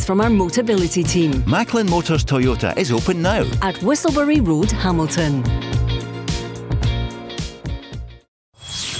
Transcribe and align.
from 0.00 0.20
our 0.20 0.30
Motability 0.30 1.06
team. 1.06 1.44
Macklin 1.46 1.88
Motors 1.88 2.24
Toyota 2.24 2.76
is 2.78 2.90
open 2.90 3.20
now. 3.20 3.42
At 3.60 3.76
Whistlebury 3.82 4.40
Road, 4.40 4.70
Hamilton. 4.70 5.42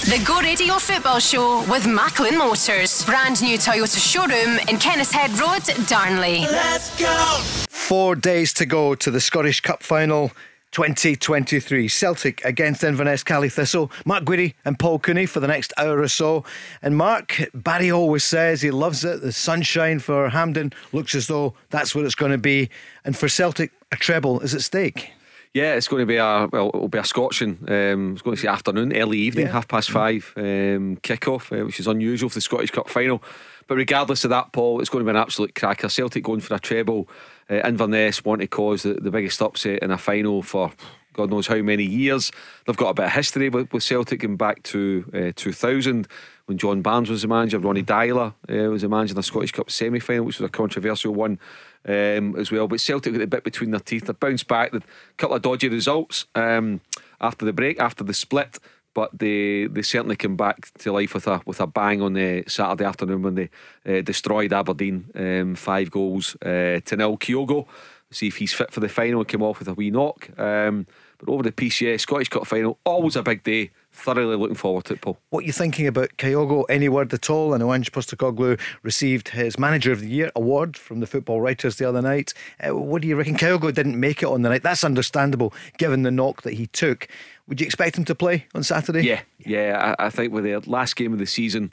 The 0.05 0.23
Go 0.23 0.39
Radio 0.39 0.75
Football 0.75 1.17
Show 1.19 1.63
with 1.67 1.87
Macklin 1.87 2.37
Motors. 2.37 3.03
Brand 3.05 3.41
new 3.41 3.57
Toyota 3.57 3.97
showroom 3.97 4.59
in 4.69 4.77
Kennishead 4.77 5.31
Road, 5.39 5.63
Darnley. 5.87 6.41
Let's 6.41 6.95
go! 6.99 7.41
Four 7.69 8.15
days 8.15 8.53
to 8.53 8.67
go 8.67 8.93
to 8.93 9.09
the 9.09 9.19
Scottish 9.19 9.61
Cup 9.61 9.81
final. 9.81 10.31
2023 10.75 11.87
Celtic 11.87 12.43
against 12.43 12.83
Inverness 12.83 13.23
Caley 13.23 13.47
Thistle. 13.47 13.89
Mark 14.03 14.25
Guidi 14.25 14.55
and 14.65 14.77
Paul 14.77 14.99
Cooney 14.99 15.25
for 15.25 15.39
the 15.39 15.47
next 15.47 15.71
hour 15.77 16.01
or 16.01 16.09
so. 16.09 16.43
And 16.81 16.97
Mark, 16.97 17.49
Barry 17.53 17.89
always 17.89 18.25
says 18.25 18.61
he 18.61 18.71
loves 18.71 19.05
it. 19.05 19.21
The 19.21 19.31
sunshine 19.31 19.99
for 19.99 20.27
Hampden 20.27 20.73
looks 20.91 21.15
as 21.15 21.27
though 21.27 21.53
that's 21.69 21.95
what 21.95 22.03
it's 22.03 22.13
going 22.13 22.33
to 22.33 22.37
be. 22.37 22.69
And 23.05 23.15
for 23.15 23.29
Celtic, 23.29 23.71
a 23.93 23.95
treble 23.95 24.41
is 24.41 24.53
at 24.53 24.63
stake. 24.63 25.11
Yeah, 25.53 25.75
it's 25.75 25.87
going 25.87 26.01
to 26.01 26.05
be 26.05 26.17
a 26.17 26.49
well, 26.51 26.67
it'll 26.73 26.89
be 26.89 26.97
a 26.97 27.05
scorching. 27.05 27.57
Um, 27.69 28.11
it's 28.11 28.21
going 28.21 28.35
to 28.35 28.41
say 28.41 28.49
afternoon, 28.49 28.93
early 28.93 29.19
evening, 29.19 29.45
yeah. 29.45 29.53
half 29.53 29.69
past 29.69 29.89
five 29.89 30.33
um, 30.35 30.97
kickoff, 30.97 31.57
uh, 31.57 31.65
which 31.65 31.79
is 31.79 31.87
unusual 31.87 32.27
for 32.27 32.35
the 32.35 32.41
Scottish 32.41 32.71
Cup 32.71 32.89
final. 32.89 33.23
But 33.67 33.75
regardless 33.75 34.25
of 34.25 34.29
that, 34.31 34.51
Paul, 34.51 34.81
it's 34.81 34.89
going 34.89 35.05
to 35.05 35.09
be 35.09 35.15
an 35.15 35.21
absolute 35.21 35.55
cracker. 35.55 35.87
Celtic 35.87 36.25
going 36.25 36.41
for 36.41 36.53
a 36.53 36.59
treble. 36.59 37.07
Uh, 37.49 37.61
Inverness 37.65 38.25
want 38.25 38.41
to 38.41 38.47
cause 38.47 38.83
the, 38.83 38.93
the 38.93 39.11
biggest 39.11 39.41
upset 39.41 39.79
in 39.79 39.91
a 39.91 39.97
final 39.97 40.41
for 40.41 40.71
God 41.13 41.29
knows 41.29 41.47
how 41.47 41.61
many 41.61 41.83
years. 41.83 42.31
They've 42.65 42.75
got 42.75 42.89
a 42.89 42.93
bit 42.93 43.05
of 43.05 43.11
history 43.11 43.49
with, 43.49 43.71
with 43.71 43.83
Celtic 43.83 44.19
going 44.19 44.35
back 44.35 44.63
to 44.63 45.05
uh, 45.13 45.31
2000 45.35 46.07
when 46.45 46.57
John 46.57 46.81
Barnes 46.81 47.09
was 47.09 47.23
the 47.23 47.27
manager, 47.27 47.57
Ronny 47.57 47.83
Deila 47.83 48.33
uh, 48.49 48.69
was 48.69 48.83
the 48.83 48.89
manager 48.89 49.13
in 49.13 49.15
the 49.15 49.23
Scottish 49.23 49.51
Cup 49.51 49.71
semi 49.71 49.99
final, 49.99 50.25
which 50.25 50.39
was 50.39 50.47
a 50.47 50.51
controversial 50.51 51.13
one 51.13 51.39
um, 51.85 52.35
as 52.35 52.51
well. 52.51 52.67
But 52.67 52.81
Celtic 52.81 53.13
got 53.13 53.21
a 53.21 53.27
bit 53.27 53.43
between 53.43 53.71
their 53.71 53.79
teeth. 53.79 54.05
They 54.05 54.13
bounced 54.13 54.47
back, 54.47 54.73
a 54.73 54.81
couple 55.17 55.35
of 55.35 55.41
dodgy 55.41 55.69
results 55.69 56.27
um, 56.35 56.81
after 57.19 57.45
the 57.45 57.53
break, 57.53 57.79
after 57.79 58.03
the 58.03 58.13
split. 58.13 58.59
But 58.95 59.19
they, 59.19 59.67
they 59.67 59.83
certainly 59.83 60.15
came 60.15 60.35
back 60.35 60.71
to 60.79 60.91
life 60.91 61.13
with 61.13 61.27
a 61.27 61.41
with 61.45 61.59
a 61.59 61.67
bang 61.67 62.01
on 62.01 62.13
the 62.13 62.43
Saturday 62.47 62.85
afternoon 62.85 63.21
when 63.21 63.35
they 63.35 63.49
uh, 63.85 64.01
destroyed 64.01 64.53
Aberdeen 64.53 65.11
um, 65.13 65.53
five 65.53 65.91
goals 65.91 66.35
uh, 66.41 66.79
to 66.85 66.95
nil. 66.97 67.17
Kyogo, 67.17 67.67
see 68.09 68.27
if 68.27 68.37
he's 68.37 68.53
fit 68.53 68.71
for 68.71 68.79
the 68.79 68.89
final. 68.89 69.23
Came 69.23 69.43
off 69.43 69.59
with 69.59 69.67
a 69.67 69.73
wee 69.73 69.91
knock. 69.91 70.29
Um, 70.39 70.87
but 71.17 71.29
over 71.29 71.43
the 71.43 71.51
PCA 71.51 71.99
Scottish 71.99 72.29
Cup 72.29 72.47
final, 72.47 72.77
always 72.85 73.15
a 73.15 73.23
big 73.23 73.43
day 73.43 73.71
thoroughly 73.95 74.35
looking 74.35 74.55
forward 74.55 74.85
to 74.85 74.93
it, 74.93 75.01
Paul. 75.01 75.17
What 75.29 75.43
are 75.43 75.47
you 75.47 75.53
thinking 75.53 75.87
about 75.87 76.17
Kyogo? 76.17 76.65
Any 76.69 76.89
word 76.89 77.13
at 77.13 77.29
all? 77.29 77.53
I 77.53 77.57
know 77.57 77.73
Ange 77.73 77.91
Postecoglou 77.91 78.59
received 78.83 79.29
his 79.29 79.57
Manager 79.57 79.91
of 79.91 80.01
the 80.01 80.09
Year 80.09 80.31
award 80.35 80.75
from 80.75 80.99
the 80.99 81.07
football 81.07 81.39
writers 81.39 81.77
the 81.77 81.87
other 81.87 82.01
night. 82.01 82.33
Uh, 82.59 82.75
what 82.75 83.01
do 83.01 83.07
you 83.07 83.15
reckon? 83.15 83.35
Kyogo 83.35 83.73
didn't 83.73 83.99
make 83.99 84.21
it 84.21 84.27
on 84.27 84.41
the 84.41 84.49
night. 84.49 84.63
That's 84.63 84.83
understandable 84.83 85.53
given 85.77 86.03
the 86.03 86.11
knock 86.11 86.41
that 86.41 86.53
he 86.53 86.67
took. 86.67 87.07
Would 87.47 87.61
you 87.61 87.65
expect 87.65 87.97
him 87.97 88.05
to 88.05 88.15
play 88.15 88.47
on 88.55 88.63
Saturday? 88.63 89.03
Yeah, 89.03 89.21
yeah. 89.39 89.95
I, 89.99 90.07
I 90.07 90.09
think 90.09 90.33
with 90.33 90.45
the 90.45 90.59
last 90.69 90.95
game 90.95 91.13
of 91.13 91.19
the 91.19 91.27
season, 91.27 91.71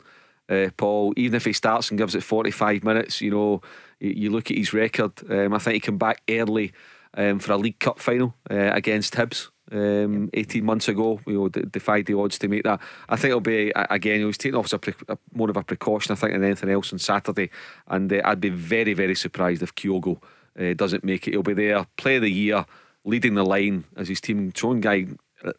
uh, 0.49 0.69
Paul, 0.77 1.15
even 1.17 1.37
if 1.37 1.45
he 1.45 1.53
starts 1.53 1.91
and 1.91 1.99
gives 1.99 2.15
it 2.15 2.23
45 2.23 2.85
minutes, 2.85 3.21
you 3.21 3.31
know, 3.31 3.63
you, 4.01 4.11
you 4.11 4.31
look 4.31 4.51
at 4.51 4.57
his 4.57 4.73
record. 4.73 5.13
Um, 5.31 5.55
I 5.55 5.59
think 5.59 5.75
he 5.75 5.81
came 5.81 5.99
back 5.99 6.21
early 6.29 6.73
um, 7.15 7.39
for 7.39 7.53
a 7.53 7.57
League 7.57 7.79
Cup 7.79 7.99
final 7.99 8.35
uh, 8.51 8.71
against 8.75 9.15
Hibs 9.15 9.49
um, 9.71 10.31
18 10.35 10.65
months 10.65 10.89
ago. 10.89 11.21
You 11.27 11.35
know, 11.35 11.49
defied 11.49 12.07
the 12.07 12.19
odds 12.19 12.39
to 12.39 12.49
make 12.49 12.65
that. 12.65 12.81
I 13.09 13.17
think 13.17 13.31
it'll 13.31 13.41
be 13.41 13.73
again. 13.75 14.21
He 14.21 14.25
was 14.25 14.39
taking 14.39 14.59
off 14.59 14.67
as 14.67 14.73
a, 14.75 14.79
pre- 14.79 14.95
a, 15.09 15.19
more 15.33 15.51
of 15.51 15.57
a 15.57 15.65
precaution, 15.65 16.13
I 16.13 16.17
think, 16.17 16.33
than 16.33 16.45
anything 16.45 16.71
else 16.71 16.93
on 16.93 16.99
Saturday. 16.99 17.51
And 17.89 18.13
uh, 18.13 18.21
I'd 18.25 18.41
be 18.41 18.51
very, 18.51 18.95
very 18.95 19.15
surprised 19.15 19.63
if 19.63 19.75
Kyogo 19.75 20.21
uh, 20.59 20.75
doesn't 20.75 21.05
make 21.05 21.27
it. 21.27 21.33
He'll 21.33 21.43
be 21.43 21.55
there, 21.55 21.87
play 21.97 22.17
of 22.17 22.23
the 22.23 22.31
year, 22.31 22.67
leading 23.05 23.35
the 23.35 23.45
line 23.45 23.85
as 23.97 24.09
his 24.09 24.21
team. 24.21 24.53
Showing 24.55 24.81
guy 24.81 25.07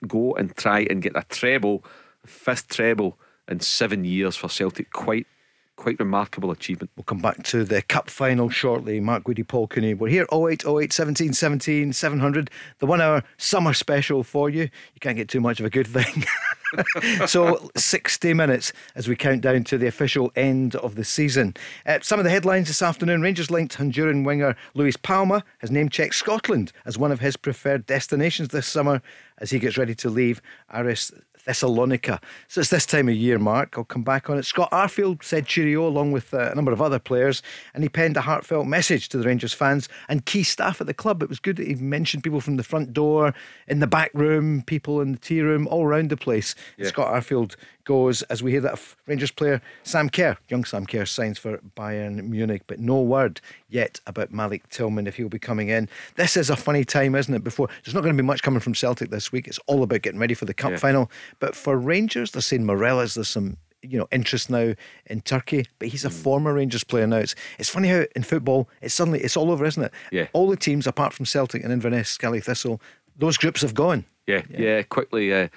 go 0.08 0.34
and 0.36 0.56
try 0.56 0.86
and 0.90 1.02
get 1.02 1.14
a 1.16 1.24
treble, 1.24 1.84
fifth 2.26 2.68
treble 2.70 3.18
in 3.48 3.60
seven 3.60 4.06
years 4.06 4.36
for 4.36 4.50
Celtic. 4.50 4.92
Quite 4.92 5.28
quite 5.76 6.00
remarkable 6.00 6.52
achievement. 6.52 6.92
We'll 6.96 7.04
come 7.04 7.20
back 7.20 7.44
to 7.44 7.64
the 7.64 7.82
cup 7.82 8.10
final 8.10 8.50
shortly. 8.50 9.00
Mark 9.00 9.24
Guidi, 9.24 9.46
Paul 9.46 9.68
Cooney. 9.68 9.94
We're 9.94 10.10
here 10.10 10.28
08, 10.32 10.66
08, 10.66 10.94
17, 10.94 11.34
17, 11.34 11.94
700. 11.94 12.50
The 12.80 12.86
one 12.86 13.02
hour 13.02 13.24
summer 13.38 13.74
special 13.74 14.24
for 14.24 14.50
you. 14.50 14.62
You 14.62 15.00
can't 15.02 15.18
get 15.18 15.30
too 15.30 15.42
much 15.42 15.60
of 15.60 15.66
a 15.66 15.70
good 15.70 15.88
thing. 15.88 16.26
so 17.28 17.70
60 17.76 18.34
minutes 18.34 18.74
as 18.96 19.08
we 19.08 19.16
count 19.16 19.42
down 19.42 19.64
to 19.66 19.78
the 19.78 19.88
official 19.88 20.32
end 20.36 20.76
of 20.76 20.96
the 20.96 21.04
season. 21.04 21.56
Uh, 21.86 22.00
some 22.02 22.20
of 22.20 22.24
the 22.24 22.32
headlines 22.32 22.68
this 22.68 22.82
afternoon 22.82 23.22
Rangers 23.22 23.52
linked 23.52 23.78
Honduran 23.78 24.26
winger 24.26 24.56
Luis 24.74 24.98
Palma 24.98 25.44
has 25.60 25.72
name 25.72 25.90
checked 25.90 26.16
Scotland 26.16 26.72
as 26.86 26.98
one 26.98 27.12
of 27.12 27.20
his 27.20 27.38
preferred 27.38 27.86
destinations 27.86 28.50
this 28.50 28.68
summer 28.68 29.02
as 29.44 29.52
he 29.52 29.59
gets 29.59 29.78
ready 29.78 29.94
to 29.94 30.09
leave 30.09 30.42
Aris 30.74 31.12
Thessalonica. 31.46 32.22
So 32.48 32.62
it's 32.62 32.70
this 32.70 32.86
time 32.86 33.09
of 33.09 33.16
year, 33.16 33.38
Mark. 33.38 33.78
I'll 33.78 33.84
come 33.84 34.02
back 34.04 34.30
on 34.30 34.38
it. 34.38 34.46
Scott 34.46 34.72
Arfield 34.72 35.22
said 35.22 35.46
cheerio 35.46 35.86
along 35.86 36.14
with 36.14 36.34
uh, 36.34 36.50
a 36.52 36.56
number 36.56 36.72
of 36.72 36.81
other 36.81 36.98
players, 37.00 37.44
and 37.74 37.84
he 37.84 37.90
penned 37.90 38.16
a 38.16 38.22
heartfelt 38.22 38.66
message 38.66 39.09
to 39.09 39.18
the 39.18 39.26
Rangers 39.26 39.54
fans 39.54 39.90
and 40.08 40.26
key 40.26 40.44
staff 40.44 40.80
at 40.80 40.88
the 40.88 40.94
club. 40.94 41.22
It 41.22 41.28
was 41.28 41.40
good 41.40 41.58
that 41.58 41.68
he 41.68 41.76
mentioned 41.76 42.24
people 42.24 42.40
from 42.40 42.56
the 42.56 42.64
front 42.64 42.94
door, 42.94 43.34
in 43.68 43.80
the 43.80 43.88
back 43.88 44.12
room, 44.14 44.62
people 44.62 45.02
in 45.02 45.12
the 45.12 45.18
tea 45.18 45.42
room, 45.42 45.68
all 45.68 45.84
around 45.84 46.10
the 46.10 46.18
place. 46.18 46.56
Yeah. 46.78 46.88
Scott 46.88 47.14
Arfield 47.14 47.58
goes 47.84 48.22
as 48.24 48.42
we 48.42 48.52
hear 48.52 48.62
that 48.62 48.80
Rangers 49.08 49.32
player 49.32 49.62
Sam 49.84 50.10
Kerr, 50.10 50.38
young 50.50 50.66
Sam 50.66 50.86
Kerr, 50.86 51.06
signs 51.06 51.38
for 51.38 51.58
Bayern 51.76 52.24
Munich, 52.30 52.64
but 52.68 52.80
no 52.80 53.02
word 53.02 53.42
yet 53.70 54.00
about 54.08 54.32
Malik 54.32 54.70
Tillman 54.70 55.08
if 55.08 55.16
he'll 55.16 55.30
be 55.30 55.40
coming 55.40 55.70
in. 55.70 55.90
This 56.16 56.38
is 56.38 56.50
a 56.50 56.56
funny 56.56 56.84
time, 56.84 57.16
isn't 57.16 57.34
it? 57.34 57.44
Before 57.44 57.68
there's 57.84 57.94
not 57.94 58.02
going 58.02 58.16
to 58.16 58.22
be 58.22 58.26
much 58.26 58.44
coming 58.44 58.60
from 58.60 58.76
Celtic 58.76 59.10
this 59.10 59.32
week. 59.32 59.48
It's 59.48 59.60
all 59.68 59.84
about 59.84 60.02
getting 60.02 60.20
ready 60.20 60.34
for 60.34 60.46
the 60.46 60.54
cup 60.54 60.72
yeah. 60.72 60.78
final. 60.78 61.12
But 61.40 61.56
for 61.56 61.78
Rangers, 61.78 62.32
they're 62.32 62.42
saying 62.42 62.66
Morelos. 62.66 63.16
There's 63.16 63.28
some 63.28 63.58
you 63.82 64.00
know 64.00 64.08
interest 64.12 64.50
now 64.50 64.74
in 65.06 65.22
Turkey, 65.22 65.66
but 65.80 65.90
he's 65.90 66.06
a 66.06 66.10
mm. 66.10 66.14
former 66.14 66.54
Rangers 66.54 66.84
player 66.84 67.08
now. 67.08 67.18
It's 67.18 67.36
it's 67.60 67.70
funny 67.70 67.90
how 67.90 68.06
in 68.16 68.24
football 68.24 68.70
it's 68.82 68.94
suddenly 68.94 69.22
it's 69.22 69.38
all 69.38 69.52
over, 69.52 69.66
isn't 69.66 69.84
it? 69.84 69.92
Yeah. 70.12 70.28
All 70.34 70.50
the 70.50 70.58
teams 70.58 70.88
apart 70.88 71.14
from 71.14 71.26
Celtic 71.26 71.64
and 71.64 71.72
Inverness, 71.72 72.18
Caley 72.18 72.40
Thistle, 72.40 72.82
those 73.18 73.38
groups 73.38 73.62
have 73.62 73.74
gone. 73.74 74.06
Yeah, 74.28 74.44
yeah, 74.50 74.60
yeah 74.60 74.84
quickly. 74.84 75.34
Uh, 75.34 75.50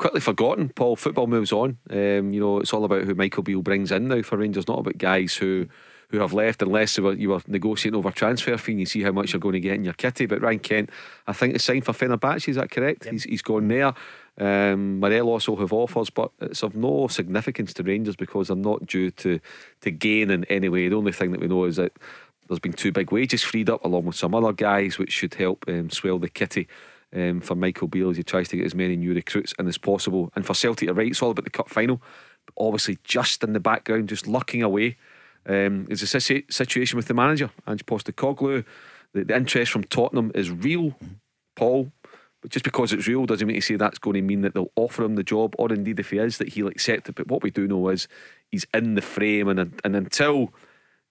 quickly 0.00 0.20
forgotten. 0.20 0.70
Paul, 0.70 0.96
football 0.96 1.26
moves 1.26 1.52
on. 1.52 1.76
Um, 1.90 2.32
you 2.32 2.40
know, 2.40 2.58
it's 2.58 2.72
all 2.72 2.84
about 2.84 3.04
who 3.04 3.14
Michael 3.14 3.42
Beale 3.42 3.60
brings 3.60 3.92
in 3.92 4.08
now 4.08 4.22
for 4.22 4.38
Rangers, 4.38 4.66
not 4.66 4.78
about 4.80 4.98
guys 4.98 5.36
who 5.36 5.68
who 6.08 6.18
have 6.18 6.32
left 6.32 6.60
unless 6.60 6.96
you 6.96 7.04
were, 7.04 7.12
you 7.12 7.28
were 7.28 7.40
negotiating 7.46 7.96
over 7.96 8.10
transfer 8.10 8.56
fee 8.58 8.72
and 8.72 8.80
you 8.80 8.86
see 8.86 9.02
how 9.02 9.12
much 9.12 9.32
you're 9.32 9.38
going 9.38 9.52
to 9.52 9.60
get 9.60 9.74
in 9.74 9.84
your 9.84 9.92
kitty. 9.92 10.26
But 10.26 10.42
Ryan 10.42 10.58
Kent, 10.58 10.90
I 11.28 11.32
think, 11.32 11.54
is 11.54 11.62
signed 11.62 11.84
for 11.84 11.92
Fenerbahce, 11.92 12.48
is 12.48 12.56
that 12.56 12.72
correct? 12.72 13.04
Yep. 13.04 13.12
He's, 13.12 13.22
he's 13.22 13.42
gone 13.42 13.68
there. 13.68 13.94
Um, 14.36 14.98
Morelos 14.98 15.48
will 15.48 15.58
have 15.58 15.72
offers, 15.72 16.10
but 16.10 16.32
it's 16.40 16.64
of 16.64 16.74
no 16.74 17.06
significance 17.06 17.72
to 17.74 17.84
Rangers 17.84 18.16
because 18.16 18.48
they're 18.48 18.56
not 18.56 18.86
due 18.86 19.12
to, 19.12 19.38
to 19.82 19.90
gain 19.92 20.32
in 20.32 20.42
any 20.46 20.68
way. 20.68 20.88
The 20.88 20.96
only 20.96 21.12
thing 21.12 21.30
that 21.30 21.40
we 21.40 21.46
know 21.46 21.62
is 21.62 21.76
that 21.76 21.92
there's 22.48 22.58
been 22.58 22.72
two 22.72 22.90
big 22.90 23.12
wages 23.12 23.44
freed 23.44 23.70
up 23.70 23.84
along 23.84 24.06
with 24.06 24.16
some 24.16 24.34
other 24.34 24.52
guys, 24.52 24.98
which 24.98 25.12
should 25.12 25.34
help 25.34 25.64
um, 25.68 25.90
swell 25.90 26.18
the 26.18 26.28
kitty 26.28 26.66
um, 27.14 27.40
for 27.40 27.54
Michael 27.54 27.88
Beale 27.88 28.10
as 28.10 28.16
he 28.16 28.22
tries 28.22 28.48
to 28.48 28.56
get 28.56 28.66
as 28.66 28.74
many 28.74 28.96
new 28.96 29.14
recruits 29.14 29.54
in 29.58 29.66
as 29.66 29.78
possible. 29.78 30.30
And 30.34 30.46
for 30.46 30.54
Celtic 30.54 30.90
right, 30.94 31.08
it's 31.08 31.22
all 31.22 31.30
about 31.30 31.44
the 31.44 31.50
cup 31.50 31.68
final. 31.68 32.00
But 32.46 32.54
obviously, 32.64 32.98
just 33.04 33.44
in 33.44 33.52
the 33.52 33.60
background, 33.60 34.08
just 34.08 34.26
looking 34.26 34.62
away, 34.62 34.96
um, 35.46 35.86
is 35.88 36.02
a 36.02 36.20
situation 36.20 36.96
with 36.96 37.08
the 37.08 37.14
manager, 37.14 37.50
Ange 37.66 37.86
Postecoglou. 37.86 38.64
The, 39.12 39.24
the 39.24 39.36
interest 39.36 39.72
from 39.72 39.84
Tottenham 39.84 40.30
is 40.34 40.50
real, 40.50 40.96
Paul. 41.56 41.92
But 42.42 42.50
just 42.50 42.64
because 42.64 42.92
it's 42.92 43.06
real 43.06 43.26
doesn't 43.26 43.46
mean 43.46 43.56
to 43.56 43.60
say 43.60 43.76
that's 43.76 43.98
going 43.98 44.14
to 44.14 44.22
mean 44.22 44.40
that 44.42 44.54
they'll 44.54 44.72
offer 44.76 45.04
him 45.04 45.16
the 45.16 45.22
job, 45.22 45.54
or 45.58 45.72
indeed 45.72 46.00
if 46.00 46.10
he 46.10 46.18
is, 46.18 46.38
that 46.38 46.48
he'll 46.54 46.68
accept 46.68 47.08
it. 47.08 47.14
But 47.14 47.28
what 47.28 47.42
we 47.42 47.50
do 47.50 47.66
know 47.68 47.88
is 47.88 48.08
he's 48.50 48.66
in 48.72 48.94
the 48.94 49.02
frame, 49.02 49.48
and 49.48 49.78
and 49.84 49.96
until 49.96 50.52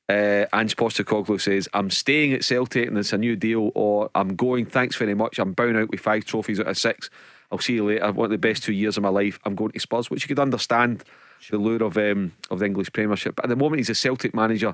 uh, 0.09 0.45
Ange 0.53 0.75
Postecoglou 0.75 1.39
says, 1.39 1.69
I'm 1.73 1.91
staying 1.91 2.33
at 2.33 2.43
Celtic 2.43 2.87
and 2.87 2.97
it's 2.97 3.13
a 3.13 3.17
new 3.17 3.35
deal, 3.35 3.71
or 3.75 4.09
I'm 4.15 4.35
going, 4.35 4.65
thanks 4.65 4.95
very 4.95 5.13
much. 5.13 5.37
I'm 5.37 5.53
bowing 5.53 5.77
out 5.77 5.91
with 5.91 5.99
five 5.99 6.25
trophies 6.25 6.59
out 6.59 6.67
of 6.67 6.77
six. 6.77 7.11
I'll 7.51 7.59
see 7.59 7.73
you 7.73 7.85
later. 7.85 8.11
One 8.11 8.25
of 8.25 8.31
the 8.31 8.37
best 8.39 8.63
two 8.63 8.73
years 8.73 8.97
of 8.97 9.03
my 9.03 9.09
life. 9.09 9.39
I'm 9.45 9.55
going 9.55 9.71
to 9.71 9.79
Spurs, 9.79 10.09
which 10.09 10.23
you 10.23 10.27
could 10.27 10.41
understand 10.41 11.03
the 11.49 11.57
lure 11.57 11.83
of 11.83 11.97
um, 11.97 12.33
of 12.49 12.59
the 12.59 12.65
English 12.65 12.91
Premiership. 12.91 13.35
But 13.35 13.45
at 13.45 13.49
the 13.49 13.55
moment, 13.55 13.79
he's 13.79 13.89
a 13.89 13.95
Celtic 13.95 14.33
manager, 14.33 14.73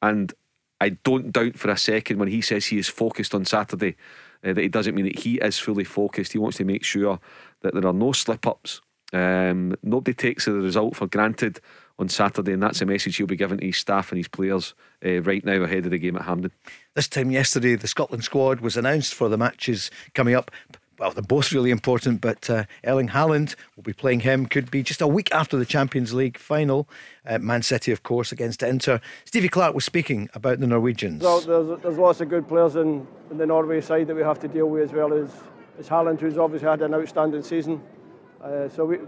and 0.00 0.32
I 0.80 0.90
don't 0.90 1.32
doubt 1.32 1.58
for 1.58 1.70
a 1.70 1.76
second 1.76 2.18
when 2.18 2.28
he 2.28 2.40
says 2.40 2.66
he 2.66 2.78
is 2.78 2.88
focused 2.88 3.34
on 3.34 3.44
Saturday 3.44 3.96
uh, 4.44 4.52
that 4.52 4.62
he 4.62 4.68
doesn't 4.68 4.94
mean 4.94 5.06
that 5.06 5.18
he 5.18 5.36
is 5.36 5.58
fully 5.58 5.84
focused. 5.84 6.32
He 6.32 6.38
wants 6.38 6.58
to 6.58 6.64
make 6.64 6.84
sure 6.84 7.20
that 7.62 7.74
there 7.74 7.86
are 7.86 7.92
no 7.92 8.12
slip 8.12 8.46
ups. 8.46 8.80
Um, 9.12 9.76
nobody 9.82 10.14
takes 10.14 10.46
the 10.46 10.52
result 10.52 10.96
for 10.96 11.06
granted 11.06 11.60
on 11.98 12.08
Saturday, 12.08 12.52
and 12.52 12.62
that's 12.62 12.82
a 12.82 12.86
message 12.86 13.16
he'll 13.16 13.26
be 13.26 13.36
giving 13.36 13.58
to 13.58 13.66
his 13.66 13.78
staff 13.78 14.10
and 14.10 14.18
his 14.18 14.28
players 14.28 14.74
uh, 15.04 15.22
right 15.22 15.44
now 15.44 15.62
ahead 15.62 15.84
of 15.84 15.90
the 15.90 15.98
game 15.98 16.16
at 16.16 16.22
Hampden. 16.22 16.50
This 16.94 17.08
time 17.08 17.30
yesterday, 17.30 17.76
the 17.76 17.88
Scotland 17.88 18.24
squad 18.24 18.60
was 18.60 18.76
announced 18.76 19.14
for 19.14 19.28
the 19.28 19.38
matches 19.38 19.90
coming 20.14 20.34
up. 20.34 20.50
Well, 20.98 21.10
they're 21.10 21.22
both 21.22 21.52
really 21.52 21.70
important, 21.70 22.20
but 22.20 22.48
uh, 22.48 22.64
Erling 22.84 23.08
Haaland 23.08 23.56
will 23.74 23.82
be 23.82 23.92
playing 23.92 24.20
him. 24.20 24.46
Could 24.46 24.70
be 24.70 24.82
just 24.82 25.00
a 25.00 25.08
week 25.08 25.32
after 25.32 25.56
the 25.56 25.64
Champions 25.66 26.14
League 26.14 26.38
final. 26.38 26.88
Uh, 27.26 27.38
Man 27.38 27.62
City, 27.62 27.90
of 27.90 28.04
course, 28.04 28.30
against 28.30 28.62
Inter. 28.62 29.00
Stevie 29.24 29.48
Clarke 29.48 29.74
was 29.74 29.84
speaking 29.84 30.28
about 30.34 30.60
the 30.60 30.68
Norwegians. 30.68 31.22
Well, 31.22 31.40
there's, 31.40 31.80
there's 31.80 31.98
lots 31.98 32.20
of 32.20 32.28
good 32.28 32.46
players 32.46 32.76
in, 32.76 33.06
in 33.30 33.38
the 33.38 33.46
Norway 33.46 33.80
side 33.80 34.06
that 34.06 34.14
we 34.14 34.22
have 34.22 34.38
to 34.40 34.48
deal 34.48 34.68
with 34.68 34.90
as 34.90 34.92
well 34.92 35.12
as, 35.12 35.30
as 35.80 35.88
Haaland, 35.88 36.20
who's 36.20 36.38
obviously 36.38 36.68
had 36.68 36.80
an 36.82 36.94
outstanding 36.94 37.42
season. 37.42 37.82
Uh, 38.40 38.68
so 38.68 38.84
we, 38.84 38.98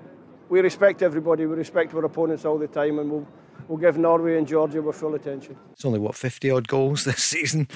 we 0.49 0.61
respect 0.61 1.03
everybody, 1.03 1.47
we 1.47 1.55
respect 1.57 1.95
our 1.95 2.05
opponents 2.05 2.45
all 2.45 2.59
the 2.59 2.69
time, 2.69 2.99
and 2.99 3.11
we'll, 3.11 3.27
we'll 3.69 3.79
give 3.79 3.99
Norway 3.99 4.39
and 4.39 4.47
Georgia 4.47 4.85
our 4.85 4.93
full 4.93 5.15
attention. 5.15 5.57
It's 5.73 5.85
only, 5.85 5.99
what, 5.99 6.15
50 6.15 6.51
odd 6.51 6.69
goals 6.69 7.05
this 7.05 7.23
season? 7.23 7.69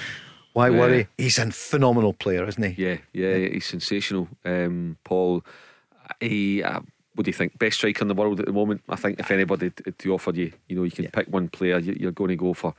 Why 0.53 0.69
Yeah. 0.69 0.79
worry? 0.79 1.07
He's 1.17 1.37
a 1.37 1.49
phenomenal 1.51 2.13
player, 2.13 2.45
isn't 2.47 2.63
he? 2.63 2.81
Yeah, 2.83 2.97
yeah, 3.13 3.35
yeah. 3.35 3.49
he's 3.49 3.65
sensational. 3.65 4.27
Um, 4.45 4.97
Paul, 5.03 5.43
he, 6.19 6.61
uh, 6.63 6.81
what 7.15 7.25
do 7.25 7.29
you 7.29 7.33
think? 7.33 7.57
Best 7.59 7.77
striker 7.77 8.01
in 8.03 8.07
the 8.07 8.13
world 8.13 8.39
at 8.39 8.45
the 8.45 8.53
moment. 8.53 8.81
I 8.89 8.95
think 8.95 9.19
if 9.19 9.31
anybody 9.31 9.69
to 9.69 10.13
offer 10.13 10.31
you, 10.31 10.51
you 10.67 10.75
know, 10.75 10.83
you 10.83 10.91
can 10.91 11.07
pick 11.07 11.27
one 11.27 11.47
player, 11.49 11.77
you- 11.79 11.97
you're 11.99 12.11
going 12.11 12.29
to 12.29 12.35
go 12.35 12.53
for 12.53 12.73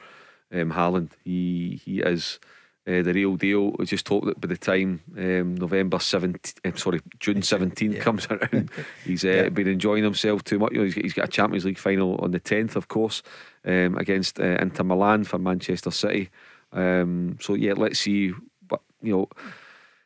um, 0.52 0.70
Haaland. 0.72 1.10
He 1.24 1.80
he 1.84 2.00
is. 2.00 2.38
Uh, 2.84 3.00
the 3.00 3.12
real 3.12 3.36
deal. 3.36 3.70
We 3.78 3.86
just 3.86 4.08
hope 4.08 4.24
that 4.24 4.40
by 4.40 4.48
the 4.48 4.56
time 4.56 5.02
um, 5.16 5.54
November 5.54 5.98
17th, 5.98 6.54
um, 6.64 6.76
sorry, 6.76 7.00
June 7.20 7.40
17th 7.40 8.00
comes 8.00 8.26
around, 8.26 8.70
he's 9.04 9.24
uh, 9.24 9.50
been 9.52 9.68
enjoying 9.68 10.02
himself 10.02 10.42
too 10.42 10.58
much. 10.58 10.72
You 10.72 10.78
know, 10.78 10.84
he's, 10.86 10.94
he's 10.94 11.12
got 11.12 11.26
a 11.26 11.30
Champions 11.30 11.64
League 11.64 11.78
final 11.78 12.16
on 12.16 12.32
the 12.32 12.40
10th, 12.40 12.74
of 12.74 12.88
course, 12.88 13.22
um, 13.64 13.96
against 13.98 14.40
uh, 14.40 14.56
Inter 14.60 14.82
Milan 14.82 15.22
for 15.22 15.38
Manchester 15.38 15.92
City. 15.92 16.30
Um, 16.72 17.38
so, 17.40 17.54
yeah, 17.54 17.74
let's 17.76 18.00
see. 18.00 18.32
But, 18.66 18.80
you 19.00 19.12
know, 19.12 19.28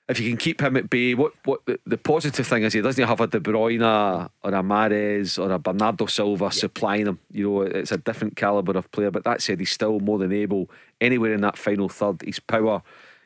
if 0.08 0.20
you 0.20 0.28
can 0.28 0.36
keep 0.36 0.60
him 0.60 0.76
at 0.76 0.88
bay, 0.88 1.14
what 1.14 1.32
what 1.44 1.64
the, 1.66 1.80
the 1.84 1.98
positive 1.98 2.46
thing 2.46 2.62
is 2.62 2.72
he 2.72 2.80
doesn't 2.80 3.06
have 3.06 3.20
a 3.20 3.26
De 3.26 3.40
Bruyne 3.40 3.82
or 3.82 4.50
a 4.50 4.62
Mahrez 4.62 5.38
or 5.38 5.50
a 5.50 5.58
Bernardo 5.58 6.06
Silva 6.06 6.52
supplying 6.52 7.06
him. 7.06 7.18
You 7.32 7.50
know, 7.50 7.62
it's 7.62 7.92
a 7.92 7.98
different 7.98 8.36
caliber 8.36 8.78
of 8.78 8.90
player. 8.92 9.10
But 9.10 9.24
that 9.24 9.42
said, 9.42 9.58
he's 9.58 9.72
still 9.72 9.98
more 9.98 10.18
than 10.18 10.32
able 10.32 10.70
anywhere 11.00 11.34
in 11.34 11.40
that 11.40 11.58
final 11.58 11.88
third. 11.88 12.22
His 12.22 12.38
power, 12.38 12.82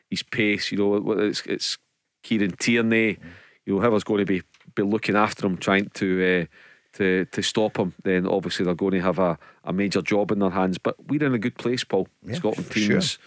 his 0.09 0.23
pace. 0.23 0.71
You 0.71 0.79
know, 0.79 1.11
it's 1.19 1.43
it's 1.45 1.77
Kieran 2.23 2.53
Tierney. 2.53 3.17
You 3.65 3.75
know, 3.75 3.81
whoever's 3.81 4.03
going 4.03 4.19
to 4.19 4.25
be 4.25 4.41
be 4.73 4.83
looking 4.83 5.15
after 5.15 5.45
him, 5.45 5.57
trying 5.57 5.89
to. 5.95 6.47
Uh, 6.47 6.55
to, 6.93 7.23
to 7.31 7.41
stop 7.41 7.77
him, 7.77 7.93
then 8.03 8.27
obviously 8.27 8.65
they're 8.65 8.73
going 8.73 8.91
to 8.91 8.99
have 8.99 9.17
a, 9.17 9.39
a 9.63 9.71
major 9.71 10.01
job 10.01 10.29
in 10.29 10.39
their 10.39 10.49
hands. 10.49 10.77
But 10.77 10.97
we're 11.07 11.23
in 11.23 11.33
a 11.33 11.39
good 11.39 11.57
place, 11.57 11.85
Paul. 11.85 12.09
Yeah, 12.21 12.35
Scotland 12.35 12.69
teams 12.69 13.11
sure. 13.11 13.23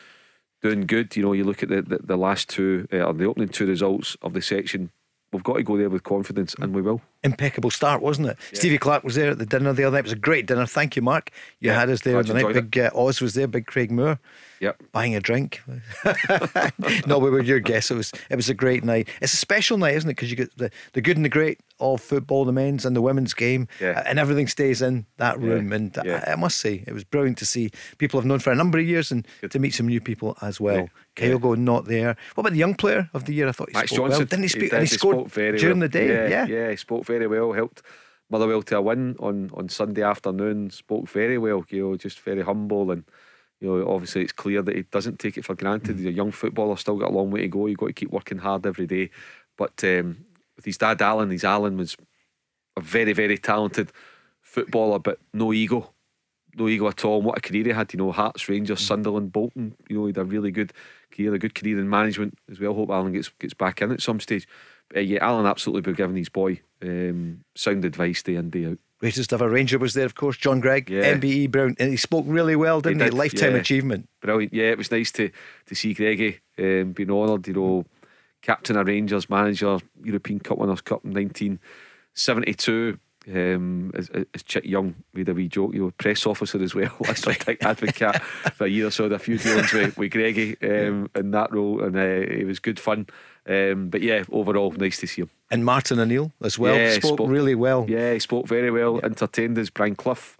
Doing 0.65 0.87
good. 0.87 1.15
You 1.15 1.23
know, 1.23 1.33
you 1.35 1.45
look 1.45 1.63
at 1.63 1.69
the, 1.69 1.83
the, 1.83 1.99
the 2.03 2.17
last 2.17 2.49
two, 2.49 2.89
uh, 2.93 3.03
or 3.03 3.13
the 3.13 3.27
opening 3.27 3.51
two 3.51 3.67
results 3.67 4.17
of 4.23 4.33
the 4.33 4.41
section. 4.41 4.91
We've 5.31 5.45
got 5.45 5.57
to 5.59 5.63
go 5.63 5.77
there 5.77 5.91
with 5.91 6.03
confidence, 6.03 6.55
and 6.59 6.75
we 6.75 6.81
will. 6.81 7.03
Impeccable 7.25 7.71
start, 7.71 8.03
wasn't 8.03 8.29
it? 8.29 8.39
Stevie 8.53 8.79
Clarke 8.79 9.03
was 9.03 9.15
there 9.15 9.31
at 9.31 9.39
the 9.39 9.47
dinner 9.47 9.73
the 9.73 9.85
other 9.85 9.95
night. 9.97 10.01
It 10.01 10.05
was 10.05 10.13
a 10.13 10.17
great 10.17 10.47
dinner. 10.47 10.67
Thank 10.67 10.95
you, 10.95 11.03
Mark. 11.03 11.31
You 11.59 11.71
Yeah, 11.71 11.81
had 11.81 11.91
us 11.91 12.03
there 12.03 12.23
the 12.23 12.35
night. 12.35 12.53
Big 12.53 12.79
uh, 12.79 12.91
Oz 12.95 13.21
was 13.21 13.35
there. 13.35 13.47
Big 13.49 13.67
Craig 13.67 13.91
Moore. 13.91 14.19
Yep. 14.61 14.83
buying 14.93 15.15
a 15.15 15.21
drink. 15.21 15.61
no, 17.07 17.19
we 17.19 17.29
were 17.31 17.43
your 17.43 17.61
guests. 17.61 17.91
It 17.91 17.95
was 17.97 18.13
it 18.31 18.37
was 18.37 18.49
a 18.49 18.55
great 18.55 18.85
night. 18.85 19.09
It's 19.21 19.33
a 19.35 19.37
special 19.37 19.79
night, 19.79 19.95
isn't 19.95 20.09
it? 20.09 20.15
Because 20.15 20.31
you 20.31 20.37
get 20.37 20.57
the, 20.57 20.71
the 20.93 21.01
good 21.03 21.17
and 21.17 21.25
the 21.25 21.29
great 21.29 21.59
of 21.81 22.01
football, 22.01 22.45
the 22.45 22.53
men's 22.53 22.87
and 22.87 22.95
the 22.95 23.03
women's 23.03 23.35
game, 23.35 23.67
Yeah. 23.81 24.03
and 24.07 24.19
everything 24.19 24.47
stays 24.47 24.81
in 24.81 25.07
that 25.19 25.39
room. 25.41 25.73
And 25.73 25.95
yeah. 26.05 26.25
I, 26.27 26.33
I 26.33 26.37
must 26.37 26.59
say, 26.59 26.85
it 26.87 26.93
was 26.95 27.03
brilliant 27.05 27.37
to 27.39 27.47
see 27.47 27.73
people 27.99 28.19
I've 28.21 28.25
known 28.27 28.39
for 28.39 28.53
a 28.53 28.55
number 28.55 28.79
of 28.79 28.87
years 28.87 29.11
and 29.11 29.27
Good. 29.41 29.51
to 29.51 29.59
meet 29.59 29.75
some 29.75 29.89
new 29.89 30.01
people 30.01 30.37
as 30.41 30.61
well. 30.61 30.89
Yeah, 31.19 31.33
Kyogo 31.35 31.57
not 31.59 31.87
there. 31.87 32.17
What 32.37 32.43
about 32.43 32.53
the 32.53 32.59
young 32.59 32.75
player 32.75 33.11
of 33.13 33.25
the 33.25 33.35
year? 33.35 33.49
I 33.49 33.53
thought 33.53 33.71
he 33.71 33.75
Max 33.75 33.91
spoke 33.91 33.99
Johnston 34.07 34.21
well. 34.21 34.27
Didn't 34.27 34.43
he 34.45 34.49
speak? 34.49 34.71
did, 34.71 34.73
and 34.75 34.81
he 34.83 34.87
scored 34.87 35.17
spoke 35.17 35.31
very 35.31 35.59
during 35.59 35.81
well. 35.81 35.89
the 35.89 35.99
day. 35.99 36.09
Yeah, 36.09 36.29
Yeah, 36.29 36.47
yeah, 36.47 36.71
he 36.71 36.77
spoke 36.77 37.05
very 37.05 37.14
well. 37.19 37.53
Helped 37.53 37.83
Motherwell 38.31 38.63
to 38.63 38.77
a 38.79 38.83
win 38.83 39.17
on 39.19 39.51
on 39.55 39.69
Sunday 39.69 40.03
afternoon. 40.03 40.71
Spoke 40.71 41.09
very 41.09 41.39
well. 41.39 41.65
You 41.69 41.91
know, 41.91 41.97
just 41.97 42.21
very 42.21 42.43
humble 42.43 42.91
and. 42.91 43.05
You 43.61 43.79
know, 43.79 43.95
obviously 43.95 44.23
it's 44.23 44.33
clear 44.33 44.61
that 44.61 44.77
he 44.77 44.83
doesn't 44.83 45.19
take 45.19 45.39
it 45.39 45.45
for 45.45 45.55
granted. 45.55 45.97
He's 45.97 46.07
a 46.07 46.13
young 46.13 46.33
footballer, 46.33 46.77
still 46.77 46.99
got 46.99 47.11
a 47.11 47.15
long 47.15 47.31
way 47.31 47.43
to 47.43 47.49
go. 47.49 47.67
You've 47.67 47.79
got 47.79 47.87
to 47.87 47.93
keep 47.95 48.11
working 48.11 48.37
hard 48.37 48.67
every 48.67 48.87
day. 48.87 49.09
But 49.57 49.83
um, 49.85 50.27
with 50.57 50.67
his 50.67 50.77
dad 50.77 51.01
Alan, 51.01 51.31
his 51.31 51.45
Alan 51.45 51.79
was 51.79 51.97
a 52.77 52.81
very, 52.81 53.13
very 53.13 53.39
talented 53.39 53.91
footballer, 54.43 54.99
but 54.99 55.19
no 55.33 55.53
ego. 55.53 55.93
No 56.57 56.69
ego 56.69 56.89
at 56.89 57.05
all. 57.05 57.17
And 57.17 57.27
what 57.27 57.39
a 57.39 57.41
career 57.41 57.65
he 57.65 57.71
had, 57.71 57.93
you 57.93 57.99
know, 57.99 58.13
Hearts, 58.13 58.49
Rangers, 58.49 58.81
Sunderland, 58.81 59.33
Bolton. 59.33 59.75
You 59.89 59.99
know, 59.99 60.07
he 60.07 60.11
had 60.11 60.19
a 60.19 60.25
really 60.25 60.51
good 60.51 60.73
career, 61.15 61.35
a 61.35 61.39
good 61.39 61.55
career 61.55 61.79
in 61.79 61.89
management 61.89 62.39
as 62.51 62.61
well. 62.61 62.75
Hope 62.75 62.91
Alan 62.91 63.13
gets 63.13 63.29
gets 63.39 63.55
back 63.55 63.81
in 63.83 63.93
at 63.93 64.03
some 64.03 64.21
stage. 64.21 64.47
But 64.89 64.99
uh, 64.99 65.03
yeah, 65.03 65.25
Alan 65.25 65.47
absolutely 65.47 65.81
be 65.93 65.97
giving 65.97 66.17
his 66.17 66.29
boy 66.29 66.61
um, 66.83 67.45
sound 67.55 67.85
advice 67.85 68.23
day 68.23 68.35
in, 68.37 68.51
day 68.51 68.67
out. 68.67 68.79
Greatest 69.01 69.33
ever 69.33 69.49
Ranger 69.49 69.79
was 69.79 69.95
there, 69.95 70.07
of 70.07 70.15
course. 70.15 70.37
John 70.37 70.61
Greig, 70.61 70.89
Yeah. 70.89 71.15
MBE 71.15 71.51
Brown, 71.51 71.75
and 71.79 71.91
he 71.91 71.97
spoke 71.97 72.25
really 72.27 72.57
well, 72.57 72.81
didn't 72.81 73.01
he? 73.01 73.07
did, 73.07 73.15
Lifetime 73.15 73.53
yeah. 73.53 73.61
achievement. 73.61 74.09
Brilliant. 74.21 74.53
Yeah, 74.53 74.71
it 74.71 74.79
was 74.79 74.91
nice 74.91 75.13
to 75.13 75.31
to 75.67 75.75
see 75.75 75.95
Greggy 75.95 76.41
um, 76.59 76.93
being 76.93 77.11
honoured. 77.11 77.47
You 77.49 77.55
know, 77.55 77.85
captain 78.43 78.77
of 78.77 78.87
Rangers, 78.87 79.29
manager, 79.29 79.79
European 80.03 80.41
Cup 80.41 80.59
Winners' 80.59 80.81
Cup 80.81 81.05
in 81.05 81.13
1972. 81.13 82.99
Um, 83.33 83.91
as, 83.95 84.11
as 84.35 84.43
Chick 84.43 84.65
Young 84.65 84.95
made 85.15 85.29
a 85.29 85.35
wee 85.35 85.49
joke, 85.49 85.73
you 85.75 85.83
know, 85.85 85.91
press 85.97 86.27
officer 86.27 86.63
as 86.63 86.75
well. 86.75 86.95
That's 87.01 87.27
a 87.49 87.65
advocate 87.65 88.23
for 88.55 88.67
a 88.67 88.69
year 88.69 88.87
or 88.89 88.91
so. 88.91 89.05
Had 89.05 89.13
a 89.13 89.19
few 89.19 89.39
dealings 89.39 89.73
with, 89.73 89.97
with 89.97 90.11
Greggy 90.13 90.57
um, 90.63 91.09
in 91.15 91.31
that 91.31 91.53
role, 91.53 91.83
and 91.83 91.97
uh, 91.97 92.01
it 92.01 92.47
was 92.47 92.59
good 92.59 92.79
fun. 92.79 93.07
Um, 93.47 93.89
but 93.89 94.03
yeah, 94.03 94.25
overall, 94.31 94.73
nice 94.73 94.99
to 95.01 95.07
see 95.07 95.23
him. 95.23 95.31
And 95.51 95.65
Martin 95.65 95.99
O'Neill 96.01 96.33
as 96.43 96.59
well 96.59 96.77
Yeah, 96.77 96.93
spoke, 96.95 97.15
spoke- 97.19 97.31
really 97.31 97.55
well. 97.55 97.87
Yeah, 97.89 98.13
he 98.13 98.19
spoke 98.19 98.47
very 98.47 98.71
well, 98.71 99.01
entertained 99.03 99.59
us. 99.59 99.71
Brian 99.71 99.95
Clough 99.97 100.37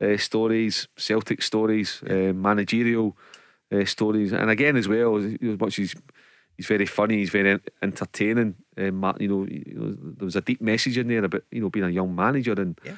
uh, 0.00 0.16
stories, 0.16 0.88
Celtic 0.96 1.42
stories, 1.42 2.02
uh, 2.08 2.32
managerial 2.34 3.16
uh, 3.72 3.84
stories, 3.84 4.32
and 4.32 4.50
again 4.50 4.76
as 4.76 4.88
well, 4.88 5.16
as 5.16 5.24
as 5.40 5.58
much 5.60 5.78
as 5.78 5.94
he's 6.56 6.66
very 6.66 6.86
funny, 6.86 7.16
he's 7.18 7.30
very 7.30 7.60
entertaining. 7.82 8.54
Martin, 8.76 9.22
you 9.22 9.28
know, 9.28 9.46
you 9.46 9.74
know, 9.74 9.96
there 10.18 10.24
was 10.24 10.36
a 10.36 10.40
deep 10.40 10.60
message 10.60 10.98
in 10.98 11.08
there 11.08 11.24
about 11.24 11.42
you 11.50 11.60
know 11.60 11.70
being 11.70 11.86
a 11.86 11.90
young 11.90 12.14
manager 12.14 12.52
and 12.52 12.78
Yeah. 12.84 12.96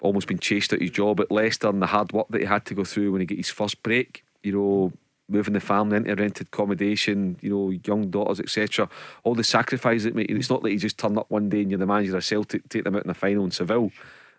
almost 0.00 0.26
being 0.26 0.38
chased 0.40 0.72
out 0.72 0.76
of 0.76 0.82
his 0.82 0.90
job 0.90 1.20
at 1.20 1.30
Leicester 1.30 1.68
and 1.68 1.80
the 1.80 1.86
hard 1.86 2.12
work 2.12 2.28
that 2.28 2.40
he 2.40 2.46
had 2.46 2.64
to 2.66 2.74
go 2.74 2.84
through 2.84 3.12
when 3.12 3.20
he 3.20 3.26
got 3.26 3.38
his 3.38 3.50
first 3.50 3.82
break. 3.82 4.24
You 4.42 4.52
know. 4.52 4.92
Moving 5.26 5.54
the 5.54 5.60
family 5.60 5.96
into 5.96 6.14
rented 6.16 6.48
accommodation, 6.48 7.38
you 7.40 7.48
know, 7.48 7.70
young 7.70 8.10
daughters, 8.10 8.40
etc. 8.40 8.90
All 9.22 9.34
the 9.34 9.42
sacrifices 9.42 10.04
it 10.04 10.14
made. 10.14 10.30
It's 10.30 10.50
not 10.50 10.62
that 10.62 10.70
you 10.70 10.78
just 10.78 10.98
turn 10.98 11.16
up 11.16 11.30
one 11.30 11.48
day 11.48 11.62
and 11.62 11.70
you're 11.70 11.78
the 11.78 11.86
manager 11.86 12.14
of 12.18 12.22
Celtic, 12.26 12.68
take 12.68 12.84
them 12.84 12.94
out 12.94 13.04
in 13.04 13.08
the 13.08 13.14
final 13.14 13.42
in 13.46 13.50
Seville. 13.50 13.90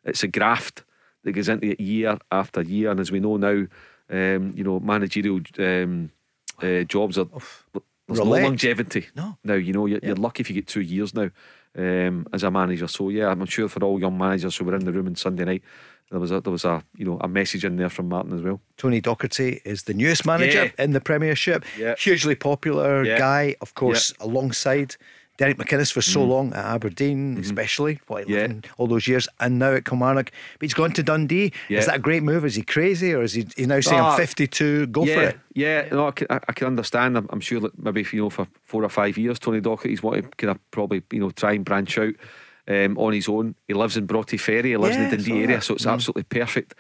It's 0.03 0.21
a 0.21 0.27
graft 0.27 0.83
that 1.23 1.31
goes 1.31 1.49
into 1.49 1.71
it 1.71 1.79
year 1.79 2.19
after 2.31 2.61
year, 2.61 2.91
and 2.91 2.99
as 2.99 3.11
we 3.11 3.19
know 3.19 3.37
now, 3.37 3.65
um, 4.11 4.53
you 4.55 4.63
know, 4.63 4.79
managerial 4.79 5.39
um, 5.57 6.11
uh, 6.61 6.83
jobs 6.83 7.17
are 7.17 7.25
there's 8.07 8.19
no 8.19 8.25
longevity. 8.25 9.07
No. 9.15 9.37
Now 9.43 9.53
you 9.55 9.73
know 9.73 9.85
you're, 9.85 9.99
you're 10.03 10.15
lucky 10.15 10.41
if 10.41 10.49
you 10.49 10.55
get 10.55 10.67
two 10.67 10.81
years 10.81 11.13
now 11.13 11.29
um, 11.77 12.25
as 12.33 12.43
a 12.43 12.51
manager. 12.51 12.87
So 12.87 13.09
yeah, 13.09 13.29
I'm 13.29 13.45
sure 13.45 13.67
for 13.67 13.83
all 13.83 13.99
young 13.99 14.17
managers 14.17 14.55
who 14.57 14.65
were 14.65 14.75
in 14.75 14.85
the 14.85 14.91
room 14.93 15.07
on 15.07 15.15
Sunday 15.15 15.45
night, 15.45 15.63
there 16.11 16.19
was 16.19 16.31
a 16.31 16.39
there 16.41 16.51
was 16.51 16.65
a 16.65 16.83
you 16.97 17.05
know 17.05 17.17
a 17.21 17.27
message 17.27 17.65
in 17.65 17.77
there 17.77 17.89
from 17.89 18.09
Martin 18.09 18.33
as 18.33 18.41
well. 18.41 18.61
Tony 18.77 19.01
Docherty 19.01 19.59
is 19.65 19.83
the 19.83 19.93
newest 19.93 20.25
manager 20.25 20.65
Yeah. 20.77 20.83
in 20.83 20.91
the 20.91 21.01
Premiership. 21.01 21.65
Yeah. 21.77 21.95
Hugely 21.97 22.35
popular 22.35 23.03
Yeah. 23.03 23.17
guy, 23.17 23.55
of 23.61 23.73
course, 23.73 24.13
alongside 24.19 24.95
Derek 25.37 25.57
McInnes 25.57 25.91
for 25.91 26.01
so 26.01 26.23
long 26.23 26.53
at 26.53 26.63
Aberdeen, 26.65 27.37
especially 27.37 27.99
what, 28.07 28.23
Mm-hmm. 28.23 28.31
Yeah. 28.31 28.37
11, 28.45 28.63
all 28.77 28.87
those 28.87 29.05
years, 29.07 29.27
and 29.39 29.59
now 29.59 29.73
at 29.73 29.83
Kilmarnock. 29.85 30.31
But 30.53 30.61
he's 30.61 30.73
gone 30.73 30.91
to 30.93 31.03
Dundee. 31.03 31.51
Yeah. 31.67 31.79
Is 31.79 31.87
that 31.87 31.95
a 31.95 31.99
great 31.99 32.23
move? 32.23 32.45
Is 32.45 32.55
he 32.55 32.61
crazy, 32.61 33.13
or 33.13 33.21
is 33.23 33.33
he 33.33 33.45
he's 33.57 33.67
now 33.67 33.81
saying 33.81 33.99
Ah, 34.01 34.11
I'm 34.13 34.17
52? 34.17 34.87
Go 34.87 35.03
yeah, 35.03 35.13
for 35.15 35.21
it. 35.23 35.39
Yeah, 35.53 35.87
no, 35.91 36.07
I 36.07 36.11
can, 36.11 36.27
I, 36.29 36.53
can 36.53 36.67
understand. 36.67 37.17
I'm, 37.17 37.27
I'm 37.31 37.41
sure 37.41 37.59
that 37.59 37.77
maybe 37.77 38.01
if 38.01 38.13
you 38.13 38.21
know 38.21 38.29
for 38.29 38.47
four 38.63 38.83
or 38.83 38.89
five 38.89 39.17
years, 39.17 39.37
Tony 39.39 39.59
Docherty's 39.61 40.01
wanted 40.01 40.23
to 40.23 40.29
kind 40.37 40.51
of 40.51 40.71
probably 40.71 41.03
you 41.11 41.19
know 41.19 41.31
try 41.31 41.51
and 41.53 41.65
branch 41.65 41.97
out 41.97 42.13
um, 42.69 42.97
on 42.97 43.11
his 43.13 43.27
own. 43.27 43.55
He 43.67 43.73
lives 43.73 43.97
in 43.97 44.05
Broughty 44.05 44.37
Ferry. 44.37 44.69
He 44.69 44.77
lives 44.77 44.95
in 44.95 45.09
the 45.09 45.17
Dundee 45.17 45.43
area, 45.43 45.61
so 45.61 45.73
it's 45.75 45.85
Mm. 45.85 45.91
absolutely 45.93 46.23
perfect 46.23 46.75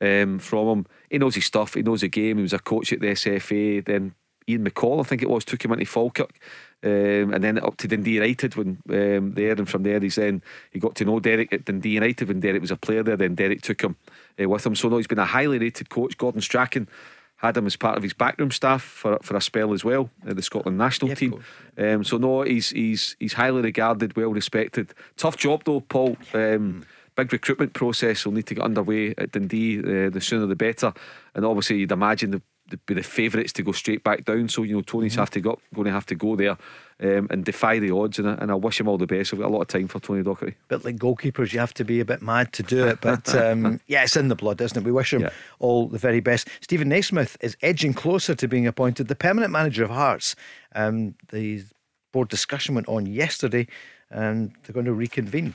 um, 0.00 0.38
from 0.40 0.66
him. 0.68 0.86
He 1.10 1.18
knows 1.18 1.36
his 1.36 1.44
stuff. 1.46 1.74
He 1.74 1.82
knows 1.82 2.00
the 2.00 2.08
game. 2.08 2.38
He 2.38 2.42
was 2.42 2.52
a 2.52 2.58
coach 2.58 2.92
at 2.92 3.00
the 3.00 3.08
SFA. 3.08 3.84
Then 3.84 4.14
Ian 4.48 4.68
McCall, 4.68 5.00
I 5.00 5.04
think 5.04 5.22
it 5.22 5.30
was, 5.30 5.44
took 5.44 5.64
him 5.64 5.72
into 5.72 5.84
Falkirk. 5.86 6.38
Um, 6.82 7.34
and 7.34 7.44
then 7.44 7.58
up 7.58 7.76
to 7.78 7.88
Dundee 7.88 8.14
United 8.14 8.56
when 8.56 8.78
um, 8.88 9.34
there, 9.34 9.52
and 9.52 9.68
from 9.68 9.82
there 9.82 10.00
he's 10.00 10.14
then 10.14 10.42
he 10.70 10.78
got 10.78 10.94
to 10.96 11.04
know 11.04 11.20
Derek 11.20 11.52
at 11.52 11.66
Dundee 11.66 11.90
United 11.90 12.28
when 12.28 12.40
Derek 12.40 12.62
was 12.62 12.70
a 12.70 12.76
player 12.76 13.02
there. 13.02 13.16
Then 13.16 13.34
Derek 13.34 13.60
took 13.62 13.82
him 13.82 13.96
uh, 14.42 14.48
with 14.48 14.64
him. 14.64 14.74
So 14.74 14.88
no, 14.88 14.96
he's 14.96 15.06
been 15.06 15.18
a 15.18 15.26
highly 15.26 15.58
rated 15.58 15.90
coach. 15.90 16.16
Gordon 16.16 16.40
Strachan 16.40 16.88
had 17.36 17.56
him 17.56 17.66
as 17.66 17.76
part 17.76 17.96
of 17.96 18.02
his 18.02 18.14
backroom 18.14 18.50
staff 18.50 18.82
for 18.82 19.18
for 19.22 19.36
a 19.36 19.40
spell 19.40 19.72
as 19.72 19.84
well, 19.84 20.10
uh, 20.26 20.32
the 20.32 20.42
Scotland 20.42 20.78
national 20.78 21.10
Yeah, 21.10 21.14
team. 21.14 21.44
Um, 21.76 22.04
so 22.04 22.16
no, 22.16 22.42
he's 22.42 22.70
he's 22.70 23.16
he's 23.18 23.34
highly 23.34 23.62
regarded, 23.62 24.16
well 24.16 24.32
respected. 24.32 24.94
Tough 25.16 25.36
job 25.36 25.64
though, 25.64 25.80
Paul. 25.80 26.16
Um, 26.34 26.84
Big 27.16 27.32
recruitment 27.32 27.72
process 27.72 28.24
will 28.24 28.32
need 28.32 28.46
to 28.46 28.54
get 28.54 28.64
underway 28.64 29.14
at 29.18 29.32
Dundee. 29.32 29.80
Uh, 29.80 30.10
the 30.10 30.20
sooner 30.20 30.46
the 30.46 30.54
better. 30.54 30.94
And 31.34 31.44
obviously, 31.44 31.78
you'd 31.78 31.90
imagine 31.90 32.30
the 32.30 32.40
they'd 32.59 32.59
be 32.78 32.94
the 32.94 33.02
favourites 33.02 33.52
to 33.54 33.62
go 33.62 33.72
straight 33.72 34.02
back 34.04 34.24
down. 34.24 34.48
So 34.48 34.62
you 34.62 34.74
know 34.76 34.82
Tony's 34.82 35.14
have 35.16 35.30
to 35.30 35.40
go 35.40 35.58
going 35.74 35.86
to 35.86 35.92
have 35.92 36.06
to 36.06 36.14
go 36.14 36.36
there 36.36 36.56
um, 37.00 37.26
and 37.30 37.44
defy 37.44 37.78
the 37.78 37.90
odds. 37.94 38.18
And 38.18 38.28
I, 38.28 38.34
and 38.34 38.50
I 38.50 38.54
wish 38.54 38.80
him 38.80 38.88
all 38.88 38.98
the 38.98 39.06
best. 39.06 39.32
We've 39.32 39.40
got 39.40 39.48
a 39.48 39.52
lot 39.54 39.62
of 39.62 39.68
time 39.68 39.88
for 39.88 40.00
Tony 40.00 40.22
Docherty. 40.22 40.54
But 40.68 40.84
like 40.84 40.96
goalkeepers, 40.96 41.52
you 41.52 41.60
have 41.60 41.74
to 41.74 41.84
be 41.84 42.00
a 42.00 42.04
bit 42.04 42.22
mad 42.22 42.52
to 42.54 42.62
do 42.62 42.86
it. 42.86 43.00
But 43.00 43.34
um, 43.34 43.80
yeah, 43.86 44.02
it's 44.02 44.16
in 44.16 44.28
the 44.28 44.36
blood, 44.36 44.60
isn't 44.60 44.76
it? 44.76 44.84
We 44.84 44.92
wish 44.92 45.12
him 45.12 45.22
Yeah. 45.22 45.30
all 45.58 45.88
the 45.88 45.98
very 45.98 46.20
best. 46.20 46.48
Steven 46.60 46.88
Naismith 46.88 47.36
is 47.40 47.56
edging 47.62 47.94
closer 47.94 48.34
to 48.34 48.48
being 48.48 48.66
appointed 48.66 49.08
the 49.08 49.16
permanent 49.16 49.52
manager 49.52 49.84
of 49.84 49.90
Hearts. 49.90 50.36
Um, 50.74 51.14
the 51.30 51.64
board 52.12 52.28
discussion 52.28 52.74
went 52.74 52.88
on 52.88 53.06
yesterday, 53.06 53.66
and 54.10 54.52
they're 54.62 54.74
going 54.74 54.86
to 54.86 54.92
reconvene 54.92 55.54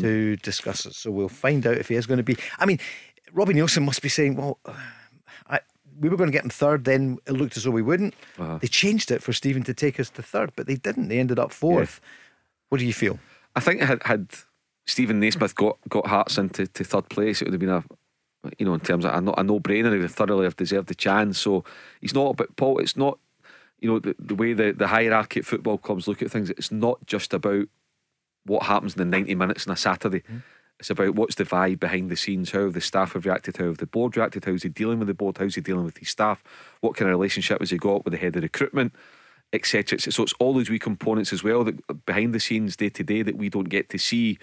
to 0.00 0.34
discuss 0.38 0.84
it. 0.84 0.94
So 0.94 1.12
we'll 1.12 1.28
find 1.28 1.64
out 1.64 1.76
if 1.78 1.88
he 1.88 1.94
is 1.94 2.06
going 2.06 2.18
to 2.18 2.24
be. 2.24 2.36
I 2.58 2.66
mean, 2.66 2.80
Robbie 3.32 3.54
Neilson 3.54 3.84
must 3.84 4.02
be 4.02 4.08
saying, 4.08 4.34
well. 4.36 4.58
We 5.98 6.08
were 6.08 6.16
going 6.16 6.28
to 6.28 6.32
get 6.32 6.44
him 6.44 6.50
third, 6.50 6.84
then 6.84 7.18
it 7.26 7.32
looked 7.32 7.56
as 7.56 7.64
though 7.64 7.70
we 7.70 7.82
wouldn't. 7.82 8.14
Uh-huh. 8.38 8.58
They 8.60 8.68
changed 8.68 9.10
it 9.10 9.22
for 9.22 9.32
Steven 9.32 9.62
to 9.64 9.74
take 9.74 9.98
us 9.98 10.10
to 10.10 10.22
third, 10.22 10.52
but 10.56 10.66
they 10.66 10.76
didn't. 10.76 11.08
They 11.08 11.18
ended 11.18 11.38
up 11.38 11.52
fourth. 11.52 12.00
What 12.68 12.78
do 12.78 12.86
you 12.86 12.92
feel? 12.92 13.18
I 13.54 13.60
think 13.60 13.80
had 13.80 14.02
had 14.04 14.28
Steven 14.86 15.20
Naismith 15.20 15.54
got 15.54 15.78
got 15.88 16.06
Hearts 16.06 16.38
into 16.38 16.66
to 16.66 16.84
third 16.84 17.08
place, 17.08 17.40
it 17.40 17.46
would 17.46 17.54
have 17.54 17.60
been 17.60 17.70
a 17.70 17.84
you 18.58 18.66
know 18.66 18.74
in 18.74 18.80
terms 18.80 19.04
of 19.04 19.14
a, 19.14 19.20
no- 19.20 19.60
brainer. 19.60 19.92
He 19.92 19.98
would 19.98 20.10
thoroughly 20.10 20.44
have 20.44 20.56
deserved 20.56 20.88
the 20.88 20.94
chance. 20.94 21.38
So 21.38 21.64
he's 22.00 22.14
not. 22.14 22.36
But 22.36 22.56
Paul, 22.56 22.78
it's 22.78 22.96
not. 22.96 23.18
You 23.80 23.90
know 23.90 23.98
the, 23.98 24.16
the 24.18 24.34
way 24.34 24.54
the, 24.54 24.72
the 24.72 24.86
hierarchy 24.86 25.40
at 25.40 25.46
football 25.46 25.78
clubs 25.78 26.08
look 26.08 26.22
at 26.22 26.30
things. 26.30 26.50
It's 26.50 26.72
not 26.72 27.04
just 27.06 27.34
about 27.34 27.68
what 28.44 28.64
happens 28.64 28.94
in 28.94 28.98
the 28.98 29.04
ninety 29.04 29.34
minutes 29.34 29.66
on 29.66 29.72
a 29.72 29.76
Saturday. 29.76 30.22
It's 30.78 30.90
about 30.90 31.14
what's 31.14 31.36
the 31.36 31.44
vibe 31.44 31.80
behind 31.80 32.10
the 32.10 32.16
scenes, 32.16 32.50
how 32.50 32.68
the 32.70 32.80
staff 32.80 33.14
have 33.14 33.24
reacted, 33.24 33.56
how 33.56 33.72
the 33.72 33.86
board 33.86 34.16
reacted, 34.16 34.44
how's 34.44 34.62
he 34.62 34.68
dealing 34.68 34.98
with 34.98 35.08
the 35.08 35.14
board, 35.14 35.38
how's 35.38 35.54
he 35.54 35.60
dealing 35.60 35.84
with 35.84 35.96
his 35.98 36.10
staff, 36.10 36.42
what 36.80 36.96
kind 36.96 37.10
of 37.10 37.18
relationship 37.18 37.60
has 37.60 37.70
he 37.70 37.78
got 37.78 38.04
with 38.04 38.12
the 38.12 38.18
head 38.18 38.36
of 38.36 38.42
recruitment, 38.42 38.92
etc. 39.52 39.98
So 39.98 40.22
it's 40.22 40.34
all 40.38 40.52
those 40.52 40.68
wee 40.68 40.78
components 40.78 41.32
as 41.32 41.42
well 41.42 41.64
that 41.64 42.04
behind 42.04 42.34
the 42.34 42.40
scenes, 42.40 42.76
day 42.76 42.90
to 42.90 43.02
day, 43.02 43.22
that 43.22 43.36
we 43.36 43.48
don't 43.48 43.68
get 43.70 43.88
to 43.90 43.98
see 43.98 44.38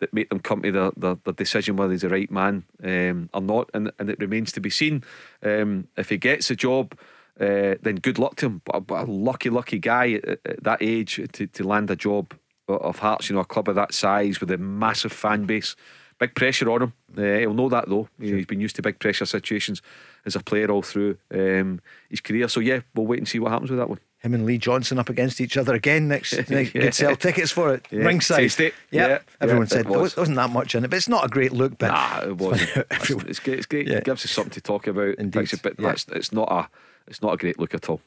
that 0.00 0.12
make 0.14 0.28
them 0.28 0.40
come 0.40 0.62
to 0.62 0.70
their, 0.70 0.90
their 0.96 1.16
decision 1.34 1.76
whether 1.76 1.92
he's 1.92 2.02
the 2.02 2.08
right 2.08 2.30
man 2.30 2.64
um, 2.84 3.28
or 3.34 3.40
not, 3.40 3.70
and 3.74 3.90
and 3.98 4.10
it 4.10 4.20
remains 4.20 4.52
to 4.52 4.60
be 4.60 4.70
seen. 4.70 5.02
Um, 5.42 5.88
if 5.96 6.08
he 6.10 6.18
gets 6.18 6.50
a 6.50 6.56
job, 6.56 6.96
uh, 7.40 7.74
then 7.82 7.96
good 7.96 8.18
luck 8.18 8.36
to 8.36 8.46
him. 8.46 8.62
But, 8.64 8.76
a- 8.76 8.80
but 8.80 9.08
a 9.08 9.10
lucky, 9.10 9.50
lucky 9.50 9.78
guy 9.78 10.12
at, 10.12 10.40
at 10.44 10.62
that 10.64 10.82
age 10.82 11.20
to, 11.32 11.46
to 11.46 11.64
land 11.64 11.90
a 11.90 11.96
job 11.96 12.34
of 12.68 12.98
Hearts, 12.98 13.28
you 13.28 13.34
know, 13.34 13.40
a 13.40 13.44
club 13.44 13.68
of 13.68 13.74
that 13.76 13.94
size 13.94 14.40
with 14.40 14.50
a 14.50 14.58
massive 14.58 15.12
fan 15.12 15.44
base. 15.44 15.74
Big 16.18 16.34
pressure 16.34 16.68
on 16.70 16.82
him. 16.82 16.92
Uh, 17.16 17.38
he'll 17.38 17.54
know 17.54 17.68
that 17.68 17.88
though. 17.88 18.08
Know, 18.18 18.36
He's 18.36 18.44
been 18.46 18.60
used 18.60 18.74
to 18.76 18.82
big 18.82 18.98
pressure 18.98 19.24
situations 19.24 19.80
as 20.26 20.34
a 20.34 20.40
player 20.40 20.68
all 20.68 20.82
through 20.82 21.16
um, 21.32 21.80
his 22.10 22.20
career. 22.20 22.48
So 22.48 22.58
yeah, 22.58 22.80
we'll 22.94 23.06
wait 23.06 23.20
and 23.20 23.28
see 23.28 23.38
what 23.38 23.52
happens 23.52 23.70
with 23.70 23.78
that 23.78 23.88
one. 23.88 24.00
him 24.18 24.34
and 24.34 24.44
Lee 24.44 24.58
Johnson 24.58 24.98
up 24.98 25.08
against 25.08 25.40
each 25.40 25.56
other 25.56 25.74
again 25.74 26.08
next. 26.08 26.32
Yeah. 26.50 26.64
Could 26.64 26.94
sell 26.94 27.14
tickets 27.14 27.52
for 27.52 27.72
it. 27.72 27.86
Yeah. 27.92 28.00
Ringside. 28.00 28.38
Taste 28.40 28.58
it. 28.58 28.74
Yeah. 28.90 29.06
Yeah. 29.06 29.18
Everyone 29.40 29.66
Yeah, 29.66 29.68
said 29.68 29.80
it 29.86 29.88
there 29.90 29.98
was. 30.00 30.16
wasn't 30.16 30.36
that 30.38 30.50
much 30.50 30.74
in 30.74 30.82
it, 30.84 30.90
but 30.90 30.96
it's 30.96 31.08
not 31.08 31.24
a 31.24 31.28
great 31.28 31.52
look. 31.52 31.78
But 31.78 31.88
Nah, 31.92 32.22
it 32.30 32.36
wasn't. 32.36 32.68
It's, 32.90 33.10
it's 33.10 33.38
great. 33.38 33.58
It's 33.58 33.66
great. 33.66 33.88
It 33.88 34.02
gives 34.04 34.24
us 34.24 34.32
something 34.32 34.50
to 34.54 34.60
talk 34.60 34.88
about. 34.88 35.14
Indeed. 35.18 35.52
A 35.52 35.56
bit, 35.58 35.76
Yeah. 35.78 35.88
that's, 35.90 36.04
it's 36.08 36.32
not 36.32 36.48
a. 36.50 36.68
It's 37.06 37.22
not 37.22 37.32
a 37.32 37.36
great 37.36 37.60
look 37.60 37.74
at 37.74 37.88
all. 37.88 38.00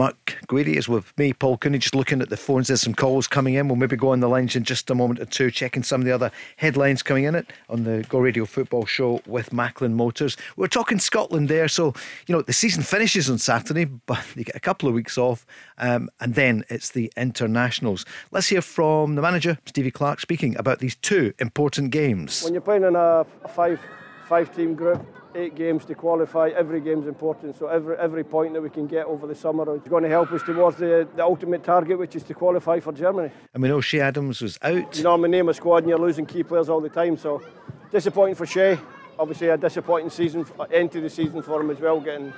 Mark 0.00 0.38
Guidi 0.48 0.76
is 0.76 0.88
with 0.88 1.12
me, 1.18 1.34
Paul 1.34 1.58
Cooney, 1.58 1.76
just 1.76 1.94
looking 1.94 2.22
at 2.22 2.30
the 2.30 2.36
phones. 2.38 2.68
There's 2.68 2.80
some 2.80 2.94
calls 2.94 3.26
coming 3.26 3.52
in. 3.52 3.68
We'll 3.68 3.76
maybe 3.76 3.96
go 3.96 4.12
on 4.12 4.20
the 4.20 4.30
lines 4.30 4.56
in 4.56 4.64
just 4.64 4.88
a 4.88 4.94
moment 4.94 5.20
or 5.20 5.26
two, 5.26 5.50
checking 5.50 5.82
some 5.82 6.00
of 6.00 6.06
the 6.06 6.10
other 6.10 6.30
headlines 6.56 7.02
coming 7.02 7.24
in 7.24 7.34
it 7.34 7.52
on 7.68 7.84
the 7.84 8.02
Go 8.08 8.18
Radio 8.18 8.46
Football 8.46 8.86
Show 8.86 9.20
with 9.26 9.52
Macklin 9.52 9.92
Motors. 9.92 10.38
We're 10.56 10.68
talking 10.68 11.00
Scotland 11.00 11.50
there, 11.50 11.68
so 11.68 11.92
you 12.26 12.34
know 12.34 12.40
the 12.40 12.54
season 12.54 12.82
finishes 12.82 13.28
on 13.28 13.36
Saturday, 13.36 13.84
but 14.06 14.24
you 14.34 14.44
get 14.44 14.56
a 14.56 14.60
couple 14.60 14.88
of 14.88 14.94
weeks 14.94 15.18
off, 15.18 15.44
um, 15.76 16.08
and 16.18 16.34
then 16.34 16.64
it's 16.70 16.88
the 16.92 17.12
internationals. 17.14 18.06
Let's 18.30 18.46
hear 18.48 18.62
from 18.62 19.16
the 19.16 19.22
manager, 19.22 19.58
Stevie 19.66 19.90
Clarke, 19.90 20.20
speaking 20.20 20.56
about 20.56 20.78
these 20.78 20.96
two 20.96 21.34
important 21.38 21.90
games. 21.90 22.42
When 22.42 22.54
you're 22.54 22.62
playing 22.62 22.84
in 22.84 22.96
a 22.96 23.26
five 23.50 23.78
five 24.26 24.56
team 24.56 24.74
group, 24.74 25.06
eight 25.34 25.54
games 25.54 25.84
to 25.86 25.94
qualify, 25.94 26.50
every 26.50 26.80
game's 26.80 27.06
important. 27.06 27.56
So 27.58 27.68
every 27.68 27.96
every 27.96 28.24
point 28.24 28.54
that 28.54 28.62
we 28.62 28.70
can 28.70 28.86
get 28.86 29.06
over 29.06 29.26
the 29.26 29.34
summer 29.34 29.76
is 29.76 29.82
going 29.88 30.02
to 30.02 30.08
help 30.08 30.32
us 30.32 30.42
towards 30.42 30.76
the, 30.76 31.08
the 31.16 31.22
ultimate 31.22 31.64
target, 31.64 31.98
which 31.98 32.16
is 32.16 32.22
to 32.24 32.34
qualify 32.34 32.80
for 32.80 32.92
Germany. 32.92 33.30
And 33.54 33.62
we 33.62 33.68
know 33.68 33.80
Che 33.80 34.00
Adams 34.00 34.40
was 34.40 34.58
out. 34.62 34.96
You 34.96 35.02
normally 35.02 35.30
name 35.30 35.48
a 35.48 35.54
squad 35.54 35.78
and 35.78 35.88
you're 35.88 35.98
losing 35.98 36.26
key 36.26 36.42
players 36.42 36.68
all 36.68 36.80
the 36.80 36.88
time. 36.88 37.16
So 37.16 37.42
disappointing 37.90 38.34
for 38.34 38.46
Che. 38.46 38.78
Obviously 39.18 39.48
a 39.48 39.56
disappointing 39.58 40.10
season, 40.10 40.46
end 40.72 40.92
to 40.92 41.00
the 41.00 41.10
season 41.10 41.42
for 41.42 41.60
him 41.60 41.70
as 41.70 41.78
well, 41.78 42.00
getting 42.00 42.32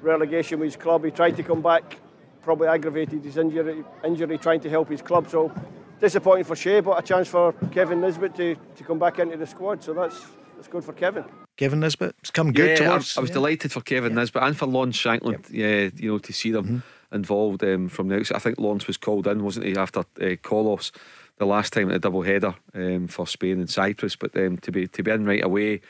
relegation 0.00 0.58
with 0.58 0.68
his 0.68 0.76
club. 0.76 1.04
He 1.04 1.10
tried 1.10 1.36
to 1.36 1.42
come 1.42 1.60
back, 1.60 1.98
probably 2.40 2.68
aggravated 2.68 3.22
his 3.22 3.36
injury, 3.36 3.84
injury 4.02 4.38
trying 4.38 4.60
to 4.60 4.70
help 4.70 4.88
his 4.88 5.02
club. 5.02 5.28
So 5.28 5.52
disappointing 6.00 6.44
for 6.44 6.56
Che, 6.56 6.80
but 6.80 6.98
a 6.98 7.02
chance 7.02 7.28
for 7.28 7.52
Kevin 7.72 8.00
Nisbet 8.00 8.34
to, 8.36 8.56
to 8.76 8.84
come 8.84 8.98
back 8.98 9.18
into 9.18 9.36
the 9.36 9.46
squad. 9.46 9.82
So 9.82 9.92
that's 9.92 10.24
that's 10.56 10.68
good 10.68 10.84
for 10.84 10.92
Kevin. 10.92 11.24
Kevin 11.56 11.80
Nisbet, 11.80 12.14
it's 12.20 12.30
come 12.30 12.52
good 12.52 12.78
yeah, 12.80 12.84
I- 12.86 12.88
towards. 12.90 13.16
I, 13.18 13.20
was 13.20 13.30
yeah. 13.30 13.34
delighted 13.34 13.72
for 13.72 13.80
Kevin 13.80 14.14
Nisbet 14.14 14.42
and 14.42 14.56
for 14.56 14.66
Lawrence 14.66 14.96
Shankland. 14.96 15.46
Yeah, 15.50 15.90
you 15.96 16.10
know, 16.12 16.18
to 16.18 16.32
see 16.32 16.50
them 16.50 16.64
Mm-hmm. 16.66 17.14
involved 17.16 17.62
um, 17.64 17.88
from 17.88 18.08
the 18.08 18.16
outset. 18.16 18.36
I 18.36 18.40
think 18.40 18.58
Lawrence 18.58 18.86
was 18.86 18.96
called 18.96 19.26
in, 19.26 19.44
wasn't 19.44 19.66
he, 19.66 19.76
after 19.76 20.00
uh, 20.20 20.36
call 20.42 20.66
offs 20.68 20.90
the 21.38 21.46
last 21.46 21.72
time 21.72 21.90
at 21.90 21.96
a 21.96 21.98
double 22.00 22.22
header 22.22 22.54
um, 22.74 23.06
for 23.08 23.26
Spain 23.26 23.58
and 23.60 23.70
Cyprus. 23.70 24.16
But 24.16 24.36
um, 24.36 24.56
to 24.58 24.72
be 24.72 24.86
to 24.88 25.02
be 25.02 25.10
in 25.10 25.24
right 25.24 25.44
away, 25.44 25.80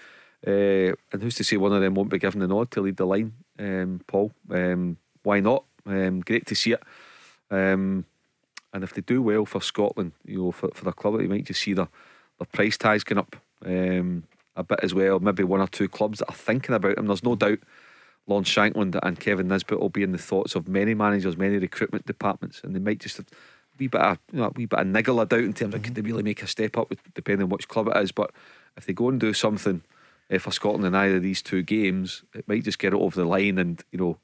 uh, 0.46 0.92
and 1.12 1.22
who's 1.22 1.36
to 1.36 1.44
say 1.44 1.56
one 1.56 1.72
of 1.72 1.80
them 1.80 1.94
won't 1.94 2.10
be 2.10 2.18
given 2.18 2.40
the 2.40 2.48
nod 2.48 2.70
to 2.72 2.80
lead 2.82 2.96
the 2.96 3.06
line? 3.06 3.32
Um, 3.58 4.00
Paul, 4.06 4.32
um, 4.50 4.98
why 5.22 5.40
not? 5.40 5.64
Um, 5.86 6.20
great 6.20 6.46
to 6.46 6.54
see 6.54 6.72
it. 6.72 6.82
Um, 7.50 8.04
and 8.72 8.82
if 8.82 8.92
they 8.94 9.02
do 9.02 9.22
well 9.22 9.46
for 9.46 9.60
Scotland, 9.62 10.12
you 10.24 10.38
know, 10.38 10.50
for, 10.52 10.68
for 10.74 10.84
the 10.84 10.92
club, 10.92 11.20
you 11.20 11.28
might 11.28 11.44
just 11.44 11.62
see 11.62 11.74
their, 11.74 11.88
their 12.38 12.46
price 12.52 12.76
tags 12.76 13.04
going 13.04 13.18
up 13.20 13.36
um, 13.64 14.24
a 14.56 14.64
bit 14.64 14.80
as 14.82 14.94
well. 14.94 15.20
Maybe 15.20 15.44
one 15.44 15.60
or 15.60 15.68
two 15.68 15.88
clubs 15.88 16.18
that 16.18 16.28
are 16.28 16.34
thinking 16.34 16.74
about 16.74 16.98
him. 16.98 17.06
There's 17.06 17.24
no 17.24 17.36
doubt 17.36 17.58
Lon 18.26 18.44
Shankland 18.44 18.98
and 19.02 19.20
Kevin 19.20 19.48
Nisbet 19.48 19.80
will 19.80 19.90
be 19.90 20.02
in 20.02 20.12
the 20.12 20.18
thoughts 20.18 20.54
of 20.54 20.68
many 20.68 20.94
managers, 20.94 21.36
many 21.36 21.58
recruitment 21.58 22.06
departments, 22.06 22.60
and 22.64 22.74
they 22.74 22.80
might 22.80 23.00
just 23.00 23.18
have 23.18 23.26
a 23.26 23.76
wee 23.78 23.88
bit 23.88 24.00
of, 24.00 24.18
you 24.32 24.38
know, 24.38 24.46
a 24.46 24.50
wee 24.50 24.66
bit 24.66 24.78
of 24.78 24.86
niggle 24.86 25.20
of 25.20 25.28
doubt 25.28 25.40
in 25.40 25.52
terms 25.52 25.74
of 25.74 25.82
could 25.82 25.94
they 25.94 26.02
really 26.02 26.22
make 26.22 26.42
a 26.42 26.46
step 26.46 26.76
up, 26.78 26.92
depending 27.14 27.44
on 27.44 27.50
which 27.50 27.68
club 27.68 27.88
it 27.88 27.96
is. 27.98 28.12
But 28.12 28.30
if 28.76 28.86
they 28.86 28.92
go 28.92 29.08
and 29.08 29.20
do 29.20 29.34
something 29.34 29.82
eh, 30.30 30.38
for 30.38 30.52
Scotland 30.52 30.86
in 30.86 30.94
either 30.94 31.16
of 31.16 31.22
these 31.22 31.42
two 31.42 31.62
games, 31.62 32.22
it 32.34 32.48
might 32.48 32.64
just 32.64 32.78
get 32.78 32.94
it 32.94 33.00
over 33.00 33.20
the 33.20 33.26
line 33.26 33.58
and, 33.58 33.82
you 33.90 33.98
know, 33.98 34.18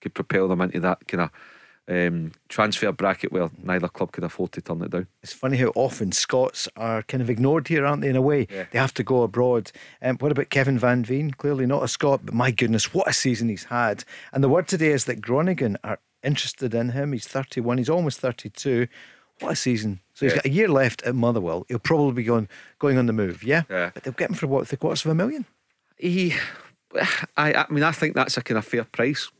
could 0.00 0.14
propel 0.14 0.48
them 0.48 0.60
into 0.60 0.80
that 0.80 1.08
kind 1.08 1.22
of 1.22 1.30
um, 1.88 2.32
transfer 2.48 2.92
bracket 2.92 3.32
where 3.32 3.50
neither 3.62 3.88
club 3.88 4.12
could 4.12 4.24
afford 4.24 4.52
to 4.52 4.60
turn 4.60 4.82
it 4.82 4.90
down. 4.90 5.06
It's 5.22 5.32
funny 5.32 5.56
how 5.56 5.72
often 5.74 6.12
Scots 6.12 6.68
are 6.76 7.02
kind 7.02 7.22
of 7.22 7.30
ignored 7.30 7.68
here, 7.68 7.86
aren't 7.86 8.02
they? 8.02 8.08
In 8.10 8.16
a 8.16 8.20
way, 8.22 8.46
Yeah. 8.50 8.66
they 8.70 8.78
have 8.78 8.92
to 8.94 9.02
go 9.02 9.22
abroad. 9.22 9.72
Um, 10.02 10.16
what 10.18 10.30
about 10.32 10.50
Kevin 10.50 10.78
Van 10.78 11.02
Veen? 11.04 11.30
Clearly 11.30 11.66
not 11.66 11.82
a 11.82 11.88
Scot, 11.88 12.20
but 12.24 12.34
my 12.34 12.50
goodness, 12.50 12.92
what 12.92 13.08
a 13.08 13.12
season 13.12 13.48
he's 13.48 13.64
had! 13.64 14.04
And 14.32 14.44
the 14.44 14.48
word 14.48 14.68
today 14.68 14.88
is 14.90 15.06
that 15.06 15.20
Groningen 15.22 15.78
are 15.82 15.98
interested 16.22 16.74
in 16.74 16.90
him. 16.90 17.12
He's 17.12 17.26
31. 17.26 17.78
He's 17.78 17.88
almost 17.88 18.20
32. 18.20 18.86
What 19.40 19.52
a 19.52 19.56
season! 19.56 20.00
So 20.14 20.26
he's 20.26 20.32
Yeah. 20.32 20.36
got 20.38 20.46
a 20.46 20.50
year 20.50 20.68
left 20.68 21.02
at 21.04 21.14
Motherwell. 21.14 21.64
He'll 21.68 21.78
probably 21.78 22.12
be 22.12 22.24
going 22.24 22.48
going 22.78 22.98
on 22.98 23.06
the 23.06 23.12
move. 23.12 23.42
Yeah, 23.42 23.62
Yeah. 23.70 23.90
but 23.94 24.02
they'll 24.02 24.12
get 24.12 24.30
him 24.30 24.36
for 24.36 24.46
what? 24.48 24.66
Three 24.68 24.78
quarters 24.78 25.04
of 25.04 25.10
a 25.12 25.14
million. 25.14 25.46
He, 25.96 26.34
I, 27.36 27.54
I 27.54 27.66
mean, 27.70 27.82
I 27.84 27.92
think 27.92 28.14
that's 28.14 28.36
a 28.36 28.42
kind 28.42 28.58
of 28.58 28.64
fair 28.64 28.84
price 28.84 29.30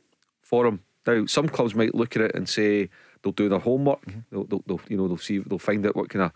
for 0.42 0.66
him. 0.66 0.80
Now, 1.06 1.26
some 1.26 1.48
clubs 1.48 1.74
might 1.74 1.94
look 1.94 2.16
at 2.16 2.22
it 2.22 2.34
and 2.34 2.48
say 2.48 2.90
they'll 3.22 3.32
do 3.32 3.48
their 3.48 3.58
homework. 3.58 4.02
They'll, 4.30 4.44
they'll, 4.44 4.62
they'll, 4.66 4.80
you 4.88 4.96
know, 4.96 5.08
they'll 5.08 5.16
see, 5.16 5.38
they'll 5.38 5.58
find 5.58 5.86
out 5.86 5.96
what 5.96 6.10
kind 6.10 6.24
of 6.24 6.32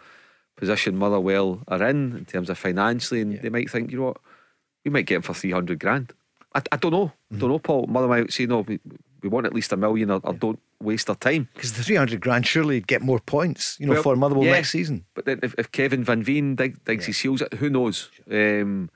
position 0.57 0.97
Motherwell 0.97 1.63
are 1.69 1.83
in 1.89 2.17
in 2.17 2.25
terms 2.25 2.49
of 2.51 2.59
financially, 2.59 3.21
and 3.21 3.41
they 3.41 3.49
might 3.49 3.71
think, 3.71 3.91
you 3.91 3.99
know 3.99 4.05
what, 4.07 4.19
we 4.85 4.91
might 4.91 5.07
get 5.07 5.17
him 5.17 5.23
for 5.23 5.35
three 5.35 5.51
hundred 5.51 5.79
grand. 5.79 6.13
I, 6.55 6.63
I 6.71 6.77
don't 6.77 6.93
know, 6.93 7.13
don't 7.37 7.49
know, 7.51 7.59
Paul. 7.59 7.87
Mother 7.87 8.09
might 8.09 8.33
say, 8.33 8.47
no, 8.47 8.61
we, 8.61 8.79
we 9.23 9.29
want 9.29 9.47
at 9.47 9.55
least 9.55 9.73
a 9.73 9.77
million, 9.77 10.11
or, 10.11 10.21
or 10.25 10.35
don't 10.35 10.59
waste 10.81 11.09
our 11.09 11.17
time. 11.17 11.49
Because 11.55 11.73
the 11.75 11.83
300 11.83 12.21
grand 12.21 12.47
surely 12.47 12.81
get 12.81 13.01
more 13.03 13.21
points, 13.21 13.77
you 13.81 13.87
know, 13.87 13.95
Well, 13.95 14.03
for 14.03 14.17
Motherwell 14.17 14.45
yeah. 14.45 14.53
next 14.53 14.71
season. 14.71 15.05
But 15.15 15.25
then 15.25 15.41
if, 15.43 15.55
if 15.57 15.73
Kevin 15.73 16.05
Van 16.05 16.23
Veen 16.23 16.57
dig, 16.57 16.85
digs 16.85 17.07
his 17.07 17.19
heels, 17.19 17.43
who 17.59 17.71
knows? 17.71 18.11
Um, 18.31 18.91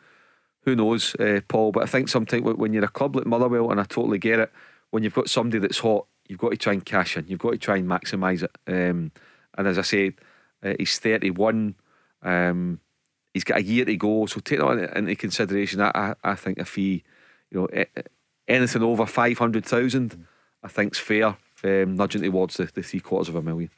who 0.65 0.75
knows, 0.77 1.15
uh, 1.15 1.41
Paul? 1.49 1.73
But 1.73 1.85
I 1.85 1.87
think 1.87 2.09
sometimes 2.09 2.43
when 2.43 2.73
you're 2.73 2.85
a 2.85 2.89
club 2.89 3.17
like 3.17 3.27
Motherwell, 3.27 3.71
and 3.71 3.81
I 3.81 3.85
totally 3.85 4.19
get 4.19 4.41
it, 4.41 4.53
when 4.91 5.03
you've 5.03 5.15
got 5.15 5.29
somebody 5.29 5.59
that's 5.59 5.79
hot, 5.79 6.07
you've 6.29 6.39
got 6.39 6.51
to 6.51 6.57
try 6.57 6.73
and 6.73 6.85
cash 6.85 7.17
in. 7.17 7.27
You've 7.29 7.39
got 7.39 7.53
to 7.53 7.59
try 7.59 7.77
and 7.77 7.89
maximise 7.89 8.43
it. 8.43 8.51
Um, 8.67 9.13
and 9.57 9.67
as 9.67 9.79
I 9.79 9.83
said, 9.83 10.15
uh, 10.63 10.75
he's 10.79 10.99
31. 10.99 11.75
Um, 12.23 12.81
he's 13.33 13.45
got 13.45 13.59
a 13.59 13.63
year 13.63 13.85
to 13.85 13.97
go, 13.97 14.27
so 14.27 14.41
take 14.41 14.59
that 14.59 14.97
into 14.97 15.15
consideration. 15.17 15.81
I, 15.81 15.91
I, 15.95 16.15
I 16.25 16.35
think 16.35 16.59
if 16.59 16.75
he, 16.75 17.05
you 17.51 17.61
know, 17.61 17.85
anything 18.49 18.83
over 18.83 19.07
500,000, 19.07 20.27
I 20.63 20.69
think's 20.69 20.99
fair, 20.99 21.37
um, 21.65 21.97
nudging 21.97 22.23
towards 22.23 22.57
the, 22.57 22.65
the 22.73 22.83
three 22.83 23.01
quarters 23.01 23.29
of 23.29 23.37
a 23.37 23.43
million. 23.43 23.71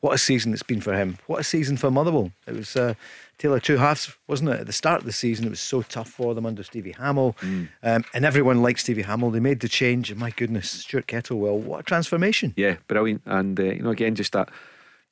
What 0.00 0.14
a 0.14 0.18
season 0.18 0.54
it's 0.54 0.62
been 0.62 0.80
for 0.80 0.94
him. 0.94 1.18
What 1.26 1.40
a 1.40 1.44
season 1.44 1.76
for 1.76 1.90
Motherwell. 1.90 2.32
It 2.46 2.56
was 2.56 2.74
uh, 2.74 2.94
Taylor 3.36 3.60
two 3.60 3.76
halves, 3.76 4.16
wasn't 4.26 4.50
it? 4.50 4.60
At 4.60 4.66
the 4.66 4.72
start 4.72 5.00
of 5.00 5.06
the 5.06 5.12
season, 5.12 5.46
it 5.46 5.50
was 5.50 5.60
so 5.60 5.82
tough 5.82 6.08
for 6.08 6.34
them 6.34 6.46
under 6.46 6.62
Stevie 6.62 6.94
Hammell. 6.94 7.36
Mm. 7.38 7.68
Um, 7.82 8.04
and 8.14 8.24
everyone 8.24 8.62
liked 8.62 8.80
Stevie 8.80 9.02
Hammell. 9.02 9.30
They 9.30 9.40
made 9.40 9.60
the 9.60 9.68
change. 9.68 10.10
And 10.10 10.18
my 10.18 10.30
goodness, 10.30 10.70
Stuart 10.70 11.06
Kettlewell, 11.06 11.58
what 11.58 11.80
a 11.80 11.82
transformation. 11.82 12.54
Yeah, 12.56 12.76
brilliant. 12.86 13.20
And, 13.26 13.60
uh, 13.60 13.64
you 13.64 13.82
know, 13.82 13.90
again, 13.90 14.14
just 14.14 14.32
that 14.32 14.48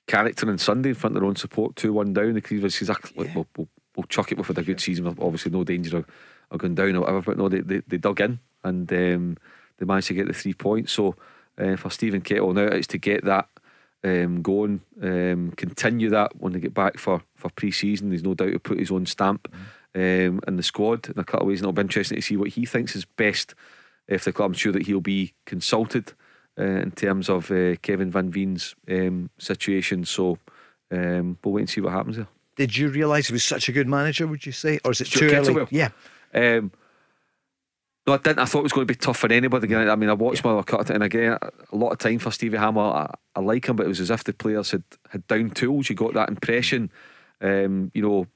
character 0.07 0.49
on 0.49 0.57
Sunday 0.57 0.91
in 0.91 0.95
front 0.95 1.17
of 1.17 1.21
their 1.21 1.29
own 1.29 1.37
support, 1.37 1.77
2 1.77 1.93
1 1.93 2.15
down. 2.15 2.33
The 2.33 2.41
Cleveland 2.41 2.73
says, 2.73 2.91
we'll, 3.15 3.29
we'll, 3.35 3.47
we'll, 3.59 3.69
we'll 3.95 4.05
chuck 4.05 4.33
it. 4.33 4.39
We've 4.39 4.47
had 4.47 4.57
a 4.57 4.63
good 4.63 4.81
season. 4.81 5.07
Obviously, 5.07 5.53
no 5.53 5.65
danger 5.65 5.99
of, 5.99 6.07
of 6.51 6.61
going 6.61 6.75
down 6.75 6.97
or 6.97 7.01
whatever. 7.01 7.21
But 7.21 7.37
no, 7.37 7.51
they, 7.51 7.61
they, 7.61 7.83
they 7.87 7.99
dug 7.99 8.23
in 8.23 8.39
and 8.65 8.91
um, 8.91 9.37
they 9.77 9.85
managed 9.85 10.09
to 10.09 10.15
get 10.15 10.29
the 10.29 10.33
three 10.33 10.55
points. 10.55 10.93
So 10.93 11.15
uh, 11.59 11.77
for 11.77 11.91
Stephen 11.91 12.23
Kettle 12.23 12.55
now, 12.55 12.63
it's 12.63 12.87
to 12.89 12.99
get 12.99 13.27
that 13.27 13.49
um, 14.05 14.43
going, 14.43 14.81
um, 15.03 15.53
continue 15.57 16.11
that 16.11 16.37
when 16.41 16.53
they 16.53 16.61
get 16.61 16.75
back 16.75 16.99
for, 16.99 17.23
for 17.35 17.51
pre 17.51 17.71
season. 17.71 18.11
There's 18.11 18.23
no 18.23 18.35
doubt 18.35 18.51
he'll 18.51 18.59
put 18.59 18.79
his 18.79 18.91
own 18.91 19.07
stamp 19.07 19.53
um, 19.95 20.41
in 20.47 20.57
the 20.57 20.63
squad 20.63 21.09
in 21.09 21.19
a 21.19 21.25
couple 21.25 21.43
of 21.43 21.49
ways. 21.49 21.61
And 21.61 21.65
it'll 21.65 21.73
be 21.73 21.83
interesting 21.83 22.17
to 22.17 22.23
see 22.23 22.37
what 22.37 22.51
he 22.51 22.65
thinks 22.67 22.95
is 22.95 23.05
best 23.05 23.55
if 24.07 24.25
the 24.25 24.33
club. 24.33 24.51
I'm 24.51 24.55
sure 24.55 24.73
that 24.73 24.87
he'll 24.87 25.01
be 25.01 25.35
consulted 25.47 26.13
uh, 26.59 26.63
in 26.63 26.91
terms 26.93 27.29
of 27.29 27.51
uh, 27.51 27.77
Kevin 27.77 28.11
Van 28.11 28.31
Veen's 28.31 28.75
um, 28.89 29.31
situation. 29.39 30.05
So 30.05 30.39
um, 30.91 31.39
we'll 31.43 31.55
wait 31.55 31.63
and 31.63 31.71
see 31.71 31.81
what 31.81 31.93
happens 31.93 32.17
there. 32.17 32.29
Did 32.57 32.77
you 32.77 32.89
realise 32.89 33.29
he 33.29 33.33
was 33.33 33.45
such 33.45 33.69
a 33.69 33.73
good 33.73 33.87
manager, 33.87 34.27
would 34.27 34.45
you 34.45 34.53
say? 34.53 34.81
Or 34.85 34.91
is 34.91 35.01
it 35.01 35.07
Stuart 35.07 35.31
too 35.31 35.37
early? 35.37 35.55
Kettlewell? 35.55 35.69
Yeah. 35.71 35.91
No, 38.09 38.15
I 38.15 38.17
didn't. 38.17 38.39
I 38.39 38.47
thought 38.47 38.61
it 38.61 38.63
was 38.63 38.73
going 38.73 38.87
to 38.87 38.95
be 38.95 38.97
tough 38.97 39.19
for 39.19 39.31
anybody. 39.31 39.77
I 39.77 39.95
mean, 39.95 40.09
I 40.09 40.15
watched 40.15 40.43
Mother 40.43 40.63
cut 40.63 40.89
it, 40.89 40.95
and 40.95 41.03
again, 41.03 41.37
a 41.43 41.77
lot 41.77 41.91
of 41.91 41.99
time 41.99 42.19
for 42.19 42.31
Stevie 42.31 42.57
Hammell. 42.57 42.95
I, 42.95 43.15
I 43.37 43.41
like 43.41 43.69
him, 43.69 43.77
but 43.77 43.85
it 43.85 43.91
was 43.91 44.01
as 44.01 44.11
if 44.11 44.25
the 44.25 44.33
players 44.33 44.71
had, 44.71 44.83
had 45.11 45.27
down 45.27 45.51
tools. 45.51 45.91
You 45.91 45.95
got 45.95 46.15
that 46.15 46.31
impression. 46.31 46.91
Um, 47.43 47.91
you 47.93 48.01
know, 48.01 48.27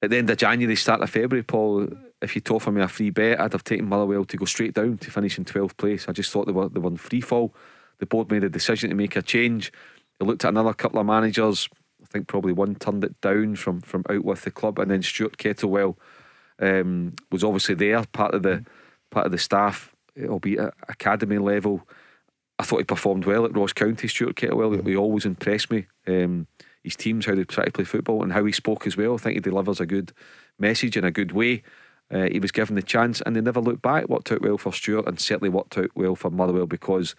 at 0.00 0.08
the 0.08 0.16
end 0.16 0.30
of 0.30 0.38
January, 0.38 0.74
start 0.74 1.02
of 1.02 1.10
February, 1.10 1.42
Paul, 1.42 1.86
if 2.22 2.34
you'd 2.34 2.50
offered 2.50 2.72
me 2.72 2.80
a 2.80 2.88
free 2.88 3.10
bet, 3.10 3.42
I'd 3.42 3.52
have 3.52 3.62
taken 3.62 3.90
Motherwell 3.90 4.24
to 4.24 4.38
go 4.38 4.46
straight 4.46 4.72
down 4.72 4.96
to 4.96 5.10
finish 5.10 5.36
in 5.36 5.44
12th 5.44 5.76
place. 5.76 6.08
I 6.08 6.12
just 6.12 6.30
thought 6.30 6.46
they 6.46 6.52
were, 6.52 6.70
they 6.70 6.80
were 6.80 6.88
in 6.88 6.96
free 6.96 7.20
fall. 7.20 7.54
The 7.98 8.06
board 8.06 8.30
made 8.30 8.44
a 8.44 8.48
decision 8.48 8.88
to 8.88 8.96
make 8.96 9.16
a 9.16 9.22
change. 9.22 9.70
They 10.18 10.24
looked 10.24 10.46
at 10.46 10.48
another 10.48 10.72
couple 10.72 10.98
of 10.98 11.04
managers. 11.04 11.68
I 12.02 12.06
think 12.06 12.26
probably 12.26 12.54
one 12.54 12.76
turned 12.76 13.04
it 13.04 13.20
down 13.20 13.56
from, 13.56 13.82
from 13.82 14.02
out 14.08 14.24
with 14.24 14.44
the 14.44 14.50
club, 14.50 14.78
and 14.78 14.90
then 14.90 15.02
Stuart 15.02 15.36
Kettlewell 15.36 15.98
um, 16.58 17.12
was 17.30 17.44
obviously 17.44 17.74
there, 17.74 18.02
part 18.06 18.32
of 18.32 18.42
the 18.42 18.64
part 19.14 19.26
of 19.26 19.32
the 19.32 19.38
staff, 19.38 19.94
albeit 20.28 20.60
at 20.60 20.74
academy 20.88 21.38
level. 21.38 21.86
I 22.58 22.64
thought 22.64 22.78
he 22.78 22.84
performed 22.84 23.24
well 23.24 23.44
at 23.44 23.56
Ross 23.56 23.72
County. 23.72 24.08
Stuart 24.08 24.36
Kettlewell, 24.36 24.86
he 24.86 24.96
always 24.96 25.24
impressed 25.24 25.70
me. 25.70 25.86
Um, 26.06 26.46
his 26.82 26.96
teams, 26.96 27.24
how 27.24 27.34
they 27.34 27.44
try 27.44 27.64
to 27.64 27.72
play 27.72 27.84
football, 27.84 28.22
and 28.22 28.32
how 28.32 28.44
he 28.44 28.52
spoke 28.52 28.86
as 28.86 28.96
well. 28.96 29.14
I 29.14 29.16
think 29.16 29.34
he 29.34 29.40
delivers 29.40 29.80
a 29.80 29.86
good 29.86 30.12
message 30.58 30.96
in 30.96 31.04
a 31.04 31.10
good 31.10 31.32
way. 31.32 31.62
Uh, 32.10 32.28
he 32.30 32.38
was 32.38 32.52
given 32.52 32.76
the 32.76 32.82
chance, 32.82 33.22
and 33.22 33.34
they 33.34 33.40
never 33.40 33.60
looked 33.60 33.82
back. 33.82 34.08
Worked 34.08 34.32
out 34.32 34.42
well 34.42 34.58
for 34.58 34.72
Stuart, 34.72 35.08
and 35.08 35.18
certainly 35.18 35.48
worked 35.48 35.78
out 35.78 35.90
well 35.94 36.14
for 36.14 36.30
Motherwell 36.30 36.66
because 36.66 37.14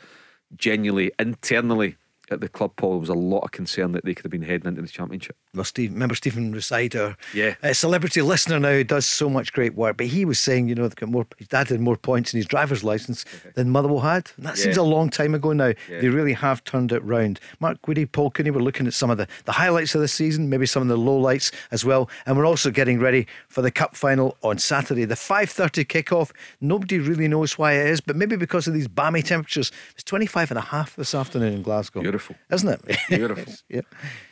genuinely, 0.55 1.11
internally 1.17 1.97
at 2.31 2.41
the 2.41 2.49
club, 2.49 2.71
Paul, 2.75 2.91
there 2.91 2.99
was 2.99 3.09
a 3.09 3.13
lot 3.13 3.39
of 3.41 3.51
concern 3.51 3.91
that 3.93 4.03
they 4.05 4.13
could 4.13 4.25
have 4.25 4.31
been 4.31 4.41
heading 4.41 4.67
into 4.67 4.81
the 4.81 4.87
championship. 4.87 5.35
Well, 5.53 5.63
Steve, 5.63 5.91
remember 5.93 6.15
Stephen 6.15 6.51
Reside, 6.51 6.95
our 6.95 7.15
Yeah. 7.33 7.55
uh, 7.63 7.73
celebrity 7.73 8.21
listener 8.21 8.59
now, 8.59 8.71
who 8.71 8.83
does 8.83 9.05
so 9.05 9.29
much 9.29 9.53
great 9.53 9.75
work. 9.75 9.97
But 9.97 10.07
he 10.07 10.25
was 10.25 10.39
saying, 10.39 10.67
you 10.69 10.75
know, 10.75 10.83
they've 10.83 10.95
got 10.95 11.09
more. 11.09 11.25
His 11.37 11.47
dad 11.47 11.69
had 11.69 11.79
more 11.79 11.97
points 11.97 12.33
in 12.33 12.37
his 12.37 12.45
driver's 12.45 12.83
license 12.83 13.25
than 13.55 13.69
Motherwell 13.69 13.99
had. 14.01 14.31
And 14.37 14.45
that 14.45 14.57
seems 14.57 14.77
a 14.77 14.83
long 14.83 15.09
time 15.09 15.33
ago 15.35 15.53
now. 15.53 15.73
Yeah. 15.89 16.01
They 16.01 16.09
really 16.09 16.33
have 16.33 16.63
turned 16.63 16.91
it 16.91 17.03
round. 17.03 17.39
Mark 17.59 17.81
Guidi, 17.83 18.11
Paul 18.11 18.31
Cooney, 18.31 18.51
we're 18.51 18.59
looking 18.61 18.87
at 18.87 18.93
some 18.93 19.09
of 19.09 19.17
the, 19.17 19.27
the 19.45 19.51
highlights 19.53 19.93
of 19.95 20.01
the 20.01 20.07
season, 20.07 20.49
maybe 20.49 20.65
some 20.65 20.81
of 20.81 20.87
the 20.87 20.97
lowlights 20.97 21.51
as 21.71 21.85
well. 21.85 22.09
And 22.25 22.37
we're 22.37 22.45
also 22.45 22.71
getting 22.71 22.99
ready 22.99 23.27
for 23.47 23.61
the 23.61 23.71
cup 23.71 23.95
final 23.95 24.37
on 24.43 24.57
Saturday, 24.57 25.05
the 25.05 25.15
5:30 25.15 25.85
kickoff. 25.85 26.31
Nobody 26.61 26.99
really 26.99 27.27
knows 27.27 27.57
why 27.57 27.73
it 27.73 27.87
is, 27.87 28.01
but 28.01 28.15
maybe 28.15 28.35
because 28.35 28.67
of 28.67 28.73
these 28.73 28.87
balmy 28.87 29.21
temperatures. 29.21 29.71
It's 29.93 30.03
25 30.03 30.51
and 30.51 30.57
a 30.57 30.61
half 30.61 30.95
this 30.95 31.13
afternoon 31.15 31.53
in 31.53 31.61
Glasgow. 31.61 32.01
Beautiful. 32.15 32.35
isn't 32.49 32.69
it? 32.69 32.97
Beautiful. 33.09 33.53
yeah. 33.69 33.81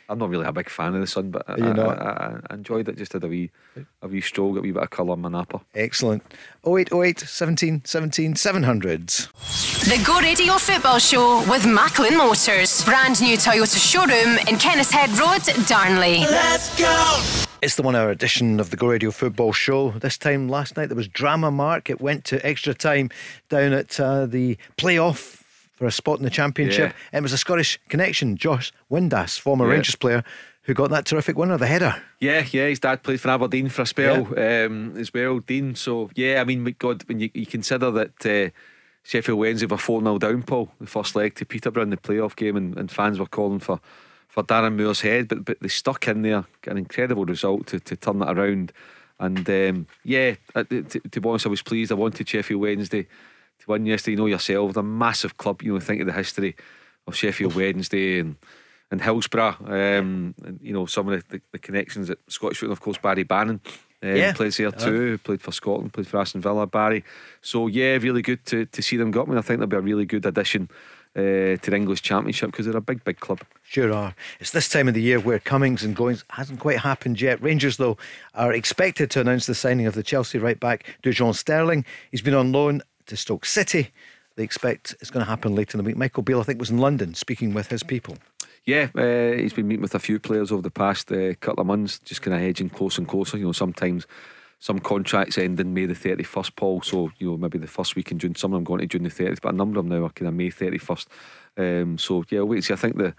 I'm 0.08 0.18
not 0.18 0.30
really 0.30 0.46
a 0.46 0.52
big 0.52 0.70
fan 0.70 0.94
of 0.94 1.00
the 1.02 1.06
sun, 1.06 1.30
but 1.30 1.48
I, 1.48 1.56
you 1.56 1.64
I. 1.64 1.94
I, 1.94 2.40
I 2.48 2.54
enjoyed 2.54 2.88
it. 2.88 2.96
Just 2.96 3.12
had 3.12 3.24
a 3.24 3.28
wee, 3.28 3.50
a 4.00 4.08
wee 4.08 4.22
stroll, 4.22 4.52
got 4.54 4.60
a 4.60 4.62
wee 4.62 4.72
bit 4.72 4.82
of 4.82 4.90
colour 4.90 5.14
in 5.14 5.20
my 5.20 5.28
napper. 5.28 5.60
Excellent. 5.74 6.22
0808 6.66 7.20
17 7.20 7.82
17 7.84 8.34
700s. 8.34 9.28
The 9.84 10.02
Go 10.02 10.18
Radio 10.20 10.54
Football 10.54 10.98
Show 10.98 11.44
with 11.50 11.66
Macklin 11.66 12.16
Motors. 12.16 12.82
Brand 12.84 13.20
new 13.20 13.36
Toyota 13.36 13.78
showroom 13.78 14.38
in 14.48 14.56
Kennishead 14.56 15.18
Road, 15.18 15.66
Darnley. 15.66 16.20
Let's 16.20 16.78
go! 16.78 17.44
It's 17.60 17.76
the 17.76 17.82
one 17.82 17.96
hour 17.96 18.10
edition 18.10 18.60
of 18.60 18.70
the 18.70 18.76
Go 18.76 18.88
Radio 18.88 19.10
Football 19.10 19.52
Show. 19.52 19.90
This 19.90 20.16
time 20.16 20.48
last 20.48 20.76
night 20.78 20.86
there 20.86 20.96
was 20.96 21.08
drama, 21.08 21.50
Mark. 21.50 21.90
It 21.90 22.00
went 22.00 22.24
to 22.26 22.44
extra 22.46 22.72
time 22.72 23.10
down 23.50 23.74
at 23.74 24.00
uh, 24.00 24.24
the 24.24 24.56
playoff 24.78 25.43
for 25.74 25.86
a 25.86 25.90
spot 25.90 26.18
in 26.18 26.24
the 26.24 26.30
championship. 26.30 26.94
Yeah. 27.12 27.18
It 27.18 27.22
was 27.22 27.32
a 27.32 27.38
Scottish 27.38 27.78
connection, 27.88 28.36
Josh 28.36 28.72
Windass, 28.90 29.38
former 29.38 29.66
Yeah. 29.66 29.72
Rangers 29.72 29.96
player, 29.96 30.24
who 30.62 30.74
got 30.74 30.90
that 30.90 31.04
terrific 31.04 31.36
winner, 31.36 31.58
the 31.58 31.66
header. 31.66 32.00
Yeah, 32.20 32.46
yeah, 32.50 32.68
his 32.68 32.80
dad 32.80 33.02
played 33.02 33.20
for 33.20 33.28
Aberdeen 33.30 33.68
for 33.68 33.82
a 33.82 33.86
spell 33.86 34.26
um, 34.38 34.96
as 34.96 35.12
well, 35.12 35.40
Dean. 35.40 35.74
So, 35.74 36.10
yeah, 36.14 36.40
I 36.40 36.44
mean, 36.44 36.74
God, 36.78 37.02
when 37.06 37.20
you, 37.20 37.30
you 37.34 37.44
consider 37.44 37.90
that 37.90 38.26
uh, 38.26 38.50
Sheffield 39.02 39.38
Wednesday 39.38 39.66
were 39.66 39.76
4 39.76 40.00
0 40.00 40.18
down, 40.18 40.42
Paul, 40.42 40.70
the 40.80 40.86
first 40.86 41.14
leg 41.16 41.34
to 41.34 41.44
Peterborough 41.44 41.82
in 41.82 41.90
the 41.90 41.96
playoff 41.96 42.36
game, 42.36 42.56
and, 42.56 42.78
and 42.78 42.90
fans 42.90 43.18
were 43.18 43.26
calling 43.26 43.58
for, 43.58 43.80
for 44.28 44.42
Darren 44.42 44.76
Moore's 44.76 45.02
head, 45.02 45.28
but, 45.28 45.44
but 45.44 45.60
they 45.60 45.68
stuck 45.68 46.08
in 46.08 46.22
there, 46.22 46.44
an 46.66 46.78
incredible 46.78 47.26
result 47.26 47.66
to, 47.68 47.80
to 47.80 47.96
turn 47.96 48.22
it 48.22 48.28
around. 48.30 48.72
And 49.20 49.48
um, 49.48 49.86
yeah, 50.02 50.36
uh, 50.54 50.64
to, 50.64 50.82
to 50.82 51.20
be 51.20 51.28
honest, 51.28 51.46
I 51.46 51.50
was 51.50 51.62
pleased. 51.62 51.92
I 51.92 51.96
wanted 51.96 52.28
Sheffield 52.28 52.60
Wednesday 52.60 53.06
to 53.60 53.64
win 53.70 53.86
yesterday. 53.86 54.12
You 54.12 54.18
know 54.18 54.26
yourself, 54.26 54.76
a 54.76 54.82
massive 54.82 55.36
club. 55.36 55.62
You 55.62 55.74
know, 55.74 55.80
think 55.80 56.00
of 56.00 56.06
the 56.06 56.12
history 56.12 56.56
of 57.06 57.14
Sheffield 57.16 57.54
Wednesday 57.54 58.20
and 58.20 58.36
and 58.90 59.00
Hillsborough. 59.00 59.56
Um, 59.64 60.34
and, 60.44 60.60
you 60.62 60.72
know, 60.72 60.86
some 60.86 61.08
of 61.08 61.20
the, 61.28 61.38
the, 61.38 61.42
the 61.52 61.58
connections 61.58 62.10
at 62.10 62.18
Scottish 62.28 62.58
football, 62.58 62.74
of 62.74 62.80
course, 62.80 62.98
Barry 62.98 63.24
Bannan. 63.24 63.60
Um, 64.02 64.16
Yeah. 64.16 64.32
plays 64.34 64.58
there 64.58 64.70
too. 64.70 65.18
Played 65.18 65.40
for 65.40 65.50
Scotland, 65.52 65.92
played 65.94 66.06
for 66.06 66.20
Aston 66.20 66.42
Villa, 66.42 66.66
Barry. 66.66 67.02
So 67.40 67.66
yeah, 67.66 67.96
really 67.96 68.22
good 68.22 68.44
to, 68.46 68.66
to 68.66 68.82
see 68.82 68.96
them 68.98 69.10
go 69.10 69.22
up. 69.22 69.30
I 69.30 69.38
I 69.38 69.40
think 69.40 69.58
they'll 69.58 69.66
be 69.66 69.76
a 69.76 69.80
really 69.80 70.04
good 70.04 70.26
addition 70.26 70.68
uh, 71.16 71.56
to 71.56 71.58
the 71.70 71.74
English 71.76 72.02
Championship 72.02 72.50
because 72.50 72.66
they're 72.66 72.76
a 72.76 72.82
big, 72.82 73.02
big 73.02 73.18
club. 73.20 73.40
Sure 73.62 73.92
are. 73.92 74.14
It's 74.38 74.50
this 74.50 74.68
time 74.68 74.88
of 74.88 74.94
the 74.94 75.00
year 75.02 75.18
where 75.18 75.38
comings 75.38 75.82
and 75.82 75.96
goings 75.96 76.22
hasn't 76.30 76.60
quite 76.60 76.80
happened 76.80 77.20
yet. 77.20 77.42
Rangers, 77.42 77.78
though, 77.78 77.96
are 78.34 78.52
expected 78.52 79.10
to 79.12 79.20
announce 79.20 79.46
the 79.46 79.54
signing 79.54 79.86
of 79.86 79.94
the 79.94 80.02
Chelsea 80.02 80.38
right 80.38 80.60
back, 80.60 80.84
Dujon 81.02 81.34
Sterling. 81.34 81.84
He's 82.10 82.20
been 82.22 82.34
on 82.34 82.52
loan 82.52 82.82
to 83.06 83.16
Stoke 83.16 83.46
City. 83.46 83.90
They 84.36 84.42
expect 84.42 84.94
it's 85.00 85.10
going 85.10 85.24
to 85.24 85.30
happen 85.30 85.54
later 85.54 85.78
in 85.78 85.84
the 85.84 85.88
week. 85.88 85.96
Michael 85.96 86.22
Beale, 86.22 86.40
I 86.40 86.44
think, 86.44 86.58
was 86.58 86.70
in 86.70 86.78
London 86.78 87.14
speaking 87.14 87.54
with 87.54 87.68
his 87.68 87.82
people. 87.82 88.16
Yeah, 88.64 88.88
uh, 88.94 89.36
he's 89.36 89.52
been 89.52 89.68
meeting 89.68 89.82
with 89.82 89.94
a 89.94 89.98
few 89.98 90.18
players 90.18 90.50
over 90.50 90.62
the 90.62 90.70
past 90.70 91.12
uh, 91.12 91.34
couple 91.34 91.60
of 91.60 91.66
months, 91.66 91.98
just 91.98 92.22
kind 92.22 92.34
of 92.34 92.42
edging 92.42 92.70
closer 92.70 93.00
and 93.00 93.08
closer. 93.08 93.36
You 93.36 93.44
know, 93.44 93.52
sometimes 93.52 94.06
some 94.58 94.78
contracts 94.78 95.36
end 95.36 95.60
in 95.60 95.74
May 95.74 95.84
the 95.84 95.94
31st, 95.94 96.56
Paul. 96.56 96.80
So, 96.80 97.10
you 97.18 97.30
know, 97.30 97.36
maybe 97.36 97.58
the 97.58 97.66
first 97.66 97.94
week 97.94 98.10
in 98.10 98.18
June, 98.18 98.34
some 98.34 98.52
of 98.52 98.56
them 98.56 98.64
going 98.64 98.80
to 98.80 98.86
June 98.86 99.02
the 99.02 99.10
30th, 99.10 99.42
but 99.42 99.52
a 99.52 99.56
number 99.56 99.78
of 99.78 99.86
them 99.86 99.98
now 99.98 100.06
are 100.06 100.10
kind 100.10 100.28
of 100.28 100.34
May 100.34 100.50
31st. 100.50 101.06
Um, 101.58 101.98
so, 101.98 102.24
yeah, 102.30 102.40
wait 102.40 102.56
and 102.56 102.64
see. 102.64 102.72
I 102.72 102.76
think 102.76 102.96
the 102.96 103.14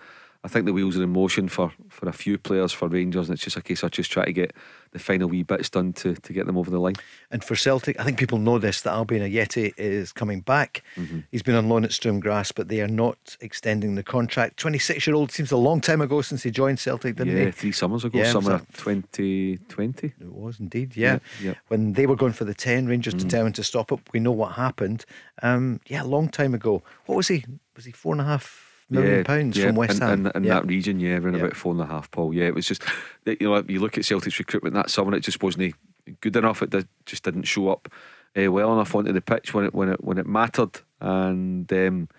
I 0.46 0.48
think 0.48 0.66
the 0.68 0.74
wheels 0.74 0.96
are 0.96 1.02
in 1.04 1.10
motion 1.12 1.50
for, 1.50 1.72
for 1.90 2.08
a 2.08 2.14
few 2.14 2.38
players 2.38 2.72
for 2.72 2.88
Rangers, 2.88 3.28
and 3.28 3.36
it's 3.36 3.44
just 3.44 3.58
a 3.58 3.62
case 3.64 3.82
of 3.82 3.90
just 3.90 4.12
trying 4.12 4.28
to 4.28 4.34
get 4.34 4.54
the 4.92 5.00
final 5.00 5.28
wee 5.28 5.42
bits 5.42 5.70
done 5.72 5.92
to, 5.94 6.14
to 6.14 6.34
get 6.34 6.46
them 6.46 6.56
over 6.56 6.70
the 6.70 6.78
line. 6.80 6.94
And 7.32 7.44
for 7.44 7.56
Celtic, 7.56 8.00
I 8.00 8.04
think 8.04 8.20
people 8.20 8.38
know 8.38 8.60
this 8.60 8.82
that 8.84 8.94
Albian 8.94 9.24
Ajeti 9.28 9.74
is 9.76 10.14
coming 10.14 10.42
back. 10.42 10.84
Mm-hmm. 10.98 11.22
He's 11.32 11.42
been 11.42 11.56
on 11.56 11.68
loan 11.68 11.84
at 11.84 11.92
Sturm 11.94 12.20
Graz, 12.20 12.52
but 12.52 12.68
they 12.70 12.80
are 12.82 12.88
not 12.88 13.36
extending 13.42 13.96
the 13.96 14.04
contract. 14.04 14.58
26 14.58 15.08
year 15.08 15.16
old 15.16 15.32
seems 15.32 15.52
a 15.52 15.58
long 15.58 15.82
time 15.82 16.00
ago 16.00 16.22
since 16.22 16.44
he 16.44 16.52
joined 16.52 16.80
Celtic, 16.80 17.16
didn't 17.16 17.36
yeah, 17.36 17.46
he? 17.46 17.52
three 17.52 17.72
summers 17.72 18.06
ago, 18.06 18.20
Yeah, 18.20 18.32
summer 18.32 18.60
2020. 18.74 20.08
It 20.20 20.32
was 20.32 20.60
indeed, 20.60 20.96
yeah. 20.96 21.20
Yeah, 21.42 21.50
yeah. 21.50 21.54
When 21.70 21.94
they 21.94 22.06
were 22.06 22.16
going 22.16 22.34
for 22.34 22.46
the 22.46 22.54
10, 22.54 22.88
Rangers 22.88 23.16
Mm. 23.16 23.20
determined 23.20 23.56
to 23.56 23.64
stop 23.64 23.92
it. 23.92 24.00
We 24.14 24.20
know 24.20 24.32
what 24.32 24.54
happened. 24.54 25.06
Um, 25.42 25.80
yeah, 25.88 26.04
a 26.04 26.06
long 26.06 26.30
time 26.30 26.54
ago. 26.54 26.84
What 27.06 27.16
was 27.16 27.28
he? 27.30 27.46
Was 27.76 27.86
he 27.86 27.92
four 27.92 28.14
and 28.14 28.22
a 28.22 28.26
half 28.26 28.65
million 28.90 29.24
pounds 29.24 29.58
from 29.60 29.76
West 29.76 30.00
Ham? 30.00 30.28
in, 30.28 30.32
in 30.36 30.44
yeah. 30.44 30.56
that 30.56 30.68
region, 30.68 31.00
yeah, 31.00 31.18
around 31.18 31.36
Yeah. 31.36 31.42
about 31.42 31.56
four 31.56 31.74
and 31.74 31.82
a 31.82 31.86
half, 31.86 32.10
Paul. 32.12 32.34
Yeah, 32.34 32.46
it 32.46 32.56
was 32.56 32.68
just 32.68 32.84
you 33.26 33.38
know 33.42 33.64
you 33.68 33.80
look 33.80 33.98
at 33.98 34.06
Celtic's 34.06 34.40
recruitment 34.40 34.76
that 34.76 34.90
summer, 34.90 35.16
it 35.16 35.22
just 35.22 35.42
wasn't 35.42 35.76
good 36.22 36.36
enough. 36.36 36.62
It 36.62 36.70
did, 36.70 36.88
just 37.06 37.24
didn't 37.24 37.44
show 37.44 37.70
up 37.70 37.90
uh, 38.38 38.52
well 38.52 38.74
enough 38.74 38.94
onto 38.96 39.12
the 39.12 39.22
pitch 39.22 39.54
when 39.54 39.66
it 39.66 39.74
when 39.74 39.90
it 39.90 40.04
when 40.04 40.18
it 40.18 40.28
mattered. 40.28 40.80
And 41.02 41.72
um, 41.74 42.10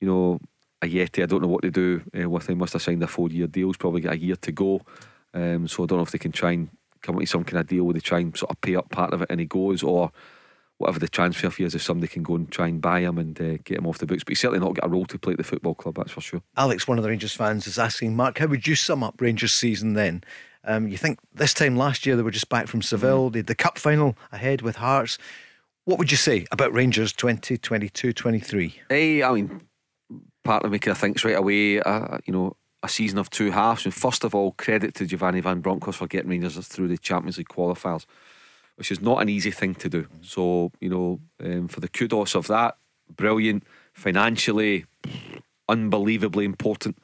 you 0.00 0.08
know, 0.08 0.40
Ajeti, 0.82 1.22
I 1.22 1.26
don't 1.26 1.42
know 1.42 1.48
what 1.48 1.62
to 1.62 1.70
do 1.70 2.02
uh, 2.20 2.28
with 2.28 2.48
him. 2.48 2.58
Must 2.58 2.72
have 2.72 2.82
signed 2.82 3.02
a 3.02 3.06
four 3.06 3.28
year 3.28 3.46
deal. 3.46 3.68
He's 3.68 3.76
probably 3.76 4.00
got 4.00 4.14
a 4.14 4.18
year 4.18 4.36
to 4.36 4.52
go. 4.52 4.80
Um, 5.34 5.68
so 5.68 5.82
I 5.82 5.86
don't 5.86 5.98
know 5.98 6.04
if 6.04 6.10
they 6.10 6.18
can 6.18 6.32
try 6.32 6.52
and 6.52 6.68
come 7.02 7.14
up 7.16 7.20
with 7.20 7.28
some 7.28 7.44
kind 7.44 7.60
of 7.60 7.66
deal 7.66 7.84
where 7.84 7.94
they 7.94 8.00
try 8.00 8.18
and 8.20 8.36
sort 8.36 8.50
of 8.50 8.60
pay 8.60 8.74
up 8.74 8.90
part 8.90 9.12
of 9.12 9.22
it 9.22 9.30
and 9.30 9.40
he 9.40 9.46
goes, 9.46 9.82
or 9.82 10.10
whatever 10.78 10.98
the 10.98 11.08
transfer 11.08 11.50
fee 11.50 11.64
is, 11.64 11.74
if 11.74 11.82
somebody 11.82 12.08
can 12.08 12.22
go 12.22 12.36
and 12.36 12.50
try 12.50 12.68
and 12.68 12.80
buy 12.80 13.00
him 13.00 13.18
and 13.18 13.40
uh, 13.40 13.58
get 13.64 13.78
him 13.78 13.86
off 13.86 13.98
the 13.98 14.06
books. 14.06 14.24
But 14.24 14.30
he's 14.30 14.40
certainly 14.40 14.64
not 14.64 14.74
got 14.74 14.86
a 14.86 14.88
role 14.88 15.06
to 15.06 15.18
play 15.18 15.32
at 15.32 15.38
the 15.38 15.44
football 15.44 15.74
club, 15.74 15.96
that's 15.96 16.12
for 16.12 16.20
sure. 16.20 16.42
Alex, 16.56 16.88
one 16.88 16.98
of 16.98 17.04
the 17.04 17.10
Rangers 17.10 17.34
fans, 17.34 17.66
is 17.66 17.78
asking, 17.78 18.16
Mark, 18.16 18.38
how 18.38 18.46
would 18.46 18.66
you 18.66 18.76
sum 18.76 19.02
up 19.02 19.20
Rangers' 19.20 19.52
season 19.52 19.94
then? 19.94 20.22
Um, 20.64 20.88
you 20.88 20.96
think 20.96 21.18
this 21.34 21.54
time 21.54 21.76
last 21.76 22.06
year 22.06 22.16
they 22.16 22.22
were 22.22 22.30
just 22.30 22.48
back 22.48 22.68
from 22.68 22.82
Seville, 22.82 23.28
mm. 23.28 23.32
they 23.32 23.38
had 23.40 23.46
the 23.46 23.54
cup 23.54 23.78
final 23.78 24.16
ahead 24.32 24.62
with 24.62 24.76
Hearts. 24.76 25.18
What 25.84 25.98
would 25.98 26.10
you 26.10 26.16
say 26.16 26.46
about 26.52 26.72
Rangers 26.72 27.12
2022 27.12 28.12
23? 28.12 28.82
Hey, 28.88 29.22
I 29.22 29.32
mean, 29.32 29.62
part 30.44 30.64
of 30.64 30.70
me 30.70 30.78
kind 30.78 30.92
of 30.92 30.98
thinks 30.98 31.24
right 31.24 31.36
away, 31.36 31.80
uh, 31.80 32.18
you 32.26 32.32
know, 32.32 32.56
a 32.82 32.88
season 32.88 33.18
of 33.18 33.30
two 33.30 33.50
halves. 33.50 33.84
And 33.84 33.94
first 33.94 34.22
of 34.22 34.34
all, 34.34 34.52
credit 34.52 34.94
to 34.96 35.06
Giovanni 35.06 35.40
Van 35.40 35.60
Bronckhorst 35.60 35.98
for 35.98 36.06
getting 36.06 36.30
Rangers 36.30 36.58
through 36.68 36.88
the 36.88 36.98
Champions 36.98 37.38
League 37.38 37.48
qualifiers 37.48 38.04
which 38.78 38.92
is 38.92 39.00
not 39.00 39.20
an 39.20 39.28
easy 39.28 39.50
thing 39.50 39.74
to 39.74 39.88
do. 39.88 40.06
So, 40.20 40.70
you 40.80 40.88
know, 40.88 41.20
um, 41.44 41.66
for 41.66 41.80
the 41.80 41.88
kudos 41.88 42.36
of 42.36 42.46
that, 42.46 42.76
brilliant, 43.16 43.64
financially, 43.92 44.86
unbelievably 45.68 46.44
important 46.44 46.96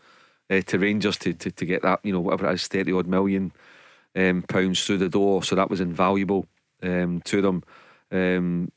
uh, 0.50 0.60
to 0.60 0.78
Rangers 0.78 1.16
to, 1.18 1.32
to, 1.32 1.50
to 1.50 1.66
get 1.66 1.82
that, 1.82 1.98
you 2.04 2.12
know, 2.12 2.20
whatever 2.20 2.48
it 2.48 2.54
is, 2.54 2.68
30 2.68 2.92
odd 2.92 3.06
million 3.08 3.52
um, 4.14 4.42
pounds 4.42 4.84
through 4.84 4.98
the 4.98 5.08
door. 5.08 5.42
So 5.42 5.56
that 5.56 5.68
was 5.68 5.80
invaluable 5.80 6.46
um, 6.80 7.20
to 7.24 7.42
them. 7.42 7.64
Um, 8.12 8.70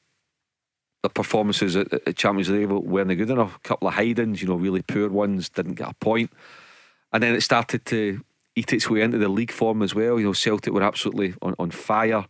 the 1.03 1.09
performances 1.09 1.75
at, 1.75 1.93
at 1.93 2.17
Champions 2.17 2.49
League 2.49 2.67
weren't 2.67 3.15
good 3.15 3.29
enough. 3.29 3.57
A 3.57 3.59
couple 3.59 3.87
of 3.87 3.93
hidings, 3.93 4.41
you 4.41 4.47
know, 4.47 4.55
really 4.55 4.81
poor 4.81 5.09
ones, 5.09 5.49
didn't 5.49 5.75
get 5.75 5.91
a 5.91 5.95
point. 5.95 6.31
And 7.13 7.21
then 7.21 7.35
it 7.35 7.41
started 7.41 7.85
to 7.85 8.21
eat 8.55 8.73
its 8.73 8.89
way 8.89 9.01
into 9.01 9.19
the 9.19 9.29
league 9.29 9.51
form 9.51 9.83
as 9.83 9.93
well. 9.93 10.19
You 10.19 10.25
know, 10.25 10.33
Celtic 10.33 10.73
were 10.73 10.81
absolutely 10.81 11.35
on, 11.43 11.53
on 11.59 11.69
fire. 11.69 12.25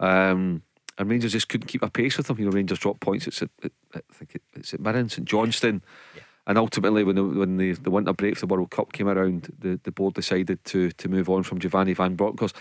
Um, 0.00 0.62
and 0.98 1.08
Rangers 1.08 1.32
just 1.32 1.48
couldn't 1.48 1.68
keep 1.68 1.82
a 1.82 1.90
pace 1.90 2.16
with 2.16 2.26
them. 2.26 2.38
You 2.38 2.46
know, 2.46 2.50
Rangers 2.50 2.78
dropped 2.78 3.00
points. 3.00 3.26
It's 3.26 3.42
at, 3.42 3.50
at 3.62 3.72
I 3.94 4.00
think 4.12 4.40
it's 4.54 4.74
at 4.74 4.80
Mirren, 4.80 5.08
St 5.08 5.26
Johnstone, 5.26 5.82
yeah. 6.14 6.22
and 6.46 6.58
ultimately 6.58 7.04
when 7.04 7.16
the 7.16 7.24
when 7.24 7.56
the, 7.56 7.72
the 7.72 7.90
winter 7.90 8.12
break 8.12 8.36
for 8.36 8.46
the 8.46 8.54
World 8.54 8.70
Cup 8.70 8.92
came 8.92 9.08
around, 9.08 9.54
the, 9.58 9.80
the 9.82 9.92
board 9.92 10.14
decided 10.14 10.62
to 10.64 10.90
to 10.90 11.08
move 11.08 11.30
on 11.30 11.42
from 11.42 11.58
Giovanni 11.58 11.94
Van 11.94 12.16
Bronckhorst. 12.16 12.56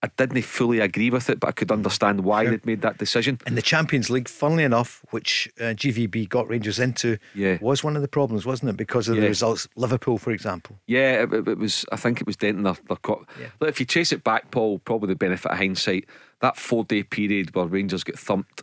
I 0.00 0.08
didn't 0.16 0.40
fully 0.42 0.78
agree 0.78 1.10
with 1.10 1.28
it, 1.28 1.40
but 1.40 1.48
I 1.48 1.52
could 1.52 1.72
understand 1.72 2.22
why 2.22 2.44
sure. 2.44 2.52
they'd 2.52 2.66
made 2.66 2.82
that 2.82 2.98
decision. 2.98 3.40
And 3.46 3.56
the 3.56 3.62
Champions 3.62 4.08
League, 4.08 4.28
funnily 4.28 4.62
enough, 4.62 5.04
which 5.10 5.48
uh, 5.58 5.74
GVB 5.74 6.28
got 6.28 6.48
Rangers 6.48 6.78
into, 6.78 7.18
yeah. 7.34 7.58
was 7.60 7.82
one 7.82 7.96
of 7.96 8.02
the 8.02 8.08
problems, 8.08 8.46
wasn't 8.46 8.70
it? 8.70 8.76
Because 8.76 9.08
of 9.08 9.16
yeah. 9.16 9.22
the 9.22 9.28
results, 9.28 9.66
Liverpool, 9.74 10.16
for 10.16 10.30
example. 10.30 10.78
Yeah, 10.86 11.24
it, 11.24 11.48
it, 11.48 11.58
was. 11.58 11.84
I 11.90 11.96
think 11.96 12.20
it 12.20 12.28
was 12.28 12.36
denting 12.36 12.62
their, 12.62 12.76
their 12.86 12.96
cut. 12.98 13.22
Yeah. 13.40 13.48
Look, 13.58 13.70
if 13.70 13.80
you 13.80 13.86
chase 13.86 14.12
it 14.12 14.22
back, 14.22 14.52
Paul, 14.52 14.78
probably 14.78 15.08
the 15.08 15.16
benefit 15.16 15.50
of 15.50 15.58
hindsight, 15.58 16.04
that 16.40 16.56
four 16.56 16.84
day 16.84 17.02
period 17.02 17.54
where 17.54 17.66
Rangers 17.66 18.04
get 18.04 18.18
thumped 18.18 18.62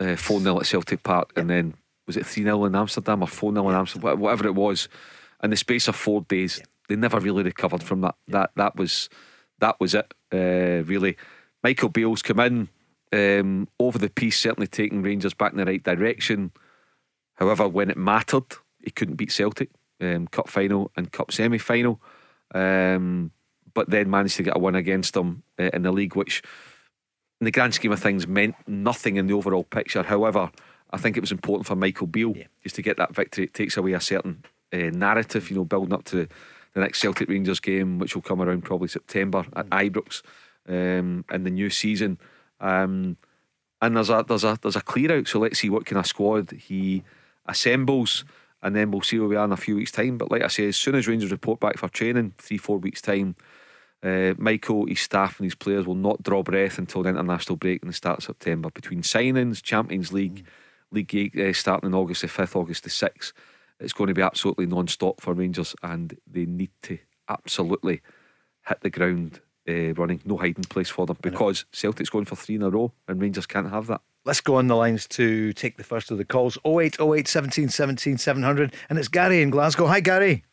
uh, 0.00 0.16
4 0.16 0.36
uh, 0.36 0.40
0 0.40 0.60
at 0.60 0.66
Celtic 0.66 1.02
Park, 1.02 1.32
and 1.36 1.50
then 1.50 1.74
was 2.06 2.16
it 2.16 2.26
3 2.26 2.44
0 2.44 2.64
in 2.64 2.74
Amsterdam 2.74 3.22
or 3.22 3.28
4 3.28 3.52
0 3.52 3.68
in 3.68 3.74
Amsterdam, 3.74 4.20
whatever 4.20 4.46
it 4.46 4.54
was, 4.54 4.88
in 5.42 5.50
the 5.50 5.56
space 5.56 5.88
of 5.88 5.96
four 5.96 6.22
days, 6.22 6.60
they 6.88 6.96
never 6.96 7.20
really 7.20 7.42
recovered 7.42 7.82
from 7.82 8.00
that. 8.00 8.14
That 8.28 8.50
that 8.56 8.76
was 8.76 9.08
that 9.60 9.78
was 9.80 9.94
it, 9.94 10.12
uh, 10.32 10.84
really. 10.84 11.16
Michael 11.62 11.88
Beale's 11.88 12.22
come 12.22 12.40
in 12.40 12.68
um, 13.12 13.68
over 13.80 13.98
the 13.98 14.08
piece, 14.08 14.38
certainly 14.38 14.68
taking 14.68 15.02
Rangers 15.02 15.34
back 15.34 15.52
in 15.52 15.58
the 15.58 15.64
right 15.64 15.82
direction. 15.82 16.52
However, 17.34 17.68
when 17.68 17.90
it 17.90 17.96
mattered, 17.96 18.44
he 18.82 18.90
couldn't 18.90 19.16
beat 19.16 19.32
Celtic, 19.32 19.70
um, 20.00 20.28
cup 20.28 20.48
final 20.48 20.90
and 20.96 21.10
cup 21.12 21.32
semi 21.32 21.58
final. 21.58 22.00
Um, 22.54 23.32
but 23.74 23.90
then 23.90 24.10
managed 24.10 24.36
to 24.36 24.42
get 24.42 24.56
a 24.56 24.58
win 24.58 24.74
against 24.74 25.14
them 25.14 25.42
uh, 25.58 25.70
in 25.72 25.82
the 25.82 25.92
league, 25.92 26.16
which, 26.16 26.42
in 27.40 27.44
the 27.44 27.50
grand 27.50 27.74
scheme 27.74 27.92
of 27.92 28.00
things, 28.00 28.26
meant 28.26 28.56
nothing 28.66 29.16
in 29.16 29.26
the 29.26 29.34
overall 29.34 29.64
picture. 29.64 30.02
However, 30.02 30.50
I 30.90 30.96
think 30.96 31.16
it 31.16 31.20
was 31.20 31.32
important 31.32 31.66
for 31.66 31.76
Michael 31.76 32.06
Beale 32.06 32.34
yeah. 32.36 32.46
just 32.62 32.76
to 32.76 32.82
get 32.82 32.96
that 32.96 33.14
victory. 33.14 33.44
It 33.44 33.54
takes 33.54 33.76
away 33.76 33.92
a 33.92 34.00
certain 34.00 34.44
uh, 34.72 34.90
narrative, 34.92 35.50
you 35.50 35.56
know, 35.56 35.64
building 35.64 35.92
up 35.92 36.04
to 36.04 36.28
the 36.74 36.80
next 36.80 37.00
Celtic 37.00 37.28
Rangers 37.28 37.60
game, 37.60 37.98
which 37.98 38.14
will 38.14 38.22
come 38.22 38.40
around 38.40 38.64
probably 38.64 38.88
September 38.88 39.44
at 39.54 39.68
mm. 39.68 39.90
Ibrox 39.90 40.22
um, 40.68 41.24
in 41.30 41.44
the 41.44 41.50
new 41.50 41.70
season. 41.70 42.18
Um, 42.60 43.16
and 43.80 43.96
there's 43.96 44.10
a 44.10 44.24
there's 44.26 44.44
a 44.44 44.58
there's 44.60 44.76
a 44.76 44.80
clear 44.80 45.18
out. 45.18 45.28
So 45.28 45.38
let's 45.38 45.58
see 45.58 45.70
what 45.70 45.86
kind 45.86 45.98
of 45.98 46.06
squad 46.06 46.50
he 46.50 47.04
assembles, 47.46 48.24
and 48.62 48.74
then 48.74 48.90
we'll 48.90 49.02
see 49.02 49.18
where 49.18 49.28
we 49.28 49.36
are 49.36 49.44
in 49.44 49.52
a 49.52 49.56
few 49.56 49.76
weeks' 49.76 49.92
time. 49.92 50.18
But 50.18 50.30
like 50.30 50.42
I 50.42 50.48
say, 50.48 50.66
as 50.66 50.76
soon 50.76 50.96
as 50.96 51.06
Rangers 51.06 51.30
report 51.30 51.60
back 51.60 51.78
for 51.78 51.88
training, 51.88 52.34
three 52.38 52.58
four 52.58 52.78
weeks' 52.78 53.00
time, 53.00 53.36
uh, 54.02 54.34
Michael, 54.38 54.86
his 54.86 55.00
staff, 55.00 55.38
and 55.38 55.44
his 55.44 55.54
players 55.54 55.86
will 55.86 55.94
not 55.94 56.22
draw 56.22 56.42
breath 56.42 56.78
until 56.78 57.02
the 57.02 57.10
international 57.10 57.56
break 57.56 57.82
in 57.82 57.88
the 57.88 57.94
start 57.94 58.18
of 58.18 58.24
September. 58.24 58.70
Between 58.70 59.02
signings, 59.02 59.62
Champions 59.62 60.12
League, 60.12 60.44
mm. 60.44 60.46
League 60.90 61.38
uh, 61.38 61.52
starting 61.52 61.88
in 61.88 61.94
August 61.94 62.22
the 62.22 62.28
fifth, 62.28 62.56
August 62.56 62.84
the 62.84 62.90
sixth 62.90 63.32
it's 63.80 63.92
going 63.92 64.08
to 64.08 64.14
be 64.14 64.22
absolutely 64.22 64.66
non-stop 64.66 65.20
for 65.20 65.34
Rangers, 65.34 65.74
and 65.82 66.16
they 66.26 66.46
need 66.46 66.70
to 66.82 66.98
absolutely 67.28 68.00
hit 68.66 68.80
the 68.80 68.90
ground 68.90 69.40
uh, 69.68 69.94
running. 69.94 70.20
No 70.24 70.36
hiding 70.36 70.64
place 70.64 70.88
for 70.88 71.06
them 71.06 71.18
because 71.20 71.64
Celtic's 71.72 72.10
going 72.10 72.24
for 72.24 72.36
three 72.36 72.56
in 72.56 72.62
a 72.62 72.70
row, 72.70 72.92
and 73.06 73.20
Rangers 73.20 73.46
can't 73.46 73.70
have 73.70 73.86
that. 73.86 74.00
Let's 74.24 74.40
go 74.40 74.56
on 74.56 74.66
the 74.66 74.76
lines 74.76 75.06
to 75.08 75.52
take 75.52 75.76
the 75.76 75.84
first 75.84 76.10
of 76.10 76.18
the 76.18 76.24
calls 76.24 76.58
0808 76.66 77.28
17 77.28 77.68
17 77.68 78.18
700. 78.18 78.74
And 78.90 78.98
it's 78.98 79.08
Gary 79.08 79.42
in 79.42 79.50
Glasgow. 79.50 79.86
Hi, 79.86 80.00
Gary. 80.00 80.44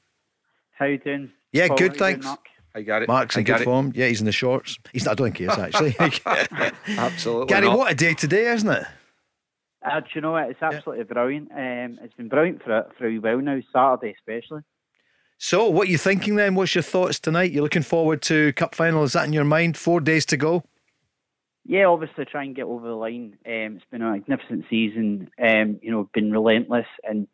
How 0.72 0.86
you 0.86 0.98
doing? 0.98 1.32
Yeah, 1.52 1.70
Paul, 1.70 1.78
good, 1.78 1.98
thanks. 1.98 2.26
Mark? 2.26 2.48
I 2.76 2.82
got 2.82 3.04
it. 3.04 3.08
Mark's 3.08 3.38
in 3.38 3.46
good 3.46 3.62
form. 3.62 3.94
Yeah, 3.96 4.08
he's 4.08 4.20
in 4.20 4.26
the 4.26 4.34
shorts. 4.34 4.78
He's 4.92 5.06
not, 5.06 5.12
I 5.12 5.16
don't 5.16 5.34
think 5.34 5.38
he 5.38 5.46
is, 5.46 5.58
actually. 5.58 5.96
Absolutely. 6.98 7.46
Gary, 7.48 7.68
not. 7.68 7.78
what 7.78 7.92
a 7.92 7.96
day 7.96 8.14
today, 8.14 8.48
isn't 8.48 8.70
it? 8.70 8.86
Uh, 9.86 10.00
do 10.02 10.08
you 10.14 10.22
know 10.22 10.32
what? 10.32 10.50
It's 10.50 10.62
absolutely 10.62 11.06
yeah. 11.08 11.14
brilliant. 11.14 11.52
Um, 11.52 12.00
it's 12.04 12.14
been 12.16 12.28
brilliant 12.28 12.64
for 12.64 12.76
a, 12.76 12.88
for 12.98 13.08
a 13.08 13.18
while 13.18 13.40
now, 13.40 13.62
Saturday 13.72 14.14
especially. 14.18 14.62
So, 15.38 15.70
what 15.70 15.88
are 15.88 15.92
you 15.92 15.98
thinking 15.98 16.36
then? 16.36 16.56
What's 16.56 16.76
your 16.76 16.82
thoughts 16.82 17.20
tonight? 17.20 17.52
You're 17.52 17.64
looking 17.64 17.82
forward 17.82 18.22
to 18.24 18.52
cup 18.54 18.76
final? 18.76 19.04
Is 19.04 19.14
that 19.14 19.26
in 19.26 19.34
your 19.34 19.44
mind? 19.46 19.78
Four 19.78 20.02
days 20.02 20.26
to 20.28 20.38
go. 20.38 20.64
Yeah, 21.66 21.86
obviously 21.86 22.26
try 22.26 22.44
and 22.44 22.56
get 22.56 22.66
over 22.66 22.88
the 22.88 22.94
line. 22.94 23.38
Um, 23.46 23.78
it's 23.78 23.86
been 23.92 24.02
a 24.02 24.12
magnificent 24.12 24.66
season. 24.70 25.30
Um, 25.42 25.80
you 25.82 25.92
know, 25.92 26.10
been 26.14 26.32
relentless 26.32 26.88
and 27.04 27.28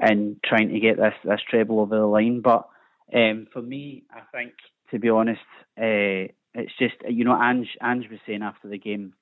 and 0.00 0.36
trying 0.44 0.70
to 0.70 0.80
get 0.80 0.98
this 0.98 1.14
this 1.24 1.40
treble 1.48 1.80
over 1.80 1.96
the 1.96 2.06
line. 2.06 2.40
But 2.40 2.68
um, 3.14 3.46
for 3.52 3.62
me, 3.62 4.04
I 4.10 4.20
think 4.32 4.52
to 4.90 4.98
be 4.98 5.08
honest, 5.08 5.40
uh, 5.78 6.30
it's 6.54 6.72
just 6.78 6.94
you 7.08 7.24
know, 7.24 7.40
Ange 7.40 7.76
Ange 7.82 8.08
was 8.10 8.20
saying 8.26 8.42
after 8.42 8.68
the 8.68 8.78
game 8.78 9.14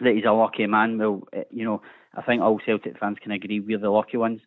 that 0.00 0.14
he's 0.14 0.24
a 0.24 0.32
lucky 0.32 0.66
man. 0.66 0.98
Well, 0.98 1.22
eh, 1.32 1.44
you 1.50 1.64
know, 1.64 1.82
I 2.14 2.22
think 2.22 2.42
all 2.42 2.60
Celtic 2.64 2.98
fans 2.98 3.18
can 3.22 3.32
agree 3.32 3.60
we're 3.60 3.78
the 3.78 3.90
lucky 3.90 4.16
ones 4.16 4.40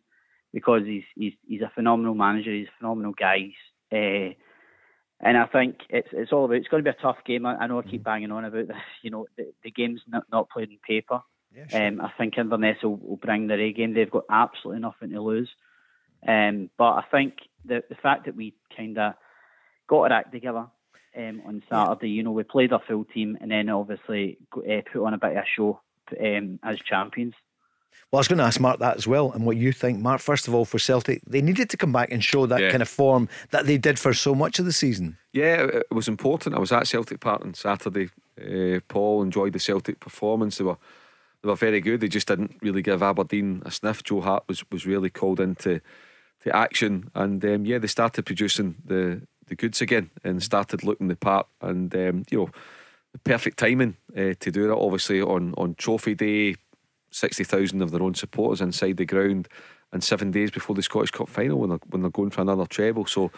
because 0.52 0.82
he's 0.84 1.04
he's 1.14 1.32
he's 1.46 1.62
a 1.62 1.72
phenomenal 1.74 2.14
manager. 2.14 2.52
He's 2.52 2.68
a 2.68 2.78
phenomenal 2.78 3.12
guy. 3.12 3.52
Uh, 3.92 4.34
and 5.22 5.36
I 5.36 5.46
think 5.46 5.76
it's 5.90 6.08
it's 6.12 6.32
all 6.32 6.44
about. 6.44 6.56
It's 6.56 6.68
going 6.68 6.82
to 6.82 6.90
be 6.90 6.96
a 6.96 7.02
tough 7.02 7.18
game. 7.26 7.44
I, 7.44 7.56
I 7.56 7.66
know 7.66 7.78
I 7.78 7.82
keep 7.82 8.00
mm-hmm. 8.00 8.02
banging 8.04 8.30
on 8.32 8.44
about 8.44 8.68
this. 8.68 8.76
You 9.02 9.10
know, 9.10 9.26
the, 9.36 9.52
the 9.64 9.70
game's 9.70 10.00
not, 10.08 10.24
not 10.30 10.50
played 10.50 10.70
in 10.70 10.78
paper. 10.86 11.20
Yeah, 11.54 11.66
sure. 11.68 11.86
um, 11.86 12.00
I 12.00 12.10
think 12.16 12.38
Inverness 12.38 12.78
will, 12.82 12.96
will 12.96 13.16
bring 13.16 13.46
their 13.46 13.60
A 13.60 13.72
game. 13.72 13.92
They've 13.92 14.10
got 14.10 14.24
absolutely 14.30 14.80
nothing 14.80 15.10
to 15.10 15.20
lose. 15.20 15.50
Um, 16.26 16.70
but 16.78 16.92
I 16.92 17.04
think 17.10 17.34
the 17.64 17.82
the 17.88 17.94
fact 17.96 18.26
that 18.26 18.36
we 18.36 18.54
kind 18.76 18.98
of 18.98 19.14
got 19.88 20.10
our 20.10 20.12
act 20.12 20.32
together, 20.32 20.66
um, 21.16 21.42
on 21.46 21.62
Saturday. 21.68 22.10
You 22.10 22.22
know, 22.22 22.32
we 22.32 22.42
played 22.42 22.72
our 22.72 22.82
full 22.86 23.04
team 23.04 23.38
and 23.40 23.50
then 23.50 23.68
obviously 23.68 24.38
uh, 24.56 24.82
put 24.92 25.04
on 25.04 25.14
a 25.14 25.18
bit 25.18 25.32
of 25.32 25.38
a 25.38 25.44
show 25.46 25.80
um, 26.20 26.58
as 26.62 26.78
champions. 26.78 27.34
Well, 28.10 28.18
I 28.18 28.20
was 28.20 28.28
going 28.28 28.38
to 28.38 28.44
ask 28.44 28.60
Mark 28.60 28.78
that 28.80 28.96
as 28.96 29.06
well, 29.06 29.30
and 29.32 29.44
what 29.44 29.56
you 29.56 29.72
think, 29.72 30.00
Mark. 30.00 30.20
First 30.20 30.48
of 30.48 30.54
all, 30.54 30.64
for 30.64 30.78
Celtic, 30.78 31.22
they 31.26 31.42
needed 31.42 31.70
to 31.70 31.76
come 31.76 31.92
back 31.92 32.10
and 32.10 32.22
show 32.22 32.46
that 32.46 32.60
yeah. 32.60 32.70
kind 32.70 32.82
of 32.82 32.88
form 32.88 33.28
that 33.50 33.66
they 33.66 33.78
did 33.78 33.98
for 33.98 34.14
so 34.14 34.34
much 34.34 34.58
of 34.58 34.64
the 34.64 34.72
season. 34.72 35.16
Yeah, 35.32 35.66
it 35.66 35.92
was 35.92 36.08
important. 36.08 36.56
I 36.56 36.60
was 36.60 36.72
at 36.72 36.86
Celtic 36.86 37.20
Park 37.20 37.42
on 37.42 37.54
Saturday. 37.54 38.10
Uh, 38.40 38.80
Paul 38.88 39.22
enjoyed 39.22 39.52
the 39.52 39.60
Celtic 39.60 40.00
performance. 40.00 40.58
They 40.58 40.64
were 40.64 40.78
they 41.42 41.48
were 41.48 41.56
very 41.56 41.80
good. 41.80 42.00
They 42.00 42.08
just 42.08 42.28
didn't 42.28 42.56
really 42.62 42.82
give 42.82 43.02
Aberdeen 43.02 43.62
a 43.64 43.70
sniff. 43.70 44.02
Joe 44.02 44.20
Hart 44.20 44.44
was 44.48 44.64
was 44.70 44.86
really 44.86 45.10
called 45.10 45.40
into 45.40 45.80
to 46.42 46.56
action, 46.56 47.10
and 47.14 47.44
um, 47.44 47.64
yeah, 47.64 47.78
they 47.78 47.86
started 47.86 48.26
producing 48.26 48.76
the 48.84 49.22
the 49.46 49.56
goods 49.56 49.80
again 49.82 50.10
and 50.24 50.42
started 50.42 50.84
looking 50.84 51.08
the 51.08 51.16
part. 51.16 51.46
And 51.60 51.94
um, 51.94 52.24
you 52.30 52.38
know, 52.38 52.50
the 53.12 53.18
perfect 53.18 53.58
timing 53.58 53.96
uh, 54.16 54.34
to 54.40 54.50
do 54.50 54.68
that. 54.68 54.76
Obviously 54.76 55.20
on 55.20 55.54
on 55.56 55.74
Trophy 55.74 56.14
Day, 56.14 56.56
sixty 57.10 57.44
thousand 57.44 57.82
of 57.82 57.90
their 57.90 58.02
own 58.02 58.14
supporters 58.14 58.60
inside 58.60 58.96
the 58.96 59.04
ground, 59.04 59.48
and 59.92 60.02
seven 60.02 60.30
days 60.30 60.50
before 60.50 60.76
the 60.76 60.82
Scottish 60.82 61.10
Cup 61.10 61.28
final 61.28 61.58
when 61.58 61.70
they're 61.70 61.80
when 61.90 62.02
they're 62.02 62.10
going 62.10 62.30
for 62.30 62.42
another 62.42 62.66
treble. 62.66 63.06
So 63.06 63.30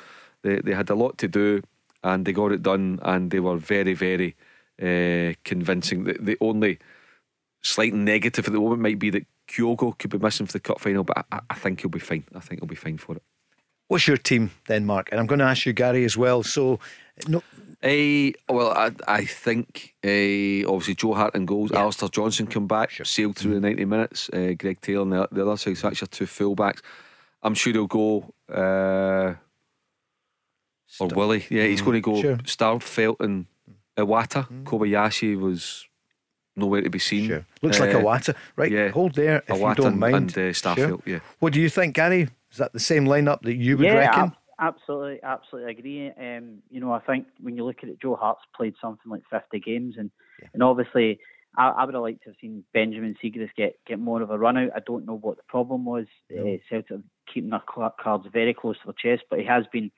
they 0.43 0.61
they 0.61 0.75
had 0.75 0.91
a 0.91 0.95
lot 0.95 1.19
to 1.19 1.29
do, 1.29 1.63
and 2.05 2.25
they 2.25 2.33
got 2.33 2.53
it 2.53 2.63
done, 2.63 3.01
and 3.03 3.31
they 3.31 3.41
were 3.41 3.57
very 3.57 3.95
very 3.95 4.37
uh, 4.81 5.35
convincing. 5.45 6.05
The, 6.05 6.17
the 6.21 6.37
only 6.41 6.79
slight 7.63 7.95
negative 7.95 8.47
at 8.47 8.53
the 8.53 8.61
moment 8.61 8.83
might 8.83 8.99
be 8.99 9.11
that 9.11 9.27
Kyogo 9.53 9.99
could 9.99 10.11
be 10.11 10.19
missing 10.19 10.47
for 10.47 10.53
the 10.55 10.61
cup 10.61 10.81
final, 10.81 11.05
but 11.05 11.27
I, 11.31 11.41
I 11.51 11.55
think 11.55 11.81
he'll 11.81 11.91
be 11.91 11.99
fine. 11.99 12.25
I 12.35 12.41
think 12.41 12.61
he'll 12.61 12.69
be 12.69 12.75
fine 12.75 12.99
for 12.99 13.17
it. 13.17 13.23
What's 13.89 14.09
your 14.09 14.17
team 14.17 14.51
then, 14.69 14.87
Mark? 14.87 15.11
And 15.11 15.21
I'm 15.21 15.27
going 15.27 15.41
to 15.41 15.45
ask 15.45 15.67
you, 15.67 15.75
Gary, 15.75 16.05
as 16.05 16.17
well. 16.17 16.43
So, 16.43 16.81
no, 17.29 17.43
Uh, 17.83 18.31
well, 18.49 18.71
I, 18.71 18.93
I 19.07 19.25
think 19.27 19.95
uh, 20.05 20.67
obviously 20.73 20.95
Joe 20.95 21.13
Hart 21.15 21.35
and 21.35 21.47
goals. 21.47 21.71
Yeah. 21.73 21.81
Alistair 21.81 22.09
Johnston 22.09 22.47
come 22.47 22.67
back, 22.67 22.93
sailed 23.05 23.37
through 23.37 23.55
the 23.55 23.61
90 23.61 23.85
minutes. 23.85 24.31
Uh, 24.31 24.55
Greg 24.57 24.81
Taylor 24.81 25.03
on 25.03 25.11
the, 25.11 25.29
the 25.31 25.43
other 25.43 25.57
side, 25.59 25.77
so 25.77 25.89
actually 25.89 26.09
two 26.09 26.25
fullbacks. 26.25 26.81
I'm 27.43 27.55
sure 27.55 27.73
he'll 27.73 27.87
go. 27.87 28.33
Uh, 28.49 29.35
or 31.01 31.09
Willie, 31.09 31.45
yeah, 31.51 31.65
he's 31.65 31.83
going 31.83 31.95
to 31.95 32.01
go. 32.01 32.21
Sure. 32.21 32.37
Starfelt 32.39 33.21
and 33.21 33.47
Iwata. 33.97 34.47
Kobayashi 34.65 35.39
was 35.39 35.87
nowhere 36.57 36.83
to 36.83 36.91
be 36.91 36.99
seen. 36.99 37.29
Sure. 37.29 37.47
Looks 37.63 37.81
like 37.81 37.91
a 37.95 37.99
Uh, 37.99 38.03
Wata. 38.03 38.35
Right, 38.57 38.71
yeah. 38.71 38.89
hold 38.89 39.15
there 39.15 39.43
if 39.49 39.59
you 39.59 39.75
don't 39.75 39.99
mind. 39.99 40.37
and, 40.37 40.51
uh, 40.51 40.75
Sure. 40.75 40.99
Yeah. 41.07 41.21
What 41.39 41.53
do 41.53 41.61
you 41.61 41.69
think, 41.69 41.95
Gary? 41.95 42.29
Is 42.51 42.59
that 42.59 42.73
the 42.73 42.81
same 42.81 43.07
lineup 43.07 43.41
that 43.43 43.55
you 43.55 43.77
would 43.79 43.87
yeah, 43.87 43.95
reckon? 43.95 44.21
ab- 44.25 44.37
absolutely, 44.59 45.23
absolutely 45.23 45.71
agree. 45.73 46.11
Um, 46.11 46.59
you 46.71 46.81
know, 46.81 46.93
I 46.93 47.01
think 47.01 47.27
when 47.41 47.57
you 47.57 47.65
look 47.65 47.79
at 47.83 47.89
it, 47.89 48.01
Joe 48.01 48.15
Hart's 48.17 48.43
played 48.55 48.75
something 48.81 49.11
like 49.11 49.23
50 49.31 49.59
games, 49.61 49.95
and 49.99 50.11
and 50.53 50.63
obviously, 50.63 51.19
I, 51.57 51.69
I 51.69 51.85
would 51.85 51.95
have 51.95 52.03
liked 52.03 52.25
to 52.25 52.31
have 52.31 52.37
seen 52.41 52.65
Benjamin 52.75 53.17
Siegrist 53.23 53.55
get 53.57 53.77
get 53.87 53.99
more 53.99 54.21
of 54.21 54.31
a 54.31 54.39
run 54.39 54.59
out. 54.59 54.71
I 54.77 54.81
don't 54.81 55.07
know 55.07 55.17
what 55.17 55.39
the 55.39 55.43
problem 55.49 55.85
was. 55.87 56.07
Uh, 56.31 56.59
Celtic 56.69 57.01
keeping 57.33 57.51
their 57.51 57.63
cards 57.99 58.27
very 58.33 58.53
close 58.53 58.77
to 58.81 58.93
their 58.93 59.17
chest, 59.17 59.25
but 59.31 59.39
he 59.39 59.47
has 59.47 59.65
been 59.73 59.91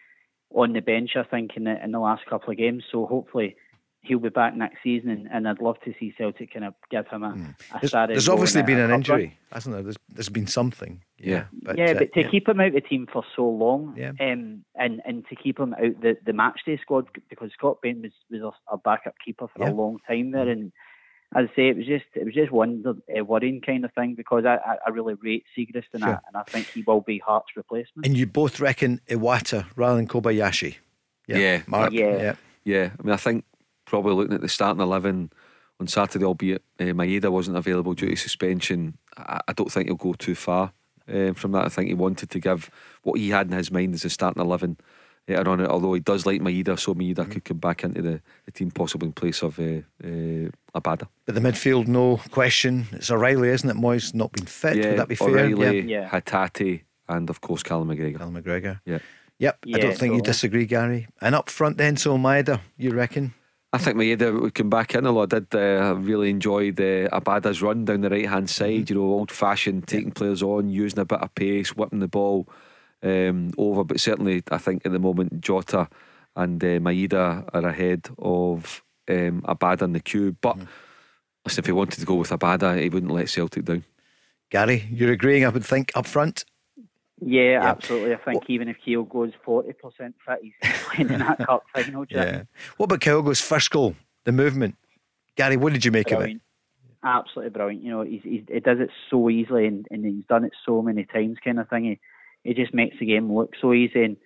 on 0.51 0.73
the 0.75 0.81
bench, 0.81 1.17
I 1.17 1.25
think, 1.25 1.57
in 1.57 1.65
the 1.65 1.83
in 1.83 1.91
the 1.91 1.99
last 1.99 2.25
couple 2.27 2.51
of 2.53 2.57
games. 2.59 2.85
So 2.93 3.07
hopefully. 3.07 3.57
He'll 4.05 4.19
be 4.19 4.29
back 4.29 4.55
next 4.57 4.83
season, 4.83 5.11
and, 5.11 5.29
and 5.33 5.49
I'd 5.49 5.61
love 5.61 5.81
to 5.85 5.95
see 5.99 6.15
Celtic 6.17 6.53
kind 6.53 6.65
of 6.67 6.75
give 6.91 7.07
him 7.09 7.23
a, 7.23 7.29
a 7.29 7.33
Hmm. 7.33 7.45
There's, 7.81 7.91
started 7.91 8.15
there's 8.15 8.29
obviously 8.29 8.63
been 8.63 8.79
an 8.79 8.83
cup 8.85 8.91
run. 8.91 9.01
injury, 9.01 9.39
hasn't 9.51 9.75
there? 9.75 9.83
There's, 9.83 9.97
there's 10.13 10.29
been 10.29 10.47
something. 10.47 11.01
Yeah. 11.19 11.45
But, 11.63 11.79
yeah, 11.79 11.93
uh, 11.93 11.95
but 12.01 12.13
to 12.15 12.29
keep 12.31 12.49
him 12.49 12.61
out 12.61 12.69
of 12.69 12.75
the 12.75 12.81
team 12.83 13.09
for 13.11 13.25
so 13.35 13.49
long, 13.49 13.95
Yeah. 13.97 14.13
um, 14.21 14.65
and 14.77 15.01
and 15.07 15.25
to 15.29 15.37
keep 15.37 15.59
him 15.59 15.75
out 15.75 16.01
the 16.03 16.17
the 16.25 16.33
match 16.33 16.61
day 16.67 16.77
squad 16.77 17.07
because 17.31 17.51
Scott 17.53 17.79
Bain 17.83 18.03
was 18.03 18.13
was 18.31 18.43
our, 18.43 18.55
our 18.73 18.79
backup 18.79 19.15
keeper 19.25 19.49
for 19.49 19.63
Yeah. 19.65 19.71
A 19.71 19.73
long 19.73 19.99
time 20.07 20.33
there, 20.33 20.49
and 20.49 20.71
as 21.35 21.49
I 21.53 21.57
say, 21.57 21.69
it 21.69 21.77
was 21.77 21.87
just 21.87 22.05
it 22.15 22.25
was 22.25 22.35
just 22.35 22.53
wonder, 22.53 22.95
uh, 23.19 23.25
worrying 23.25 23.61
kind 23.63 23.85
of 23.85 23.93
thing 23.95 24.15
because 24.17 24.45
I, 24.45 24.57
I, 24.57 24.77
I 24.87 24.91
really 24.91 25.15
rate 25.15 25.45
Siegrist 25.57 25.85
and, 25.95 26.03
Sure. 26.03 26.13
I, 26.15 26.19
and 26.29 26.37
I 26.37 26.43
think 26.43 26.67
he 26.69 26.83
will 26.87 27.01
be 27.01 27.19
Hart's 27.21 27.57
replacement. 27.57 28.07
And 28.07 28.17
you 28.17 28.27
both 28.27 28.61
reckon 28.61 29.01
Iwata 29.09 29.67
rather 29.77 29.97
than 29.97 30.07
Kobayashi? 30.09 30.77
Yeah. 31.27 31.63
Mark? 31.67 31.93
Yeah. 31.93 32.17
yeah. 32.19 32.35
Yeah, 32.67 32.91
I 32.99 33.03
mean, 33.03 33.13
I 33.13 33.17
think 33.19 33.45
probably 33.95 34.15
looking 34.15 34.35
at 34.35 34.41
the 34.41 34.49
starting 34.49 34.83
11 34.83 35.33
on 35.79 35.87
Saturday, 35.87 36.25
albeit 36.25 36.63
uh, 36.81 36.85
Maeda 36.85 37.31
wasn't 37.31 37.57
available 37.57 37.95
due 37.95 38.11
to 38.11 38.17
suspension, 38.17 38.99
I, 39.17 39.41
I 39.47 39.53
don't 39.53 39.71
think 39.71 39.87
he'll 39.87 39.97
go 39.97 40.15
too 40.15 40.35
far 40.35 40.73
um, 41.09 41.35
from 41.35 41.53
that. 41.53 41.65
I 41.65 41.69
think 41.69 41.89
he 41.89 41.95
wanted 41.95 42.31
to 42.31 42.41
give 42.41 42.71
what 43.05 43.21
he 43.21 43.31
had 43.31 43.47
in 43.47 43.53
his 43.53 43.71
mind 43.71 43.95
as 43.95 44.05
a 44.05 44.11
starting 44.11 44.43
11 44.43 44.79
later 45.29 45.49
on, 45.49 45.65
although 45.67 45.95
he 45.95 46.01
does 46.01 46.27
like 46.27 46.41
Maeda, 46.41 46.77
so 46.77 46.93
Maeda 46.95 47.31
could 47.31 47.45
come 47.45 47.59
back 47.59 47.85
into 47.85 48.03
the, 48.03 48.21
the 48.47 48.51
team 48.51 48.73
possibly 48.73 49.07
in 49.07 49.13
place 49.13 49.43
of 49.43 49.59
uh, 49.61 49.81
uh, 50.03 50.51
Abada. 50.75 51.07
But 51.25 51.37
the 51.37 51.41
midfield, 51.41 51.87
no 51.87 52.17
question. 52.33 52.87
It's 52.93 53.13
O'Reilly, 53.13 53.49
isn't 53.51 53.71
it? 53.71 53.77
Mooy's 53.77 54.13
not 54.13 54.33
been 54.33 54.47
fit. 54.47 54.77
yeah, 54.77 54.91
Would 54.91 54.99
that 54.99 55.09
be 55.09 55.15
fair? 55.15 55.29
O'Reilly, 55.29 55.83
Yeah. 55.83 56.09
Hatate, 56.09 56.83
and 57.09 57.31
of 57.31 57.41
course 57.41 57.63
Callum 57.63 57.89
McGregor. 57.89 58.19
Callum 58.19 58.35
McGregor. 58.43 58.81
Yeah. 58.85 58.99
Yep. 59.39 59.59
I 59.75 59.79
don't 59.79 59.97
think 59.97 60.15
you 60.15 60.23
disagree, 60.23 60.67
Gary. 60.67 61.09
And 61.21 61.35
up 61.35 61.49
front 61.49 61.77
then, 61.77 61.97
so 61.97 62.17
Maeda, 62.19 62.61
you 62.77 62.91
reckon? 62.93 63.35
I 63.75 63.79
think 63.79 63.97
Maeda 63.97 64.41
would 64.41 64.55
come 64.55 64.71
back 64.71 64.95
in 64.95 65.05
a 65.05 65.11
lot. 65.11 65.35
I 65.35 65.41
did 65.41 65.53
uh, 65.53 65.97
really 65.97 66.31
enjoy 66.31 66.71
the 66.71 67.09
Abada's 67.13 67.61
run 67.61 67.85
down 67.85 68.03
the 68.03 68.09
right 68.09 68.29
hand 68.29 68.49
side. 68.49 68.89
You 68.89 68.95
know, 68.95 69.03
old 69.03 69.33
fashioned, 69.33 69.89
taking 69.89 70.13
players 70.13 70.45
on, 70.45 70.69
using 70.69 71.01
a 71.01 71.05
bit 71.05 71.19
of 71.19 71.35
pace, 71.35 71.75
whipping 71.75 71.99
the 71.99 72.07
ball 72.07 72.47
um, 73.03 73.51
over. 73.59 73.83
But 73.83 73.99
certainly, 73.99 74.45
I 74.49 74.59
think 74.59 74.87
at 74.87 74.93
the 74.93 75.01
moment 75.01 75.41
Jota 75.41 75.89
and 76.37 76.63
uh, 76.63 76.79
Maeda 76.79 77.49
are 77.53 77.67
ahead 77.67 78.07
of 78.17 78.85
um, 79.09 79.43
Abada 79.43 79.83
in 79.83 79.93
the 79.93 79.99
queue. 79.99 80.37
But 80.41 80.57
listen, 81.45 81.63
if 81.63 81.67
he 81.67 81.73
wanted 81.73 81.99
to 81.99 82.07
go 82.07 82.15
with 82.15 82.31
Abada, 82.31 82.81
he 82.81 82.89
wouldn't 82.89 83.11
let 83.11 83.29
Celtic 83.29 83.65
down. 83.65 83.83
Gary, 84.51 84.87
you're 84.89 85.11
agreeing, 85.11 85.45
I 85.45 85.49
would 85.49 85.65
think, 85.65 85.91
up 85.97 86.07
front? 86.07 86.45
Yeah, 87.27 87.61
absolutely. 87.63 88.15
I 88.15 88.19
think 88.19 88.45
even 88.49 88.69
if 88.69 88.77
Keel 88.85 89.05
goes 89.05 89.33
forty 89.45 89.73
percent 89.73 90.15
fit, 90.27 90.41
he's 90.43 90.53
playing 90.85 91.11
in 91.11 91.21
that 91.21 91.39
cup 91.39 91.65
final. 91.75 92.05
you 92.09 92.19
reckon? 92.19 92.49
What 92.77 92.85
about 92.85 93.01
Kyogo's 93.01 93.41
first 93.41 93.71
goal? 93.71 93.95
The 94.25 94.33
movement. 94.33 94.77
Gary, 95.37 95.57
what 95.57 95.73
did 95.73 95.85
you 95.85 95.91
make 95.91 96.13
of 96.13 96.23
it? 96.23 96.41
Absolutely 97.03 97.51
brilliant. 97.51 97.83
You 97.83 97.91
know, 97.91 98.03
he's, 98.03 98.23
he's, 98.23 98.43
he 98.51 98.61
does 98.61 98.79
it 98.81 98.91
so 99.11 99.29
easily 99.29 99.67
and, 99.67 99.87
and 99.91 100.05
he's 100.05 100.25
done 100.29 100.45
it 100.45 100.53
so 100.65 100.81
many 100.81 101.05
times, 101.05 101.39
kind 101.45 101.59
of 101.59 101.69
thing. 101.69 101.85
He, 101.85 102.01
he 102.45 102.55
just 102.55 102.73
makes 102.73 102.97
the 102.99 103.07
game 103.07 103.33
look 103.33 103.53
so 103.61 103.73
easy. 103.75 104.05
And, 104.05 104.17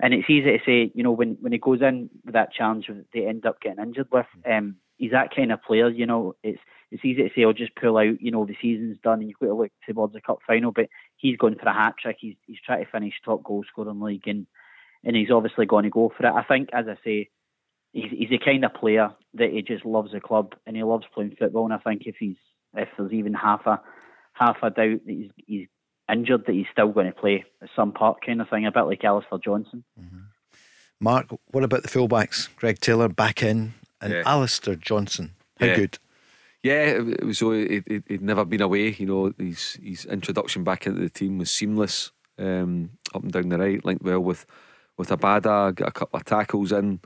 and 0.00 0.14
it's 0.14 0.30
easy 0.30 0.56
to 0.56 0.58
say, 0.64 0.92
you 0.94 1.02
know, 1.02 1.10
when, 1.10 1.36
when 1.40 1.52
he 1.52 1.58
goes 1.58 1.82
in 1.82 2.08
with 2.24 2.34
that 2.34 2.52
challenge 2.52 2.88
they 3.12 3.26
end 3.26 3.44
up 3.44 3.60
getting 3.60 3.82
injured 3.82 4.08
with, 4.10 4.26
um, 4.50 4.76
he's 4.96 5.10
that 5.10 5.34
kind 5.34 5.52
of 5.52 5.62
player, 5.62 5.90
you 5.90 6.06
know. 6.06 6.34
It's 6.42 6.60
it's 6.92 7.04
easy 7.04 7.22
to 7.22 7.30
say, 7.34 7.42
I'll 7.44 7.52
just 7.52 7.74
pull 7.74 7.96
out, 7.96 8.20
you 8.20 8.30
know, 8.30 8.44
the 8.44 8.54
season's 8.60 8.98
done 9.02 9.20
and 9.20 9.28
you've 9.28 9.38
got 9.38 9.46
to 9.46 9.54
look 9.54 9.72
towards 9.88 10.12
the 10.12 10.20
cup 10.20 10.38
final. 10.46 10.70
But 10.72 10.88
he's 11.16 11.36
going 11.38 11.56
for 11.56 11.66
a 11.68 11.72
hat 11.72 11.94
trick. 12.00 12.18
He's, 12.20 12.36
he's 12.46 12.60
trying 12.64 12.84
to 12.84 12.90
finish 12.90 13.14
top 13.24 13.42
goal 13.42 13.64
scorer 13.66 13.90
in 13.90 14.00
league 14.00 14.26
and, 14.28 14.46
and 15.02 15.16
he's 15.16 15.30
obviously 15.30 15.66
going 15.66 15.84
to 15.84 15.90
go 15.90 16.12
for 16.16 16.26
it. 16.26 16.32
I 16.32 16.42
think, 16.44 16.68
as 16.72 16.84
I 16.88 16.96
say, 17.02 17.30
he's 17.92 18.10
he's 18.10 18.28
the 18.30 18.38
kind 18.38 18.64
of 18.64 18.74
player 18.74 19.10
that 19.34 19.50
he 19.50 19.62
just 19.62 19.84
loves 19.84 20.12
the 20.12 20.20
club 20.20 20.54
and 20.66 20.76
he 20.76 20.82
loves 20.82 21.06
playing 21.14 21.34
football. 21.38 21.64
And 21.64 21.74
I 21.74 21.78
think 21.78 22.02
if 22.06 22.16
he's 22.18 22.36
if 22.74 22.88
there's 22.96 23.12
even 23.12 23.34
half 23.34 23.66
a 23.66 23.80
half 24.34 24.58
a 24.62 24.70
doubt 24.70 25.00
that 25.06 25.12
he's 25.12 25.30
he's 25.46 25.66
injured, 26.10 26.44
that 26.46 26.52
he's 26.52 26.66
still 26.70 26.88
going 26.92 27.06
to 27.06 27.12
play 27.12 27.44
at 27.62 27.68
some 27.74 27.92
part, 27.92 28.24
kind 28.24 28.40
of 28.40 28.48
thing, 28.50 28.66
a 28.66 28.70
bit 28.72 28.82
like 28.82 29.02
Alistair 29.04 29.38
Johnston. 29.42 29.82
Mm-hmm. 29.98 30.18
Mark, 31.00 31.26
what 31.50 31.64
about 31.64 31.82
the 31.82 31.88
fullbacks? 31.88 32.48
Greg 32.56 32.78
Taylor 32.80 33.08
back 33.08 33.42
in 33.42 33.74
and 34.00 34.12
Yeah. 34.12 34.22
Alistair 34.26 34.74
Johnston. 34.76 35.32
How 35.58 35.66
Yeah. 35.66 35.76
good? 35.76 35.98
Yeah, 36.62 36.84
it 36.84 37.24
was. 37.24 37.38
so 37.38 37.52
It, 37.52 37.84
it, 37.86 38.04
he'd 38.06 38.22
never 38.22 38.44
been 38.44 38.62
away. 38.62 38.94
You 38.98 39.06
know, 39.06 39.32
his 39.38 39.78
his 39.82 40.04
introduction 40.04 40.62
back 40.64 40.86
into 40.86 41.00
the 41.00 41.10
team 41.10 41.38
was 41.38 41.50
seamless. 41.50 42.12
Um, 42.38 42.90
up 43.14 43.22
and 43.22 43.32
down 43.32 43.48
the 43.48 43.58
right, 43.58 43.84
linked 43.84 44.04
well 44.04 44.20
with 44.20 44.46
with 44.96 45.08
Abada. 45.10 45.74
Got 45.74 45.88
a 45.88 45.92
couple 45.92 46.18
of 46.18 46.24
tackles 46.24 46.70
in, 46.72 47.00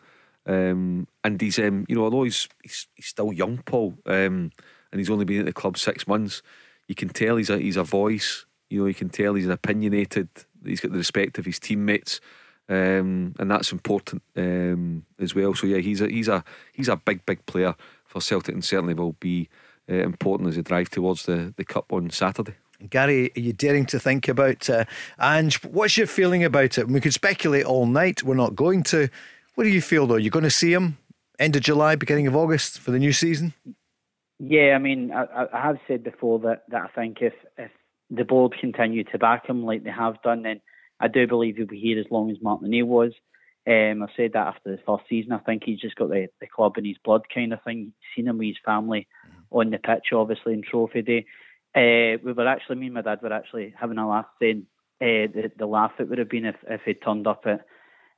um, 0.47 1.09
and 1.25 1.41
he's 1.41 1.59
um, 1.59 1.87
you 1.89 1.97
know, 1.97 2.05
although 2.05 2.25
he's 2.25 2.49
he's, 2.63 2.87
he's 2.95 3.07
still 3.07 3.33
young, 3.33 3.59
Paul, 3.65 3.95
um, 4.07 4.51
and 4.93 4.99
he's 4.99 5.11
only 5.11 5.25
been 5.25 5.41
at 5.41 5.47
the 5.47 5.53
club 5.53 5.79
six 5.79 6.07
months. 6.07 6.43
You 6.87 6.95
can 6.95 7.09
tell 7.09 7.37
he's 7.37 7.51
a 7.51 7.59
he's 7.59 7.77
a 7.79 7.83
voice. 7.83 8.45
You 8.69 8.81
know, 8.81 8.87
you 8.87 8.95
can 8.95 9.09
tell 9.09 9.35
he's 9.35 9.47
an 9.47 9.53
opinionated. 9.53 10.29
He's 10.65 10.81
got 10.81 10.93
the 10.93 10.99
respect 10.99 11.39
of 11.39 11.47
his 11.47 11.59
teammates. 11.59 12.21
Um, 12.69 13.33
and 13.39 13.49
that's 13.49 13.71
important 13.71 14.23
um, 14.37 15.07
as 15.21 15.37
well. 15.37 15.55
So 15.55 15.69
yeah, 15.69 15.79
he's 15.79 16.01
a 16.01 16.09
he's 16.09 16.27
a 16.29 16.43
he's 16.73 16.89
a 16.89 16.97
big 16.97 17.25
big 17.25 17.47
player 17.47 17.77
for 18.17 18.23
Celtic, 18.23 18.55
and 18.55 18.65
certainly 18.65 18.95
will 18.95 19.13
be 19.21 19.49
uh, 19.91 19.95
important 19.97 20.49
as 20.49 20.57
they 20.57 20.63
drive 20.63 20.89
towards 20.89 21.27
the, 21.27 21.53
the 21.57 21.65
cup 21.65 21.93
on 21.93 22.09
Saturday. 22.11 22.55
Gary, 22.89 23.31
are 23.37 23.41
you 23.41 23.53
daring 23.53 23.87
to 23.87 23.99
think 23.99 24.27
about 24.29 24.69
uh, 24.71 24.85
Ange? 25.21 25.63
What's 25.65 25.97
your 25.97 26.07
feeling 26.07 26.43
about 26.45 26.79
it? 26.79 26.89
We 26.89 27.01
could 27.01 27.13
speculate 27.15 27.65
all 27.65 27.87
night. 27.87 28.23
We're 28.23 28.35
not 28.35 28.55
going 28.55 28.83
to. 28.85 29.09
What 29.55 29.65
do 29.65 29.71
you 29.71 29.81
feel 29.83 30.07
though? 30.07 30.17
You're 30.17 30.31
going 30.31 30.43
to 30.45 30.51
see 30.51 30.73
him 30.73 30.97
end 31.39 31.57
of 31.57 31.63
July, 31.63 31.97
beginning 31.97 32.27
of 32.27 32.35
August 32.37 32.79
for 32.79 32.91
the 32.91 32.99
new 32.99 33.13
season? 33.13 33.53
Yeah, 34.39 34.75
I 34.75 34.79
mean, 34.79 35.13
I, 35.13 35.25
I- 35.25 35.59
I 35.59 35.63
have 35.63 35.77
said 35.87 36.03
before 36.03 36.39
that, 36.41 36.65
that 36.69 36.83
I 36.83 36.89
think 36.89 37.19
if, 37.21 37.35
if 37.59 37.71
the 38.11 38.25
board 38.25 38.55
continue 38.59 39.05
to 39.05 39.19
back 39.19 39.47
him 39.49 39.65
like 39.65 39.85
they 39.85 39.91
have 39.91 40.21
done, 40.23 40.43
then 40.43 40.61
I 41.01 41.09
do 41.09 41.27
believe 41.27 41.57
he'll 41.57 41.67
be 41.67 41.81
here 41.81 41.99
as 42.01 42.07
long 42.11 42.31
as 42.31 42.37
Martin 42.43 42.67
O'Neill 42.67 42.87
was. 42.87 43.13
Um, 43.67 44.03
I 44.03 44.07
said 44.17 44.33
that 44.35 44.47
after 44.47 44.71
the 44.71 44.83
first 44.87 45.05
season. 45.09 45.33
I 45.33 45.39
think 45.39 45.65
he's 45.65 45.81
just 45.81 45.97
got 45.97 46.11
the, 46.11 46.29
the 46.41 46.47
club 46.47 46.79
in 46.79 46.85
his 46.85 46.99
blood 47.05 47.23
kind 47.33 47.53
of 47.53 47.63
thing. 47.63 47.93
Seen 48.15 48.29
him 48.29 48.39
with 48.39 48.49
his 48.49 48.57
family 48.65 49.09
on 49.51 49.71
the 49.71 49.79
pitch, 49.79 50.13
obviously, 50.13 50.53
in 50.53 50.63
Trophy 50.63 51.03
Day. 51.03 51.27
Uh, 51.75 52.19
we 52.23 52.33
were 52.33 52.47
actually, 52.47 52.77
me 52.77 52.87
and 52.87 52.95
my 52.95 53.03
dad 53.03 53.21
were 53.23 53.33
actually 53.33 53.75
having 53.79 53.99
a 53.99 54.09
laugh 54.09 54.27
saying 54.41 54.67
uh, 55.01 55.29
the, 55.35 55.51
the 55.59 55.67
laugh 55.67 55.93
it 55.99 56.09
would 56.09 56.19
have 56.19 56.29
been 56.29 56.47
if, 56.47 56.57
if 56.69 56.81
he'd 56.85 57.03
turned 57.03 57.27
up 57.27 57.43
at, 57.47 57.67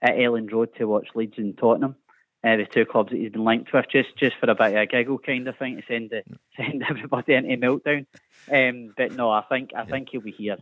at 0.03 0.17
Elland 0.17 0.53
Road 0.53 0.75
to 0.77 0.85
watch 0.85 1.09
Leeds 1.15 1.39
and 1.39 1.57
Tottenham. 1.57 1.97
Uh, 2.45 2.57
the 2.57 2.67
two 2.73 2.85
clubs 2.85 3.11
that 3.11 3.17
he's 3.17 3.33
been 3.33 3.45
linked 3.45 3.73
with, 3.73 3.87
just 3.91 4.17
just 4.17 4.37
for 4.39 4.49
a 4.49 4.55
bit 4.55 4.73
of 4.73 4.77
a 4.77 4.87
giggle 4.87 5.19
kind 5.19 5.49
of 5.49 5.59
thing 5.59 5.75
to 5.75 5.83
send 5.89 6.11
the, 6.11 6.23
send 6.57 6.85
everybody 6.89 7.35
into 7.35 7.57
meltdown. 7.57 8.07
Um, 8.53 8.95
but 8.97 9.11
no, 9.11 9.29
I 9.29 9.43
think 9.49 9.73
I 9.77 9.85
think 9.85 10.11
he'll 10.11 10.21
be 10.21 10.31
here 10.31 10.59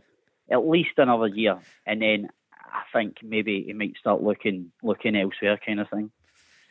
at 0.49 0.67
least 0.67 0.97
another 0.97 1.27
year, 1.27 1.59
and 1.85 2.01
then 2.01 2.29
I 2.71 2.83
think 2.93 3.17
maybe 3.23 3.63
he 3.63 3.73
might 3.73 3.95
start 3.99 4.21
looking 4.23 4.71
looking 4.83 5.15
elsewhere, 5.15 5.59
kind 5.65 5.79
of 5.79 5.89
thing. 5.89 6.11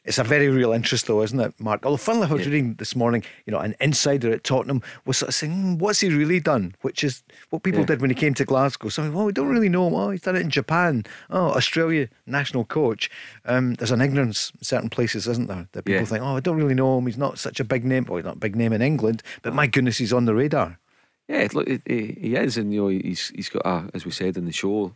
It's 0.04 0.18
a 0.18 0.22
very 0.24 0.48
real 0.48 0.72
interest, 0.72 1.08
though, 1.08 1.20
isn't 1.22 1.40
it, 1.40 1.52
Mark? 1.58 1.84
Although, 1.84 1.96
funnily, 1.96 2.28
I 2.28 2.32
was 2.34 2.46
reading 2.46 2.74
this 2.74 2.94
morning, 2.94 3.24
you 3.44 3.50
know, 3.50 3.58
an 3.58 3.74
insider 3.80 4.30
at 4.30 4.44
Tottenham 4.44 4.80
was 5.04 5.16
sort 5.16 5.30
of 5.30 5.34
saying, 5.34 5.52
"Hmm, 5.52 5.78
"What's 5.78 5.98
he 5.98 6.10
really 6.10 6.38
done?" 6.38 6.76
Which 6.82 7.02
is 7.02 7.24
what 7.50 7.64
people 7.64 7.80
Yeah. 7.80 7.86
did 7.86 8.00
when 8.00 8.10
he 8.10 8.14
came 8.14 8.32
to 8.34 8.44
Glasgow. 8.44 8.88
So, 8.88 9.10
well, 9.10 9.24
we 9.24 9.32
don't 9.32 9.48
really 9.48 9.68
know. 9.68 9.92
Oh, 9.96 10.10
he's 10.10 10.20
done 10.22 10.36
it 10.36 10.42
in 10.42 10.50
Japan. 10.50 11.04
Oh, 11.28 11.48
Australia 11.50 12.08
national 12.24 12.66
coach. 12.66 13.10
Um, 13.46 13.74
there's 13.74 13.90
an 13.90 14.00
ignorance 14.00 14.52
in 14.56 14.62
certain 14.62 14.90
places, 14.90 15.26
isn't 15.26 15.48
there? 15.48 15.66
That 15.72 15.84
people 15.84 16.02
Yeah. 16.02 16.06
think, 16.06 16.22
"Oh, 16.22 16.36
I 16.36 16.40
don't 16.40 16.56
really 16.56 16.74
know 16.76 16.98
him. 16.98 17.06
He's 17.06 17.18
not 17.18 17.40
such 17.40 17.58
a 17.58 17.64
big 17.64 17.84
name. 17.84 18.04
Well, 18.04 18.18
he's 18.18 18.24
not 18.26 18.36
a 18.36 18.38
big 18.38 18.54
name 18.54 18.72
in 18.72 18.82
England, 18.82 19.24
but 19.42 19.54
my 19.54 19.66
goodness, 19.66 19.98
he's 19.98 20.12
on 20.12 20.26
the 20.26 20.36
radar." 20.36 20.78
Yeah, 21.28 21.48
look, 21.52 21.66
he 21.66 21.78
he 22.20 22.36
is, 22.36 22.56
and 22.56 22.72
you 22.72 22.82
know, 22.82 22.88
he's 22.88 23.30
he's 23.34 23.48
got 23.48 23.62
a, 23.66 23.90
as 23.92 24.04
we 24.04 24.12
said 24.12 24.36
in 24.36 24.44
the 24.44 24.52
show 24.52 24.94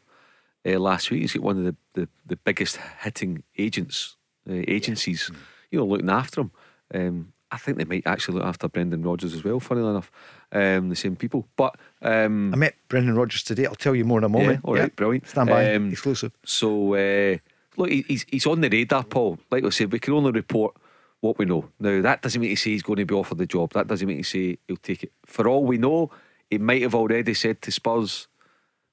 uh, 0.66 0.78
last 0.78 1.10
week, 1.10 1.20
he's 1.22 1.32
got 1.32 1.42
one 1.42 1.58
of 1.58 1.64
the, 1.64 1.76
the, 1.94 2.08
the 2.26 2.36
biggest 2.36 2.78
hitting 3.02 3.42
agents 3.58 4.16
uh, 4.48 4.54
agencies, 4.66 5.30
you 5.70 5.78
know, 5.78 5.86
looking 5.86 6.10
after 6.10 6.42
him. 6.42 6.50
Um, 6.94 7.32
I 7.52 7.56
think 7.56 7.78
they 7.78 7.84
might 7.84 8.06
actually 8.06 8.38
look 8.38 8.46
after 8.46 8.68
Brendan 8.68 9.02
Rodgers 9.02 9.34
as 9.34 9.42
well. 9.42 9.58
Funnily 9.58 9.90
enough, 9.90 10.10
um, 10.52 10.88
the 10.88 10.96
same 10.96 11.16
people. 11.16 11.48
But 11.56 11.76
um, 12.00 12.52
I 12.54 12.56
met 12.56 12.74
Brendan 12.88 13.16
Rodgers 13.16 13.42
today. 13.42 13.66
I'll 13.66 13.74
tell 13.74 13.94
you 13.94 14.04
more 14.04 14.18
in 14.18 14.24
a 14.24 14.28
moment. 14.28 14.60
Yeah, 14.62 14.68
all 14.68 14.76
right, 14.76 14.94
brilliant. 14.94 15.26
Stand 15.28 15.48
by, 15.48 15.74
Um, 15.74 15.90
exclusive. 15.90 16.32
So 16.44 16.94
uh, 16.94 17.38
look, 17.76 17.90
he's 17.90 18.24
he's 18.28 18.46
on 18.46 18.60
the 18.60 18.68
radar, 18.68 19.04
Paul. 19.04 19.38
Like 19.50 19.64
I 19.64 19.70
said, 19.70 19.92
we 19.92 19.98
can 19.98 20.14
only 20.14 20.30
report 20.30 20.76
what 21.20 21.38
we 21.38 21.44
know. 21.44 21.68
Now 21.80 22.00
that 22.02 22.22
doesn't 22.22 22.40
mean 22.40 22.50
to 22.50 22.56
say 22.56 22.70
he's 22.70 22.82
going 22.82 22.98
to 22.98 23.04
be 23.04 23.14
offered 23.14 23.38
the 23.38 23.46
job. 23.46 23.72
That 23.72 23.88
doesn't 23.88 24.06
mean 24.06 24.18
to 24.18 24.24
say 24.24 24.58
he'll 24.68 24.76
take 24.76 25.02
it. 25.04 25.12
For 25.26 25.48
all 25.48 25.64
we 25.64 25.76
know, 25.76 26.10
he 26.48 26.58
might 26.58 26.82
have 26.82 26.94
already 26.94 27.34
said 27.34 27.60
to 27.62 27.72
Spurs 27.72 28.28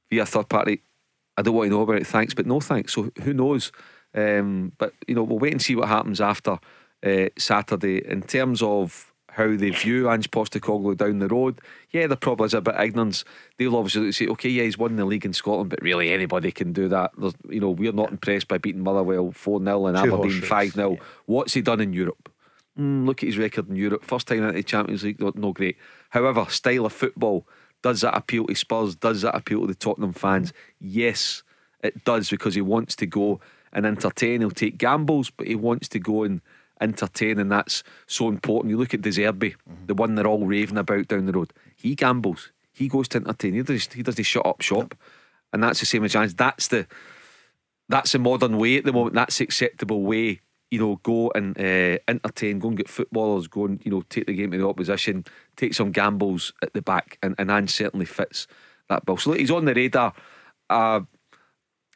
via 0.10 0.26
third 0.26 0.50
party, 0.50 0.82
"I 1.38 1.42
don't 1.42 1.56
want 1.56 1.68
to 1.68 1.76
know 1.76 1.82
about 1.82 2.02
it. 2.02 2.08
Thanks, 2.08 2.34
but 2.34 2.46
no 2.46 2.60
thanks." 2.60 2.94
So 2.94 3.12
who 3.24 3.34
knows? 3.34 3.72
Um, 4.14 4.74
but 4.78 4.94
you 5.08 5.16
know, 5.16 5.24
we'll 5.24 5.40
wait 5.40 5.54
and 5.54 5.62
see 5.62 5.76
what 5.76 5.88
happens 5.88 6.20
after 6.20 6.60
uh, 7.06 7.30
Saturday 7.38 8.06
in 8.06 8.24
terms 8.24 8.62
of 8.62 9.14
how 9.38 9.56
they 9.56 9.70
view 9.70 10.10
Ange 10.10 10.32
Postecoglou 10.32 10.98
down 10.98 11.20
the 11.20 11.28
road. 11.28 11.62
Yeah, 11.92 12.08
there 12.08 12.18
probably 12.18 12.48
is 12.48 12.56
a 12.56 12.62
bit 12.62 12.74
of 12.74 12.82
ignorance. 12.82 13.24
They'll 13.58 13.76
obviously 13.76 14.12
say, 14.12 14.28
okay, 14.30 14.50
yeah, 14.50 14.64
he's 14.64 14.80
won 14.80 14.96
the 14.96 15.06
league 15.06 15.26
in 15.26 15.34
Scotland, 15.34 15.70
but 15.70 15.82
really 15.82 16.12
anybody 16.12 16.52
can 16.52 16.74
do 16.74 16.88
that. 16.88 17.12
There's, 17.16 17.36
you 17.48 17.60
know, 17.60 17.70
we're 17.70 17.92
not 17.92 18.10
impressed 18.10 18.48
by 18.48 18.58
beating 18.58 18.82
Motherwell 18.82 19.32
4 19.32 19.64
0 19.64 19.86
and 19.86 19.98
Two 19.98 20.14
Aberdeen 20.16 20.42
5 20.42 20.72
0. 20.72 20.92
yeah. 20.92 20.98
What's 21.28 21.54
he 21.54 21.62
done 21.62 21.82
in 21.82 21.94
Europe? 21.94 22.32
Mm, 22.80 23.06
look 23.06 23.22
at 23.22 23.28
his 23.28 23.38
record 23.38 23.70
in 23.70 23.76
Europe. 23.76 24.04
First 24.04 24.28
time 24.28 24.40
into 24.40 24.54
the 24.54 24.64
Champions 24.64 25.04
League, 25.04 25.20
not, 25.20 25.36
no 25.36 25.54
great. 25.54 25.78
However, 26.10 26.46
style 26.50 26.88
of 26.88 26.94
football, 26.94 27.48
does 27.82 28.02
that 28.02 28.16
appeal 28.16 28.46
to 28.48 28.56
Spurs? 28.56 28.96
Does 28.96 29.22
that 29.22 29.36
appeal 29.36 29.62
to 29.62 29.68
the 29.68 29.76
Tottenham 29.76 30.14
fans? 30.14 30.54
Yes, 30.80 31.44
it 31.84 32.04
does 32.04 32.30
because 32.30 32.56
he 32.56 32.62
wants 32.62 32.96
to 32.98 33.06
go 33.06 33.40
and 33.72 33.86
entertain. 33.86 34.42
He'll 34.42 34.52
take 34.52 34.78
gambles, 34.78 35.30
but 35.30 35.48
he 35.48 35.56
wants 35.56 35.88
to 35.90 36.00
go 36.00 36.24
and 36.24 36.42
entertain, 36.82 37.40
and 37.40 37.52
that's 37.52 37.84
so 38.06 38.28
important. 38.28 38.72
You 38.72 38.78
look 38.78 38.94
at 38.94 39.02
De 39.02 39.10
Zerbi, 39.10 39.56
the 39.86 39.94
one 39.94 40.16
they're 40.16 40.28
all 40.28 40.46
raving 40.46 40.78
about 40.78 41.08
down 41.08 41.26
the 41.26 41.34
road. 41.34 41.54
He 41.76 41.96
gambles. 41.96 42.52
He 42.74 42.88
goes 42.88 43.08
to 43.10 43.18
entertain. 43.18 43.54
He 43.54 43.64
does. 43.64 43.92
He 43.92 44.04
does 44.04 44.16
the 44.16 44.24
shut 44.24 44.46
up 44.46 44.62
shop, 44.62 44.96
and 45.52 45.64
that's 45.64 45.80
the 45.80 45.86
same 45.86 46.04
as 46.04 46.14
Giants. 46.14 46.36
That's 46.36 46.68
the 46.68 46.88
that's 47.90 48.12
the 48.12 48.20
modern 48.20 48.58
way 48.58 48.78
at 48.78 48.86
the 48.86 48.94
moment. 48.94 49.16
That's 49.16 49.42
acceptable 49.42 50.02
way. 50.04 50.42
You 50.70 50.80
know, 50.80 51.00
go 51.04 51.32
and 51.34 51.58
uh, 51.58 52.00
entertain, 52.08 52.60
go 52.60 52.68
and 52.68 52.78
get 52.78 52.90
footballers, 52.90 53.48
go 53.48 53.66
and 53.66 53.82
you 53.86 53.92
know 53.92 54.04
take 54.10 54.28
the 54.28 54.34
game 54.34 54.52
to 54.52 54.58
the 54.58 54.68
opposition, 54.68 55.26
take 55.56 55.74
some 55.74 55.92
gambles 55.92 56.54
at 56.62 56.74
the 56.74 56.82
back, 56.82 57.18
and 57.24 57.36
and 57.38 57.50
Ange 57.50 57.70
certainly 57.70 58.06
fits 58.06 58.48
that 58.90 59.06
bill. 59.06 59.18
So 59.18 59.34
he's 59.34 59.52
on 59.52 59.66
the 59.66 59.74
radar. 59.74 60.14
Uh, 60.70 61.02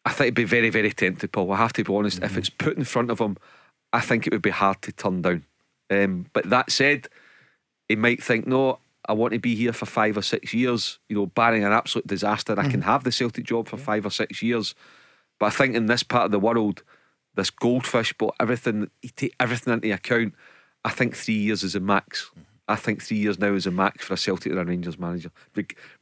I 0.06 0.12
think 0.12 0.28
it'd 0.28 0.34
be 0.34 0.44
very, 0.46 0.70
very 0.70 0.92
tempted, 0.92 1.32
Paul. 1.32 1.52
I 1.52 1.58
have 1.58 1.74
to 1.74 1.84
be 1.84 1.94
honest. 1.94 2.24
If 2.24 2.38
it's 2.38 2.50
put 2.50 2.78
in 2.78 2.84
front 2.86 3.12
of 3.12 3.20
him, 3.20 3.38
I 3.94 4.00
think 4.00 4.26
it 4.26 4.34
would 4.34 4.42
be 4.42 4.50
hard 4.50 4.82
to 4.84 4.92
turn 4.92 5.22
down. 5.22 5.46
Um, 5.90 6.26
but 6.34 6.50
that 6.50 6.72
said, 6.72 7.08
he 7.88 7.96
might 7.96 8.24
think, 8.24 8.48
no, 8.48 8.80
I 9.08 9.14
want 9.14 9.34
to 9.34 9.40
be 9.40 9.56
here 9.56 9.74
for 9.74 9.86
five 9.86 10.18
or 10.18 10.22
six 10.22 10.54
years. 10.54 10.98
You 11.10 11.18
know, 11.18 11.26
barring 11.28 11.64
an 11.64 11.72
absolute 11.72 12.08
disaster, 12.08 12.60
I 12.60 12.70
can 12.70 12.82
have 12.82 13.04
the 13.04 13.12
Celtic 13.12 13.46
job 13.46 13.68
for 13.68 13.78
five 13.78 14.06
or 14.06 14.10
six 14.10 14.42
years. 14.42 14.74
But 15.40 15.48
I 15.48 15.50
think 15.50 15.76
in 15.76 15.88
this 15.88 16.04
part 16.04 16.26
of 16.26 16.32
the 16.32 16.40
world, 16.40 16.84
this 17.36 17.50
goldfish, 17.50 18.14
but 18.18 18.34
everything, 18.40 18.90
you 19.02 19.10
take 19.16 19.36
everything 19.40 19.74
into 19.74 19.92
account. 19.92 20.34
I 20.84 20.90
think 20.90 21.16
three 21.16 21.36
years 21.36 21.64
is 21.64 21.76
a 21.76 21.80
max. 21.80 22.32
I 22.68 22.76
think 22.76 23.02
three 23.02 23.18
years 23.18 23.40
now 23.40 23.54
is 23.54 23.66
a 23.68 23.72
max 23.72 24.06
for 24.06 24.14
a 24.14 24.18
Celtic 24.18 24.54
or 24.54 24.60
a 24.60 24.66
Rangers 24.66 24.98
manager, 24.98 25.32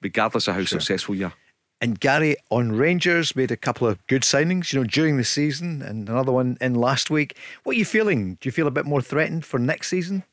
regardless 0.01 0.47
of 0.47 0.55
how 0.55 0.65
successful 0.65 1.15
you 1.15 1.25
are. 1.27 1.33
And 1.81 1.99
Gary 1.99 2.35
on 2.49 2.73
Rangers 2.73 3.35
made 3.35 3.51
a 3.51 3.57
couple 3.57 3.87
of 3.87 4.05
good 4.07 4.23
signings, 4.23 4.73
you 4.73 4.79
know, 4.79 4.85
during 4.85 5.17
the 5.17 5.23
season, 5.23 5.81
and 5.81 6.09
another 6.09 6.31
one 6.31 6.57
in 6.59 6.75
last 6.75 7.09
week. 7.09 7.37
What 7.63 7.75
are 7.75 7.79
you 7.79 7.85
feeling? 7.85 8.35
Do 8.41 8.47
you 8.47 8.51
feel 8.51 8.67
a 8.67 8.71
bit 8.71 8.85
more 8.85 9.01
threatened 9.01 9.45
for 9.45 9.59
next 9.59 9.87
season? 9.89 10.23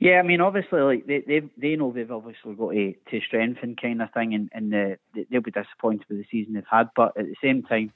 Yeah, 0.00 0.18
I 0.18 0.22
mean, 0.22 0.40
obviously, 0.40 0.80
like 0.80 1.06
they 1.06 1.20
they 1.20 1.42
they 1.56 1.76
know 1.76 1.92
they've 1.92 2.10
obviously 2.10 2.54
got 2.54 2.72
to, 2.72 2.94
to 3.10 3.20
strengthen 3.20 3.76
kind 3.76 4.02
of 4.02 4.12
thing, 4.12 4.34
and 4.34 4.50
and 4.52 4.74
uh, 4.74 4.96
they- 5.14 5.26
they'll 5.30 5.40
be 5.40 5.52
disappointed 5.52 6.04
with 6.08 6.18
the 6.18 6.26
season 6.30 6.54
they've 6.54 6.64
had. 6.68 6.90
But 6.96 7.16
at 7.16 7.26
the 7.26 7.36
same 7.42 7.62
time, 7.62 7.92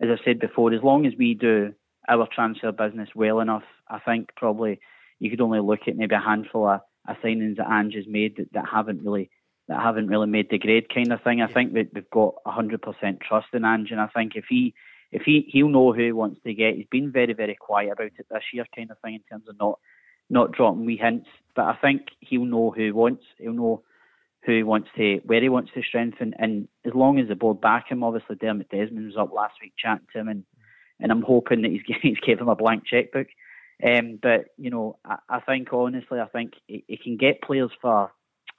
as 0.00 0.08
I 0.10 0.24
said 0.24 0.40
before, 0.40 0.72
as 0.72 0.82
long 0.82 1.06
as 1.06 1.12
we 1.18 1.34
do 1.34 1.74
our 2.08 2.26
transfer 2.32 2.72
business 2.72 3.10
well 3.14 3.40
enough, 3.40 3.64
I 3.88 3.98
think 3.98 4.30
probably 4.36 4.80
you 5.18 5.30
could 5.30 5.40
only 5.40 5.60
look 5.60 5.80
at 5.86 5.96
maybe 5.96 6.14
a 6.14 6.20
handful 6.20 6.68
of, 6.68 6.80
of 7.08 7.16
signings 7.22 7.56
that 7.56 7.70
Ange 7.70 7.94
has 7.94 8.06
made 8.06 8.36
that, 8.36 8.52
that 8.52 8.68
haven't 8.70 9.04
really 9.04 9.30
that 9.68 9.80
haven't 9.80 10.08
really 10.08 10.26
made 10.26 10.50
the 10.50 10.58
grade 10.58 10.92
kind 10.92 11.12
of 11.12 11.22
thing. 11.22 11.40
I 11.40 11.46
think 11.46 11.74
that 11.74 11.90
we've 11.94 12.10
got 12.10 12.34
hundred 12.46 12.82
percent 12.82 13.20
trust 13.20 13.48
in 13.52 13.64
Ange, 13.64 13.90
and 13.92 14.00
I 14.00 14.08
think 14.08 14.32
if 14.34 14.46
he 14.48 14.74
if 15.12 15.22
he 15.22 15.46
he'll 15.48 15.68
know 15.68 15.92
who 15.92 16.04
he 16.06 16.12
wants 16.12 16.40
to 16.44 16.54
get. 16.54 16.76
He's 16.76 16.86
been 16.90 17.12
very 17.12 17.34
very 17.34 17.54
quiet 17.54 17.92
about 17.92 18.12
it 18.18 18.26
this 18.30 18.42
year, 18.52 18.64
kind 18.74 18.90
of 18.90 18.98
thing, 18.98 19.14
in 19.14 19.22
terms 19.30 19.48
of 19.48 19.58
not 19.58 19.78
not 20.28 20.52
dropping 20.52 20.86
wee 20.86 20.96
hints. 20.96 21.28
But 21.54 21.66
I 21.66 21.76
think 21.76 22.08
he'll 22.20 22.44
know 22.44 22.70
who 22.70 22.84
he 22.84 22.90
wants. 22.90 23.24
He'll 23.38 23.52
know 23.52 23.82
who 24.44 24.56
he 24.56 24.62
wants 24.62 24.88
to, 24.96 25.20
where 25.24 25.40
he 25.40 25.48
wants 25.48 25.70
to 25.74 25.82
strengthen. 25.82 26.34
And 26.38 26.68
as 26.84 26.94
long 26.94 27.18
as 27.18 27.28
the 27.28 27.34
board 27.34 27.60
back 27.60 27.90
him, 27.90 28.02
obviously 28.02 28.36
Dermot 28.36 28.70
Desmond 28.70 29.06
was 29.06 29.16
up 29.16 29.32
last 29.32 29.54
week 29.60 29.74
chatting 29.78 30.06
to 30.12 30.20
him, 30.20 30.28
and, 30.28 30.44
and 30.98 31.12
I'm 31.12 31.22
hoping 31.22 31.62
that 31.62 31.70
he's 31.70 31.82
he's 32.02 32.20
gave 32.20 32.40
him 32.40 32.48
a 32.48 32.56
blank 32.56 32.84
checkbook. 32.86 33.28
Um, 33.84 34.18
but 34.20 34.46
you 34.58 34.70
know, 34.70 34.98
I, 35.04 35.16
I 35.28 35.40
think 35.40 35.72
honestly, 35.72 36.20
I 36.20 36.26
think 36.26 36.54
he, 36.66 36.84
he 36.86 36.96
can 36.96 37.16
get 37.16 37.42
players 37.42 37.70
for 37.80 38.12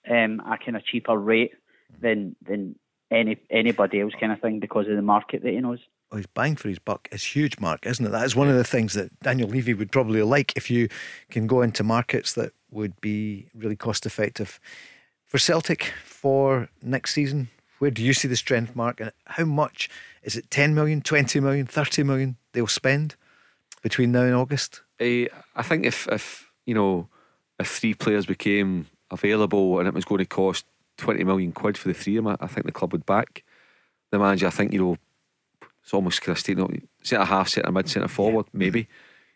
um, 0.10 0.42
a 0.46 0.58
kind 0.58 0.78
of 0.78 0.86
cheaper 0.86 1.18
rate 1.18 1.54
than 2.02 2.36
than 2.46 2.76
any 3.12 3.38
anybody 3.50 4.02
else 4.02 4.14
kind 4.20 4.32
of 4.32 4.40
thing 4.40 4.60
because 4.60 4.88
of 4.88 4.96
the 4.96 5.02
market 5.02 5.44
that 5.44 5.52
he 5.52 5.60
knows. 5.60 5.80
Oh, 6.12 6.18
he's 6.18 6.28
bang 6.28 6.58
for 6.58 6.68
his 6.68 6.80
buck. 6.80 7.08
It's 7.12 7.36
huge, 7.36 7.60
Mark, 7.60 7.86
isn't 7.86 8.06
it? 8.06 8.10
That 8.10 8.26
is 8.26 8.36
one 8.36 8.50
of 8.50 8.56
the 8.56 8.66
things 8.66 8.94
that 8.94 9.18
Daniel 9.22 9.48
Levy 9.48 9.74
would 9.74 9.92
probably 9.92 10.22
like 10.24 10.54
if 10.58 10.70
you 10.70 10.90
can 11.30 11.48
go 11.48 11.62
into 11.62 11.84
markets 11.84 12.34
that 12.34 12.52
would 12.70 13.00
be 13.00 13.48
really 13.56 13.78
cost 13.78 14.06
effective. 14.06 14.60
For 15.32 15.38
Celtic 15.38 15.94
for 16.04 16.68
next 16.82 17.14
season, 17.14 17.48
where 17.80 17.90
do 17.90 18.04
you 18.04 18.12
see 18.12 18.28
the 18.28 18.36
strength, 18.36 18.76
Mark? 18.76 19.00
And 19.00 19.14
how 19.28 19.46
much 19.46 19.90
is 20.24 20.36
it 20.36 20.52
10 20.52 20.76
million, 20.76 21.00
20 21.00 21.40
million, 21.40 21.66
30 21.66 22.04
million 22.04 22.36
they'll 22.52 22.68
spend 22.68 23.16
between 23.82 24.12
now 24.12 24.24
and 24.24 24.36
August? 24.36 24.82
Eh, 25.00 25.28
I 25.56 25.64
think 25.64 25.86
if 25.86 26.06
if 26.10 26.52
you 26.66 26.74
know 26.74 27.08
if 27.58 27.70
three 27.70 27.94
players 27.94 28.26
became 28.26 28.88
available 29.10 29.80
and 29.80 29.88
it 29.88 29.94
was 29.94 30.04
going 30.04 30.20
to 30.20 30.26
cost 30.26 30.66
twenty 30.98 31.24
million 31.24 31.54
quid 31.54 31.78
for 31.78 31.88
the 31.88 31.94
three 31.94 32.18
of 32.18 32.26
them, 32.26 32.36
I 32.38 32.44
I 32.44 32.48
think 32.48 32.66
the 32.66 32.74
club 32.74 32.92
would 32.92 33.06
back 33.06 33.46
the 34.10 34.20
manager. 34.20 34.48
I 34.48 34.50
think 34.50 34.74
you 34.74 34.80
know 34.84 34.98
it's 35.82 35.94
almost 35.94 36.22
kind 36.22 36.38
of 36.38 36.60
up 36.60 36.72
centre 37.04 37.24
half, 37.24 37.48
centre 37.48 37.72
mid, 37.72 37.90
centre 37.90 38.10
forward, 38.10 38.48
maybe. 38.52 38.90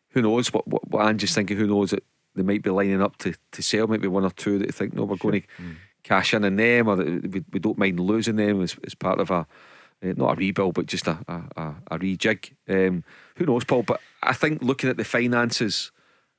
Who 0.10 0.22
knows 0.22 0.52
what 0.52 0.68
what, 0.68 0.86
what 0.90 1.24
is 1.24 1.34
thinking? 1.34 1.56
Who 1.56 1.68
knows 1.68 1.92
that 1.92 2.04
they 2.36 2.44
might 2.44 2.62
be 2.62 2.70
lining 2.70 3.02
up 3.02 3.18
to, 3.18 3.34
to 3.52 3.62
sell? 3.62 3.88
Maybe 3.88 4.08
one 4.08 4.26
or 4.26 4.32
two 4.32 4.60
that 4.60 4.66
they 4.66 4.72
think 4.72 4.94
no, 4.94 5.04
we're 5.04 5.18
going 5.18 5.42
to 5.42 5.48
cash 6.04 6.34
in 6.34 6.46
on 6.46 6.56
them, 6.56 6.88
or 6.88 6.96
that 6.96 7.32
we, 7.32 7.44
we 7.52 7.60
don't 7.60 7.78
mind 7.78 8.00
losing 8.00 8.36
them 8.36 8.62
as, 8.62 8.76
as 8.86 8.96
part 8.96 9.20
of 9.20 9.32
a 9.32 9.48
uh, 10.04 10.14
not 10.18 10.34
a 10.34 10.36
rebuild, 10.36 10.76
but 10.76 10.86
just 10.86 11.08
a 11.08 11.18
a, 11.28 11.76
a, 11.92 12.00
rejig. 12.00 12.52
Um, 12.70 13.04
who 13.36 13.46
knows, 13.46 13.64
Paul? 13.64 13.84
But 13.84 14.02
I 14.22 14.34
think 14.34 14.62
looking 14.62 14.90
at 14.90 14.98
the 14.98 15.04
finances, 15.04 15.92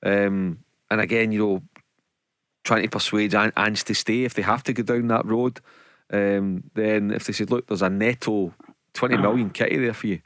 um, 0.02 0.58
and 0.90 1.00
again, 1.00 1.32
you 1.32 1.38
know, 1.38 1.62
trying 2.64 2.82
to 2.82 2.88
persuade 2.88 3.34
An- 3.34 3.52
Ange 3.56 3.84
to 3.84 3.94
stay 3.94 4.24
if 4.24 4.34
they 4.34 4.42
have 4.42 4.62
to 4.64 4.72
go 4.72 4.82
down 4.82 5.08
that 5.08 5.26
road, 5.26 5.60
um, 6.12 6.64
then 6.74 7.10
if 7.10 7.24
they 7.24 7.32
said, 7.32 7.50
look, 7.50 7.66
there's 7.66 7.82
a 7.82 7.90
netto 7.90 8.54
20 8.94 9.16
million 9.18 9.50
kitty 9.50 9.76
there 9.76 9.94
for 9.94 10.06
you, 10.06 10.20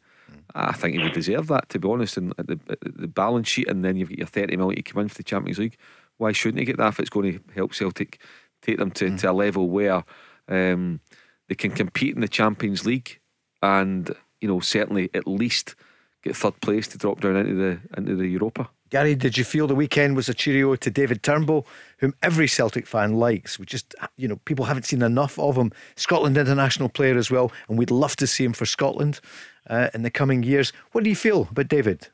I 0.55 0.73
think 0.73 0.97
he 0.97 1.03
would 1.03 1.13
deserve 1.13 1.47
that, 1.49 1.69
to 1.71 1.79
be 1.79 1.89
honest. 1.89 2.17
And 2.17 2.35
at 2.39 2.47
the, 2.47 2.59
at 2.69 2.79
the 2.83 3.09
balance 3.09 3.49
sheet, 3.49 3.69
and 3.69 3.85
then 3.85 3.97
you've 3.97 4.09
got 4.09 4.19
your 4.19 4.27
30 4.27 4.57
million 4.57 4.77
to 4.77 4.83
come 4.83 5.03
in 5.03 5.09
for 5.09 5.17
the 5.17 5.23
Champions 5.23 5.59
League. 5.59 5.77
Why 6.19 6.33
shouldn't 6.33 6.59
he 6.59 6.65
get 6.65 6.77
that 6.79 6.89
if 6.89 7.01
it's 7.01 7.11
going 7.11 7.33
to 7.33 7.41
help 7.55 7.75
Celtic 7.75 8.21
take 8.63 8.79
them 8.79 8.91
to, 8.93 9.17
to 9.17 9.31
a 9.31 9.33
level 9.33 9.71
where 9.71 10.03
um, 10.49 11.01
they 11.49 11.55
can 11.55 11.71
compete 11.71 12.15
in 12.15 12.21
the 12.21 12.29
Champions 12.29 12.85
League 12.85 13.21
and, 13.63 14.11
you 14.41 14.49
know, 14.49 14.61
certainly 14.61 15.09
at 15.15 15.27
least 15.27 15.75
get 16.23 16.37
third 16.37 16.61
place 16.61 16.87
to 16.89 16.99
drop 16.99 17.21
down 17.21 17.37
into 17.37 17.55
the 17.55 17.81
into 17.97 18.17
the 18.17 18.29
Europa? 18.29 18.69
Gary, 18.91 19.15
did 19.15 19.39
you 19.39 19.45
feel 19.45 19.69
the 19.69 19.75
weekend 19.75 20.17
was 20.17 20.29
a 20.29 20.35
cheerio 20.35 20.75
to 20.75 20.91
David 20.91 21.23
Turnbull, 21.23 21.65
whom 21.99 22.13
every 22.23 22.49
Celtic 22.49 22.89
fan 22.89 23.15
likes? 23.15 23.57
We 23.57 23.65
just, 23.65 23.95
you 24.17 24.27
know, 24.27 24.37
people 24.45 24.65
haven't 24.65 24.83
seen 24.83 25.03
enough 25.03 25.39
of 25.39 25.57
him. 25.57 25.71
Scotland 25.95 26.37
international 26.37 26.89
player 26.89 27.17
as 27.17 27.31
well, 27.31 27.53
and 27.69 27.79
we'd 27.79 27.93
love 27.93 28.17
to 28.17 28.27
see 28.27 28.45
him 28.45 28.53
for 28.53 28.67
Scotland 28.67 29.21
uh, 29.69 29.91
in 29.95 30.03
the 30.03 30.11
coming 30.11 30.43
years. 30.43 30.73
What 30.91 31.05
do 31.05 31.11
you 31.11 31.17
feel 31.17 31.47
about 31.53 31.69
David? 31.69 32.09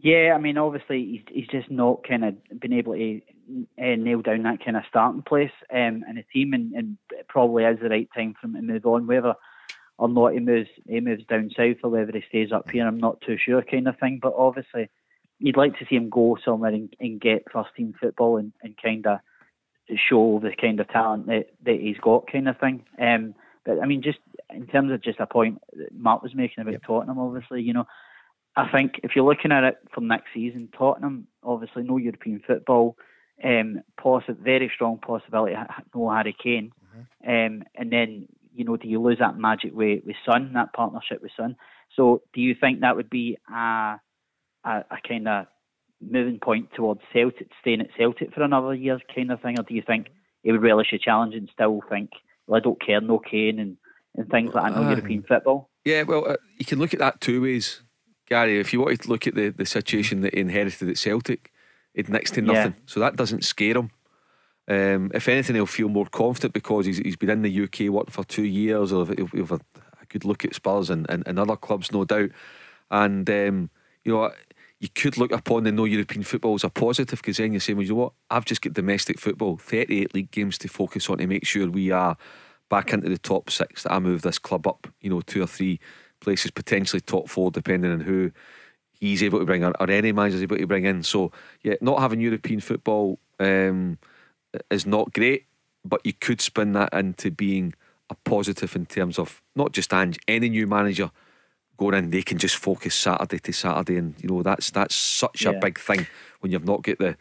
Yeah, 0.00 0.32
I 0.34 0.38
mean, 0.38 0.56
obviously 0.56 1.04
he's 1.04 1.22
he's 1.28 1.48
just 1.48 1.70
not 1.70 2.06
kind 2.08 2.24
of 2.24 2.60
been 2.60 2.72
able 2.72 2.94
to 2.94 3.20
uh, 3.78 3.96
nail 3.96 4.22
down 4.22 4.42
that 4.44 4.64
kind 4.64 4.78
of 4.78 4.84
starting 4.88 5.22
place 5.22 5.52
um, 5.70 6.02
in 6.08 6.16
a 6.18 6.22
team, 6.32 6.54
and, 6.54 6.72
and 6.72 6.96
probably 7.28 7.64
is 7.64 7.78
the 7.80 7.90
right 7.90 8.08
time 8.14 8.34
for 8.40 8.46
him 8.46 8.54
to 8.54 8.62
move 8.62 8.86
on. 8.86 9.06
Whether 9.06 9.34
or 9.98 10.08
not 10.08 10.32
he 10.32 10.40
moves 10.40 10.70
he 10.88 11.00
moves 11.00 11.24
down 11.26 11.50
south 11.54 11.76
or 11.84 11.90
whether 11.90 12.10
he 12.12 12.24
stays 12.26 12.52
up 12.52 12.70
here, 12.70 12.86
I'm 12.86 12.98
not 12.98 13.20
too 13.20 13.36
sure, 13.38 13.62
kind 13.62 13.86
of 13.86 13.98
thing. 13.98 14.18
But 14.20 14.34
obviously, 14.36 14.88
you'd 15.38 15.56
like 15.56 15.78
to 15.78 15.86
see 15.88 15.96
him 15.96 16.10
go 16.10 16.36
somewhere 16.44 16.72
and, 16.72 16.94
and 17.00 17.20
get 17.20 17.50
first 17.52 17.70
team 17.76 17.94
football 18.00 18.36
and, 18.36 18.52
and 18.62 18.76
kind 18.82 19.06
of 19.06 19.18
show 20.08 20.40
the 20.42 20.50
kind 20.58 20.80
of 20.80 20.88
talent 20.88 21.26
that, 21.26 21.46
that 21.64 21.80
he's 21.80 21.98
got, 21.98 22.30
kind 22.30 22.48
of 22.48 22.58
thing. 22.58 22.84
Um, 23.00 23.34
but 23.64 23.80
I 23.82 23.86
mean, 23.86 24.02
just 24.02 24.18
in 24.50 24.66
terms 24.66 24.92
of 24.92 25.02
just 25.02 25.20
a 25.20 25.26
point 25.26 25.60
that 25.74 25.94
Mark 25.94 26.22
was 26.22 26.34
making 26.34 26.62
about 26.62 26.82
Tottenham, 26.86 27.18
obviously, 27.18 27.62
you 27.62 27.72
know, 27.72 27.86
I 28.56 28.70
think 28.70 29.00
if 29.02 29.12
you're 29.14 29.24
looking 29.24 29.52
at 29.52 29.64
it 29.64 29.78
for 29.92 30.00
next 30.00 30.28
season, 30.32 30.68
Tottenham 30.76 31.26
obviously 31.42 31.82
no 31.82 31.96
European 31.96 32.40
football, 32.46 32.96
um, 33.42 33.82
possi- 33.98 34.38
very 34.38 34.70
strong 34.72 34.98
possibility 34.98 35.56
no 35.94 36.10
Harry 36.10 36.36
Kane, 36.40 36.72
mm-hmm. 36.96 37.30
um, 37.30 37.64
and 37.74 37.90
then 37.90 38.28
you 38.54 38.64
know 38.64 38.76
do 38.76 38.86
you 38.86 39.02
lose 39.02 39.18
that 39.18 39.36
magic 39.36 39.72
with 39.74 40.04
with 40.06 40.14
Son, 40.24 40.52
that 40.54 40.72
partnership 40.72 41.20
with 41.20 41.32
Sun? 41.36 41.56
So 41.96 42.22
do 42.32 42.40
you 42.40 42.54
think 42.54 42.80
that 42.80 42.94
would 42.94 43.10
be 43.10 43.36
a 43.52 43.96
a, 44.64 44.84
a 44.90 44.96
kind 45.06 45.28
of 45.28 45.46
moving 46.00 46.38
point 46.38 46.68
towards 46.74 47.00
Celtic, 47.12 47.48
staying 47.60 47.80
at 47.80 47.88
Celtic 47.96 48.34
for 48.34 48.42
another 48.42 48.74
year 48.74 48.98
kind 49.14 49.30
of 49.30 49.40
thing, 49.40 49.58
or 49.58 49.62
do 49.62 49.74
you 49.74 49.82
think 49.86 50.08
he 50.42 50.52
would 50.52 50.62
relish 50.62 50.92
a 50.92 50.98
challenge 50.98 51.34
and 51.34 51.48
still 51.52 51.80
think, 51.88 52.10
well, 52.46 52.60
I 52.60 52.62
don't 52.62 52.84
care, 52.84 53.00
no 53.00 53.18
Kane 53.18 53.58
and, 53.58 53.76
and 54.16 54.28
things 54.28 54.54
like 54.54 54.72
that, 54.72 54.80
no 54.80 54.86
uh, 54.86 54.90
European 54.90 55.22
football? 55.22 55.70
Yeah, 55.84 56.02
well, 56.02 56.28
uh, 56.28 56.36
you 56.58 56.64
can 56.64 56.78
look 56.78 56.94
at 56.94 57.00
that 57.00 57.20
two 57.20 57.42
ways, 57.42 57.82
Gary. 58.28 58.58
If 58.58 58.72
you 58.72 58.80
wanted 58.80 59.02
to 59.02 59.08
look 59.08 59.26
at 59.26 59.34
the, 59.34 59.50
the 59.50 59.66
situation 59.66 60.20
that 60.22 60.34
he 60.34 60.40
inherited 60.40 60.88
at 60.88 60.98
Celtic, 60.98 61.52
it's 61.94 62.08
next 62.08 62.32
to 62.34 62.42
nothing. 62.42 62.72
Yeah. 62.72 62.82
So 62.86 63.00
that 63.00 63.16
doesn't 63.16 63.44
scare 63.44 63.76
him. 63.76 63.90
Um, 64.66 65.10
if 65.14 65.28
anything, 65.28 65.56
he'll 65.56 65.66
feel 65.66 65.88
more 65.88 66.06
confident 66.06 66.54
because 66.54 66.86
he's, 66.86 66.98
he's 66.98 67.16
been 67.16 67.30
in 67.30 67.42
the 67.42 67.64
UK 67.64 67.92
what 67.92 68.10
for 68.10 68.24
two 68.24 68.44
years, 68.44 68.92
or 68.92 69.06
he'll, 69.06 69.26
he'll 69.26 69.46
have 69.46 69.60
a 69.80 70.06
good 70.08 70.24
look 70.24 70.44
at 70.44 70.54
Spurs 70.54 70.90
and, 70.90 71.06
and, 71.10 71.22
and 71.26 71.38
other 71.38 71.56
clubs, 71.56 71.92
no 71.92 72.04
doubt. 72.04 72.30
And 72.90 73.28
um, 73.28 73.70
you 74.04 74.12
know, 74.12 74.32
you 74.84 74.90
could 74.94 75.16
look 75.16 75.32
upon 75.32 75.64
the 75.64 75.72
no 75.72 75.86
European 75.86 76.22
football 76.22 76.56
as 76.56 76.62
a 76.62 76.68
positive 76.68 77.18
because 77.18 77.38
then 77.38 77.54
you're 77.54 77.60
saying, 77.60 77.78
well, 77.78 77.86
you 77.86 77.94
know 77.94 78.00
what? 78.00 78.12
I've 78.28 78.44
just 78.44 78.60
got 78.60 78.74
domestic 78.74 79.18
football, 79.18 79.56
38 79.56 80.14
league 80.14 80.30
games 80.30 80.58
to 80.58 80.68
focus 80.68 81.08
on 81.08 81.16
to 81.16 81.26
make 81.26 81.46
sure 81.46 81.66
we 81.70 81.90
are 81.90 82.18
back 82.68 82.92
into 82.92 83.08
the 83.08 83.16
top 83.16 83.48
six. 83.48 83.84
That 83.84 83.92
I 83.92 83.98
move 83.98 84.20
this 84.20 84.38
club 84.38 84.66
up, 84.66 84.86
you 85.00 85.08
know, 85.08 85.22
two 85.22 85.42
or 85.42 85.46
three 85.46 85.80
places, 86.20 86.50
potentially 86.50 87.00
top 87.00 87.30
four, 87.30 87.50
depending 87.50 87.92
on 87.92 88.00
who 88.00 88.30
he's 88.92 89.22
able 89.22 89.38
to 89.38 89.46
bring 89.46 89.64
or, 89.64 89.72
or 89.80 89.90
any 89.90 90.12
manager's 90.12 90.42
able 90.42 90.58
to 90.58 90.66
bring 90.66 90.84
in. 90.84 91.02
So, 91.02 91.32
yeah, 91.62 91.76
not 91.80 92.00
having 92.00 92.20
European 92.20 92.60
football 92.60 93.18
um, 93.40 93.96
is 94.70 94.84
not 94.84 95.14
great, 95.14 95.46
but 95.82 96.04
you 96.04 96.12
could 96.12 96.42
spin 96.42 96.72
that 96.72 96.92
into 96.92 97.30
being 97.30 97.72
a 98.10 98.14
positive 98.26 98.76
in 98.76 98.84
terms 98.84 99.18
of 99.18 99.40
not 99.56 99.72
just 99.72 99.94
Ange, 99.94 100.18
any 100.28 100.50
new 100.50 100.66
manager 100.66 101.10
going 101.76 101.94
in, 101.94 102.10
they 102.10 102.22
can 102.22 102.38
just 102.38 102.56
focus 102.56 102.94
Saturday 102.94 103.38
to 103.38 103.52
Saturday, 103.52 103.96
and 103.96 104.14
you 104.18 104.28
know 104.28 104.42
that's 104.42 104.70
that's 104.70 104.94
such 104.94 105.44
yeah. 105.44 105.50
a 105.50 105.60
big 105.60 105.78
thing 105.78 106.06
when 106.40 106.52
you've 106.52 106.64
not 106.64 106.82
got 106.82 106.98
the, 106.98 107.16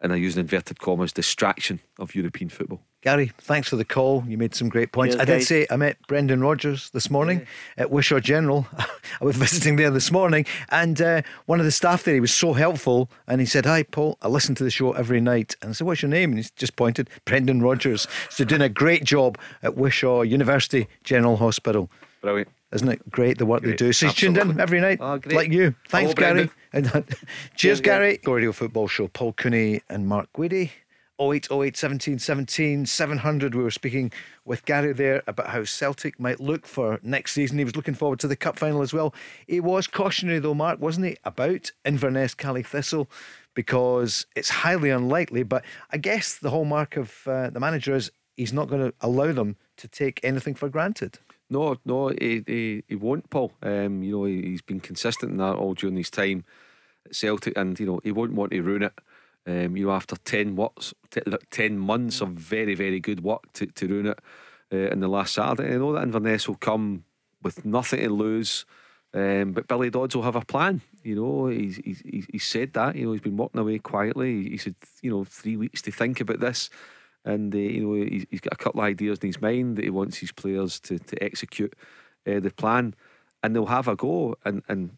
and 0.00 0.12
I 0.12 0.16
use 0.16 0.36
an 0.36 0.40
inverted 0.40 0.78
commas, 0.80 1.12
distraction 1.12 1.80
of 1.98 2.14
European 2.14 2.48
football. 2.48 2.80
Gary, 3.02 3.30
thanks 3.38 3.68
for 3.68 3.76
the 3.76 3.84
call. 3.84 4.24
You 4.26 4.36
made 4.36 4.54
some 4.54 4.68
great 4.68 4.90
points. 4.90 5.14
Cheers, 5.14 5.22
I 5.22 5.24
did 5.26 5.38
guys. 5.38 5.46
say 5.46 5.66
I 5.70 5.76
met 5.76 5.96
Brendan 6.08 6.40
Rogers 6.40 6.90
this 6.90 7.08
morning 7.08 7.40
yeah. 7.40 7.84
at 7.84 7.90
Wishaw 7.92 8.18
General. 8.18 8.66
I 9.20 9.24
was 9.24 9.36
visiting 9.36 9.76
there 9.76 9.90
this 9.90 10.10
morning, 10.10 10.44
and 10.70 11.00
uh, 11.00 11.22
one 11.46 11.60
of 11.60 11.66
the 11.66 11.70
staff 11.70 12.02
there, 12.02 12.14
he 12.14 12.20
was 12.20 12.34
so 12.34 12.52
helpful. 12.52 13.08
And 13.28 13.40
he 13.40 13.46
said, 13.46 13.64
Hi, 13.64 13.84
Paul, 13.84 14.18
I 14.22 14.28
listen 14.28 14.56
to 14.56 14.64
the 14.64 14.70
show 14.70 14.90
every 14.92 15.20
night. 15.20 15.54
And 15.62 15.70
I 15.70 15.72
said, 15.72 15.86
What's 15.86 16.02
your 16.02 16.10
name? 16.10 16.32
And 16.32 16.42
he 16.42 16.50
just 16.56 16.74
pointed, 16.74 17.08
Brendan 17.24 17.62
Rogers. 17.62 18.08
So, 18.28 18.44
doing 18.44 18.60
a 18.60 18.68
great 18.68 19.04
job 19.04 19.38
at 19.62 19.76
Wishaw 19.76 20.22
University 20.22 20.88
General 21.04 21.36
Hospital. 21.36 21.88
Brilliant. 22.22 22.48
Isn't 22.72 22.88
it 22.88 23.10
great 23.10 23.38
the 23.38 23.46
work 23.46 23.62
great. 23.62 23.72
they 23.72 23.76
do? 23.76 23.92
So 23.92 24.06
he's 24.06 24.16
tuned 24.16 24.38
in 24.38 24.58
every 24.60 24.80
night, 24.80 24.98
oh, 25.00 25.20
like 25.26 25.52
you. 25.52 25.74
Thanks, 25.88 26.12
Hello, 26.18 26.48
Gary. 26.72 27.04
Cheers, 27.56 27.80
Gary. 27.80 28.18
Radio 28.26 28.52
Football 28.52 28.88
Show. 28.88 29.08
Paul 29.08 29.32
Cooney 29.32 29.82
and 29.88 30.08
Mark 30.08 30.28
Guidi. 30.32 30.70
0808 31.18 31.76
17 31.76 32.18
17 32.18 32.86
700. 32.86 33.54
We 33.54 33.62
were 33.62 33.70
speaking 33.70 34.12
with 34.44 34.64
Gary 34.66 34.92
there 34.92 35.22
about 35.26 35.48
how 35.48 35.64
Celtic 35.64 36.20
might 36.20 36.40
look 36.40 36.66
for 36.66 37.00
next 37.02 37.32
season. 37.32 37.56
He 37.58 37.64
was 37.64 37.76
looking 37.76 37.94
forward 37.94 38.20
to 38.20 38.28
the 38.28 38.36
cup 38.36 38.58
final 38.58 38.82
as 38.82 38.92
well. 38.92 39.14
He 39.46 39.60
was 39.60 39.86
cautionary 39.86 40.40
though, 40.40 40.54
Mark, 40.54 40.80
wasn't 40.80 41.06
he, 41.06 41.16
about 41.24 41.72
Inverness 41.84 42.34
Caley 42.34 42.62
Thistle 42.62 43.08
because 43.54 44.26
it's 44.36 44.50
highly 44.50 44.90
unlikely. 44.90 45.42
But 45.42 45.64
I 45.90 45.96
guess 45.96 46.36
the 46.36 46.50
hallmark 46.50 46.96
of 46.96 47.26
uh, 47.26 47.48
the 47.50 47.60
manager 47.60 47.94
is 47.94 48.10
he's 48.36 48.52
not 48.52 48.68
going 48.68 48.82
to 48.82 48.94
allow 49.00 49.32
them 49.32 49.56
to 49.78 49.88
take 49.88 50.20
anything 50.22 50.54
for 50.54 50.68
granted. 50.68 51.18
No, 51.48 51.76
no, 51.84 52.08
he, 52.08 52.42
he, 52.46 52.82
he 52.88 52.94
won't, 52.96 53.30
Paul. 53.30 53.52
Um, 53.62 54.02
you 54.02 54.12
know, 54.12 54.24
he, 54.24 54.52
has 54.52 54.62
been 54.62 54.80
consistent 54.80 55.32
in 55.32 55.38
that 55.38 55.56
all 55.56 55.74
during 55.74 55.96
his 55.96 56.10
time 56.10 56.44
at 57.04 57.14
Celtic, 57.14 57.56
and 57.56 57.78
you 57.78 57.86
know, 57.86 58.00
he 58.02 58.12
won't 58.12 58.34
want 58.34 58.52
to 58.52 58.60
ruin 58.62 58.82
it. 58.82 58.92
Um, 59.46 59.76
you 59.76 59.86
know, 59.86 59.92
after 59.92 60.16
10, 60.16 60.56
works, 60.56 60.92
10 61.50 61.78
months 61.78 62.20
of 62.20 62.30
very, 62.30 62.74
very 62.74 62.98
good 62.98 63.22
work 63.22 63.52
to, 63.54 63.66
to 63.66 63.86
ruin 63.86 64.06
it 64.06 64.18
uh, 64.72 64.90
in 64.90 64.98
the 64.98 65.08
last 65.08 65.34
Saturday. 65.34 65.72
I 65.72 65.78
know 65.78 65.92
that 65.92 66.02
Inverness 66.02 66.48
will 66.48 66.56
come 66.56 67.04
with 67.44 67.64
nothing 67.64 68.00
to 68.00 68.10
lose, 68.10 68.66
um, 69.14 69.52
but 69.52 69.68
Billy 69.68 69.88
Dodds 69.88 70.16
will 70.16 70.24
have 70.24 70.34
a 70.34 70.44
plan. 70.44 70.80
You 71.04 71.14
know, 71.14 71.46
he's, 71.46 71.76
he's, 71.76 72.02
he's 72.28 72.44
said 72.44 72.72
that. 72.72 72.96
You 72.96 73.06
know, 73.06 73.12
he's 73.12 73.20
been 73.20 73.36
working 73.36 73.60
away 73.60 73.78
quietly. 73.78 74.48
He 74.48 74.56
said, 74.56 74.74
you 75.00 75.10
know, 75.10 75.22
three 75.22 75.56
weeks 75.56 75.80
to 75.82 75.92
think 75.92 76.20
about 76.20 76.40
this 76.40 76.68
and 77.26 77.54
uh, 77.54 77.58
you 77.58 77.80
know 77.80 77.94
he's, 77.94 78.24
he's 78.30 78.40
got 78.40 78.54
a 78.54 78.56
couple 78.56 78.80
of 78.80 78.86
ideas 78.86 79.18
in 79.18 79.28
his 79.28 79.40
mind 79.40 79.76
that 79.76 79.84
he 79.84 79.90
wants 79.90 80.16
his 80.18 80.32
players 80.32 80.80
to 80.80 80.98
to 80.98 81.22
execute 81.22 81.74
uh, 82.26 82.40
the 82.40 82.50
plan, 82.50 82.94
and 83.42 83.54
they'll 83.54 83.66
have 83.66 83.88
a 83.88 83.96
go. 83.96 84.36
And 84.44 84.62
and 84.68 84.96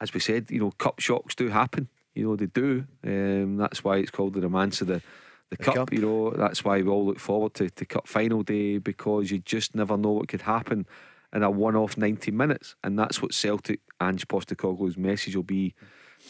as 0.00 0.12
we 0.12 0.20
said, 0.20 0.50
you 0.50 0.60
know, 0.60 0.72
cup 0.72 1.00
shocks 1.00 1.34
do 1.34 1.48
happen. 1.48 1.88
You 2.14 2.24
know 2.24 2.36
they 2.36 2.46
do. 2.46 2.84
Um, 3.06 3.56
that's 3.56 3.82
why 3.82 3.98
it's 3.98 4.10
called 4.10 4.34
the 4.34 4.42
romance 4.42 4.82
of 4.82 4.88
the. 4.88 5.02
The, 5.48 5.56
the 5.56 5.64
cup, 5.64 5.74
cup, 5.74 5.92
you 5.92 6.00
know, 6.00 6.30
that's 6.30 6.64
why 6.64 6.80
we 6.80 6.88
all 6.88 7.04
look 7.04 7.18
forward 7.18 7.54
to, 7.54 7.68
to 7.70 7.84
cup 7.84 8.06
final 8.06 8.44
day 8.44 8.78
because 8.78 9.32
you 9.32 9.40
just 9.40 9.74
never 9.74 9.96
know 9.96 10.12
what 10.12 10.28
could 10.28 10.42
happen 10.42 10.86
in 11.32 11.42
a 11.42 11.50
one 11.50 11.74
off 11.74 11.96
90 11.96 12.30
minutes. 12.30 12.76
And 12.84 12.96
that's 12.96 13.20
what 13.20 13.34
Celtic 13.34 13.80
and 14.00 14.28
Postecoglou's 14.28 14.96
message 14.96 15.34
will 15.34 15.42
be 15.42 15.74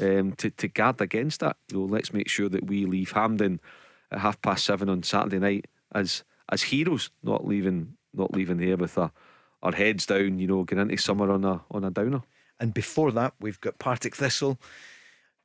um, 0.01 0.33
to, 0.39 0.49
to 0.49 0.69
guard 0.69 1.03
against 1.03 1.41
that. 1.41 1.57
You 1.71 1.81
know, 1.81 1.85
let's 1.85 2.15
make 2.15 2.31
sure 2.31 2.49
that 2.49 2.67
we 2.67 2.87
leave 2.87 3.13
Hampden 3.13 3.61
at 4.11 4.21
half 4.21 4.41
past 4.43 4.65
seven 4.65 4.89
on 4.89 5.03
Saturday 5.03 5.39
night 5.39 5.67
as 5.93 6.25
as 6.51 6.63
heroes, 6.63 7.11
not 7.23 7.47
leaving 7.47 7.97
not 8.13 8.33
leaving 8.33 8.59
here 8.59 8.77
with 8.77 8.99
our, 8.99 9.13
our 9.63 9.73
heads 9.73 10.07
down, 10.07 10.39
you 10.39 10.47
know, 10.47 10.65
getting 10.65 10.91
into 10.91 10.97
summer 10.99 11.31
on 11.31 11.45
a 11.45 11.63
on 11.71 11.85
a 11.85 11.91
downer. 11.91 12.23
And 12.59 12.75
before 12.75 13.11
that, 13.13 13.35
we've 13.41 13.61
got 13.61 13.79
Partick 13.79 14.15
Thistle 14.17 14.59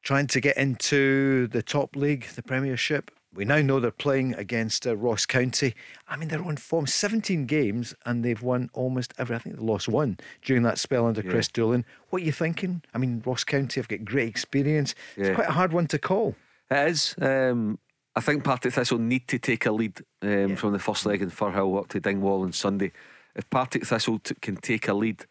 trying 0.03 0.27
to 0.27 0.39
get 0.39 0.57
into 0.57 1.47
the 1.47 1.63
top 1.63 1.95
league, 1.95 2.27
the 2.35 2.43
Premiership. 2.43 3.09
We 3.33 3.43
now 3.43 3.61
know 3.61 3.81
they're 3.81 3.91
playing 3.91 4.33
against 4.35 4.87
uh, 4.87 4.95
Ross 4.95 5.25
County. 5.25 5.75
I 6.07 6.15
mean, 6.15 6.29
they're 6.29 6.43
on 6.43 6.55
form 6.55 6.87
17 6.87 7.47
games 7.47 7.93
and 8.05 8.23
they've 8.23 8.41
won 8.41 8.69
almost 8.73 9.13
every. 9.17 9.35
I 9.35 9.39
think 9.39 9.57
they 9.57 9.61
lost 9.61 9.89
one 9.89 10.17
during 10.41 10.63
that 10.63 10.77
spell 10.77 11.05
under 11.05 11.21
yeah. 11.21 11.31
Chris 11.31 11.49
Doolan. 11.49 11.83
What 12.09 12.21
are 12.21 12.25
you 12.25 12.31
thinking? 12.31 12.81
I 12.93 12.97
mean, 12.97 13.21
Ross 13.25 13.43
County 13.43 13.79
have 13.79 13.89
got 13.89 14.05
great 14.05 14.29
experience. 14.29 14.95
Yeah. 15.17 15.25
It's 15.25 15.35
quite 15.35 15.49
a 15.49 15.53
hard 15.53 15.73
one 15.73 15.87
to 15.87 15.99
call. 15.99 16.35
It 16.71 16.89
is. 16.89 17.15
Um, 17.19 17.77
I 18.15 18.21
think 18.21 18.43
Partick 18.43 18.73
Thistle 18.73 18.97
need 18.97 19.27
to 19.27 19.37
take 19.37 19.65
a 19.65 19.71
lead 19.71 19.99
um, 20.21 20.49
yeah. 20.49 20.55
from 20.55 20.71
the 20.71 20.79
first 20.79 21.05
leg 21.05 21.21
in 21.21 21.29
Firhill 21.29 21.77
up 21.77 21.89
to 21.89 21.99
Dingwall 21.99 22.43
on 22.43 22.53
Sunday. 22.53 22.93
If 23.35 23.49
Partick 23.49 23.85
Thistle 23.85 24.19
t- 24.19 24.35
can 24.41 24.55
take 24.55 24.87
a 24.87 24.93
lead, 24.93 25.25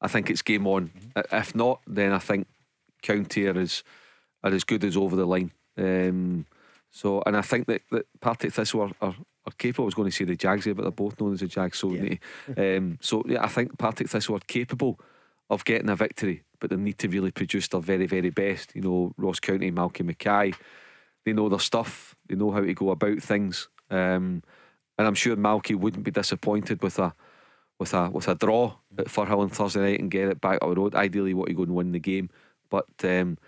I 0.00 0.08
think 0.08 0.30
it's 0.30 0.42
game 0.42 0.66
on. 0.66 0.88
Mm-hmm. 0.88 1.36
If 1.36 1.54
not, 1.54 1.80
then 1.86 2.12
I 2.12 2.18
think 2.18 2.48
County 3.02 3.46
are 3.46 3.58
as 3.58 3.84
are 4.42 4.52
as 4.52 4.64
good 4.64 4.84
as 4.84 4.96
over 4.96 5.14
the 5.14 5.26
line. 5.26 5.52
Um, 5.78 6.46
so, 6.90 7.22
and 7.24 7.36
I 7.36 7.42
think 7.42 7.66
that, 7.68 7.82
that 7.90 8.06
Partick 8.20 8.52
Thistle 8.52 8.82
are, 8.82 8.92
are, 9.00 9.16
are, 9.46 9.52
capable. 9.56 9.84
I 9.84 9.86
was 9.86 9.94
going 9.94 10.10
to 10.10 10.16
say 10.16 10.24
the 10.24 10.36
Jags 10.36 10.64
here, 10.64 10.74
but 10.74 10.82
they're 10.82 10.90
both 10.90 11.18
known 11.20 11.32
as 11.32 11.40
the 11.40 11.46
Jags. 11.46 11.78
So, 11.78 11.92
yeah. 11.92 12.16
um, 12.56 12.98
so 13.00 13.22
yeah, 13.26 13.42
I 13.42 13.48
think 13.48 13.78
Partick 13.78 14.08
Thistle 14.08 14.36
are 14.36 14.40
capable 14.40 14.98
of 15.50 15.64
getting 15.64 15.88
a 15.88 15.96
victory, 15.96 16.42
but 16.60 16.70
they 16.70 16.76
need 16.76 16.98
to 16.98 17.08
really 17.08 17.30
produce 17.30 17.68
their 17.68 17.80
very, 17.80 18.06
very 18.06 18.30
best. 18.30 18.74
You 18.74 18.82
know, 18.82 19.14
Ross 19.16 19.40
County, 19.40 19.70
Malky 19.70 20.04
Mackay 20.04 20.54
they 21.24 21.32
know 21.32 21.48
their 21.48 21.58
stuff. 21.58 22.14
They 22.28 22.34
know 22.34 22.50
how 22.50 22.60
to 22.60 22.74
go 22.74 22.90
about 22.90 23.20
things. 23.20 23.68
Um, 23.90 24.42
and 24.98 25.06
I'm 25.06 25.14
sure 25.14 25.36
Malky 25.36 25.76
wouldn't 25.76 26.04
be 26.04 26.10
disappointed 26.10 26.82
with 26.82 26.98
a 26.98 27.14
with 27.78 27.94
a 27.94 28.10
with 28.10 28.28
a 28.28 28.34
draw 28.34 28.76
at 28.98 29.06
Firhill 29.06 29.40
on 29.40 29.48
Thursday 29.48 29.80
night 29.80 30.00
and 30.00 30.10
get 30.10 30.28
it 30.28 30.40
back 30.40 30.58
on 30.62 30.70
the 30.70 30.80
road. 30.80 30.94
Ideally, 30.94 31.34
want 31.34 31.48
to 31.48 31.54
go 31.54 31.64
and 31.64 31.74
win 31.74 31.92
the 31.92 31.98
game, 31.98 32.30
but 32.70 32.86
um, 33.02 33.38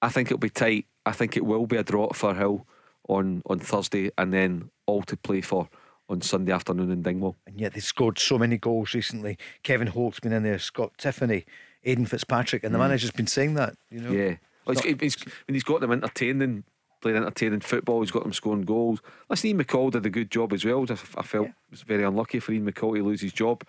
I 0.00 0.08
think 0.08 0.28
it'll 0.28 0.38
be 0.38 0.50
tight. 0.50 0.86
I 1.06 1.12
think 1.12 1.36
it 1.36 1.44
will 1.44 1.66
be 1.66 1.76
a 1.76 1.84
draw 1.84 2.04
at 2.06 2.12
Firhill 2.12 2.64
on 3.08 3.42
on 3.46 3.58
Thursday, 3.60 4.10
and 4.18 4.32
then 4.32 4.70
all 4.86 5.02
to 5.02 5.16
play 5.16 5.40
for 5.40 5.68
on 6.08 6.20
Sunday 6.20 6.52
afternoon 6.52 6.90
in 6.90 7.02
Dingwall. 7.02 7.36
And 7.46 7.60
yet 7.60 7.74
they 7.74 7.80
scored 7.80 8.18
so 8.18 8.38
many 8.38 8.58
goals 8.58 8.94
recently. 8.94 9.38
Kevin 9.62 9.88
Holt's 9.88 10.20
been 10.20 10.32
in 10.32 10.42
there, 10.42 10.58
Scott 10.58 10.92
Tiffoney, 10.98 11.44
Aidan 11.84 12.06
Fitzpatrick, 12.06 12.64
and 12.64 12.74
the 12.74 12.78
mm. 12.78 12.82
manager's 12.82 13.12
been 13.12 13.26
saying 13.28 13.54
that. 13.54 13.76
You 13.90 14.00
know, 14.00 14.10
yeah. 14.10 14.36
Well, 14.66 14.76
he's, 14.76 15.00
he's, 15.00 15.24
when 15.46 15.54
he's 15.54 15.64
got 15.64 15.80
them 15.80 15.90
entertaining 15.92 16.64
playing 17.02 17.18
entertaining 17.18 17.60
football. 17.60 18.00
He's 18.00 18.10
got 18.10 18.22
them 18.22 18.32
scoring 18.32 18.62
goals. 18.62 19.00
Listen, 19.28 19.48
Ian 19.48 19.64
McCall 19.64 19.90
did 19.90 20.06
a 20.06 20.10
good 20.10 20.30
job 20.30 20.52
as 20.52 20.64
well. 20.64 20.86
I, 20.88 20.92
I 20.92 21.22
felt 21.22 21.48
yeah. 21.48 21.52
was 21.70 21.82
very 21.82 22.04
unlucky 22.04 22.40
for 22.40 22.52
Ian 22.52 22.70
McCall 22.70 22.96
to 22.96 23.04
lose 23.04 23.20
his 23.20 23.32
job. 23.32 23.64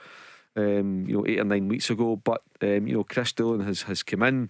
Um, 0.56 1.06
you 1.08 1.18
know, 1.18 1.26
eight 1.28 1.40
or 1.40 1.44
nine 1.44 1.68
weeks 1.68 1.90
ago. 1.90 2.16
But 2.16 2.44
um, 2.62 2.88
you 2.88 2.96
know, 2.96 3.04
Chris 3.04 3.34
Doolan 3.34 3.66
has 3.66 3.82
has 3.84 4.04
come 4.04 4.24
in. 4.24 4.50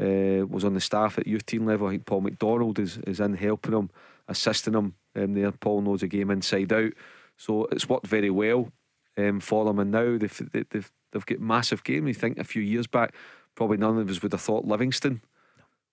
Uh, 0.00 0.46
was 0.46 0.64
on 0.64 0.74
the 0.74 0.80
staff 0.80 1.18
at 1.18 1.26
youth 1.26 1.44
team 1.44 1.66
level. 1.66 1.88
I 1.88 1.90
think 1.90 2.06
Paul 2.06 2.20
McDonald 2.20 2.78
is, 2.78 2.98
is 2.98 3.18
in 3.18 3.34
helping 3.34 3.72
him, 3.72 3.90
assisting 4.28 4.74
him 4.74 4.94
um, 5.16 5.34
there. 5.34 5.50
Paul 5.50 5.80
knows 5.80 6.02
the 6.02 6.06
game 6.06 6.30
inside 6.30 6.72
out, 6.72 6.92
so 7.36 7.64
it's 7.72 7.88
worked 7.88 8.06
very 8.06 8.30
well 8.30 8.68
um, 9.16 9.40
for 9.40 9.64
them. 9.64 9.80
And 9.80 9.90
now 9.90 10.16
they've 10.16 10.50
they've 10.52 10.92
they've 11.10 11.26
got 11.26 11.40
massive 11.40 11.82
game. 11.82 12.06
You 12.06 12.14
think 12.14 12.38
a 12.38 12.44
few 12.44 12.62
years 12.62 12.86
back, 12.86 13.12
probably 13.56 13.78
none 13.78 13.98
of 13.98 14.08
us 14.08 14.22
would 14.22 14.30
have 14.30 14.40
thought 14.40 14.66
Livingston 14.66 15.22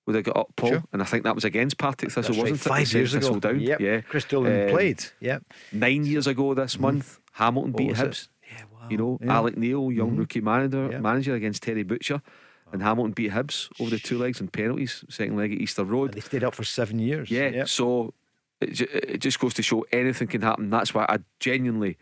would 0.05 0.15
have 0.15 0.23
got 0.25 0.37
up, 0.37 0.55
Paul. 0.55 0.69
Sure. 0.69 0.83
And 0.93 1.01
I 1.01 1.05
think 1.05 1.23
that 1.23 1.33
was 1.35 1.43
against 1.45 1.77
Partick 1.77 2.09
Thistle, 2.11 2.33
That's 2.33 2.37
wasn't 2.37 2.59
it? 2.59 2.63
Five 2.69 2.93
years 2.93 3.13
ago. 3.13 3.19
Thistle 3.21 3.39
down. 3.39 3.59
Yep. 3.59 3.79
Yeah. 3.79 4.01
Chris 4.01 4.25
Doolan 4.25 4.63
Um, 4.65 4.69
played. 4.69 5.03
Yep. 5.19 5.43
Nine 5.71 6.05
years 6.05 6.27
ago 6.27 6.53
this 6.53 6.79
month, 6.79 7.19
Hamilton 7.33 7.71
What 7.73 7.77
beat? 7.79 7.95
Hibs. 7.95 8.27
Yeah, 8.51 8.63
wow. 8.73 8.87
You 8.89 8.97
know, 8.97 9.19
Yeah. 9.21 9.33
Alex 9.35 9.57
Neil, 9.57 9.91
young 9.91 10.15
rookie 10.15 10.41
manager, 10.41 10.89
Yeah. 10.91 10.99
manager 10.99 11.33
against 11.33 11.63
Terry 11.63 11.83
Butcher. 11.83 12.21
And 12.71 12.81
Hamilton 12.81 13.13
beat 13.13 13.31
Hibs 13.31 13.69
over 13.79 13.89
the 13.91 13.99
two 13.99 14.17
legs 14.17 14.39
and 14.39 14.51
penalties, 14.51 15.03
second 15.09 15.37
leg 15.37 15.53
at 15.53 15.59
Easter 15.59 15.83
Road. 15.83 16.05
And 16.05 16.13
they 16.15 16.21
stayed 16.21 16.43
up 16.43 16.55
for 16.55 16.63
seven 16.63 16.99
years. 16.99 17.29
Yeah, 17.31 17.49
Yep. 17.49 17.67
so 17.69 18.13
it, 18.61 18.81
it 18.81 19.17
just 19.21 19.39
goes 19.39 19.53
to 19.55 19.63
show 19.63 19.85
anything 19.91 20.27
can 20.27 20.41
happen. 20.41 20.69
That's 20.69 20.93
why 20.93 21.05
I 21.07 21.17
genuinely, 21.39 21.97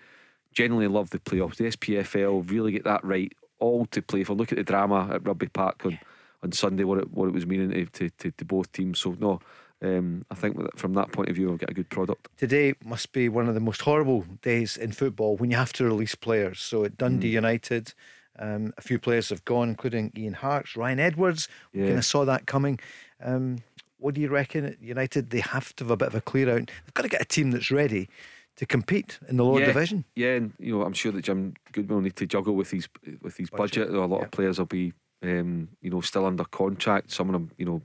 genuinely 0.52 0.88
love 0.88 1.10
the 1.12 1.20
playoffs. 1.20 1.56
The 1.58 1.66
SPFL 1.68 2.50
really 2.50 2.72
get 2.72 2.84
that 2.86 3.04
right. 3.04 3.32
All 3.60 3.86
to 3.88 4.02
play 4.02 4.24
for. 4.24 4.34
Look 4.34 4.52
at 4.52 4.58
the 4.58 4.64
drama 4.64 5.10
at 5.14 5.26
Rugby 5.26 5.48
Park 5.48 5.86
on, 5.86 6.00
on 6.44 6.52
Sunday. 6.52 6.84
What 6.84 7.00
it 7.00 7.12
what 7.12 7.28
it 7.28 7.34
was 7.34 7.46
meaning 7.46 7.72
to 7.72 7.86
to, 7.86 8.10
to, 8.10 8.32
to 8.32 8.46
both 8.46 8.72
teams. 8.72 9.00
So 9.00 9.16
no, 9.20 9.40
um, 9.82 10.24
I 10.30 10.36
think 10.36 10.58
that 10.58 10.78
from 10.78 10.94
that 10.94 11.12
point 11.12 11.30
of 11.30 11.36
view, 11.36 11.52
I've 11.52 11.60
got 11.60 11.70
a 11.72 11.74
good 11.74 11.90
product. 11.90 12.28
Today 12.38 12.74
must 12.86 13.12
be 13.12 13.30
one 13.30 13.48
of 13.48 13.54
the 13.54 13.60
most 13.60 13.82
horrible 13.82 14.26
days 14.42 14.78
in 14.78 14.92
football 14.92 15.38
when 15.38 15.50
you 15.52 15.58
have 15.58 15.74
to 15.74 15.86
release 15.86 16.16
players. 16.16 16.60
So 16.60 16.84
at 16.84 16.98
Dundee 16.98 17.32
Mm. 17.32 17.34
United, 17.34 17.94
um, 18.40 18.74
a 18.78 18.82
few 18.82 19.00
players 19.00 19.30
have 19.30 19.44
gone, 19.46 19.70
including 19.70 20.12
Ian 20.18 20.34
Harkes, 20.34 20.76
Ryan 20.76 21.00
Edwards. 21.00 21.48
We 21.74 21.82
Yeah. 21.82 21.88
kind 21.88 21.98
of 22.00 22.06
saw 22.06 22.26
that 22.26 22.46
coming. 22.46 22.80
Um, 23.22 23.60
what 23.98 24.16
do 24.16 24.22
you 24.22 24.28
reckon 24.30 24.66
at 24.66 24.82
United? 24.82 25.30
They 25.30 25.40
have 25.40 25.74
to 25.78 25.86
have 25.86 25.92
a 25.92 25.98
bit 25.98 26.08
of 26.10 26.16
a 26.16 26.22
clear 26.22 26.50
out. 26.50 26.68
They've 26.86 26.94
got 26.94 27.04
to 27.04 27.10
get 27.10 27.22
a 27.22 27.26
team 27.26 27.52
that's 27.52 27.72
ready 27.72 28.10
to 28.58 28.66
compete 28.66 29.18
in 29.30 29.38
the 29.38 29.44
lower 29.46 29.60
yeah, 29.62 29.68
division. 29.68 30.04
Yeah, 30.16 30.36
and 30.36 30.54
you 30.60 30.78
know, 30.78 30.84
I'm 30.84 30.94
sure 30.94 31.12
that 31.14 31.24
Jim 31.24 31.54
Goodwin 31.72 31.96
will 31.96 32.04
need 32.04 32.16
to 32.18 32.26
juggle 32.28 32.54
with 32.56 32.70
his 32.72 32.88
with 33.22 33.38
his 33.38 33.50
budget. 33.50 33.88
Budget, 33.88 33.96
A 33.96 34.06
lot 34.06 34.18
yeah. 34.20 34.26
of 34.26 34.32
players 34.32 34.60
will 34.60 34.66
be, 34.66 34.94
um, 35.24 35.70
you 35.82 35.90
know, 35.90 36.02
still 36.02 36.26
under 36.26 36.46
contract. 36.46 37.12
Some 37.12 37.30
of 37.30 37.34
them, 37.34 37.52
you 37.58 37.66
know, 37.66 37.82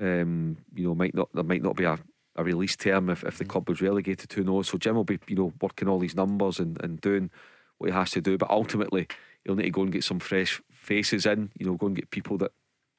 um, 0.00 0.58
you 0.74 0.84
know, 0.84 0.94
might 0.94 1.14
not 1.14 1.28
there 1.34 1.44
might 1.44 1.62
not 1.62 1.76
be 1.76 1.84
a, 1.84 1.98
a 2.36 2.44
release 2.44 2.76
term 2.76 3.10
if, 3.10 3.24
if 3.24 3.38
the 3.38 3.44
club 3.44 3.68
was 3.68 3.80
relegated. 3.80 4.32
Who 4.32 4.44
knows? 4.44 4.68
So 4.68 4.78
Jim 4.78 4.94
will 4.94 5.04
be, 5.04 5.18
you 5.26 5.36
know, 5.36 5.52
working 5.60 5.88
all 5.88 5.98
these 5.98 6.14
numbers 6.14 6.58
and, 6.58 6.80
and 6.82 7.00
doing 7.00 7.30
what 7.78 7.90
he 7.90 7.96
has 7.96 8.10
to 8.12 8.20
do. 8.20 8.38
But 8.38 8.50
ultimately, 8.50 9.08
he'll 9.44 9.56
need 9.56 9.64
to 9.64 9.70
go 9.70 9.82
and 9.82 9.92
get 9.92 10.04
some 10.04 10.20
fresh 10.20 10.60
faces 10.70 11.26
in. 11.26 11.50
You 11.58 11.66
know, 11.66 11.74
go 11.74 11.86
and 11.86 11.96
get 11.96 12.10
people 12.10 12.38
that 12.38 12.52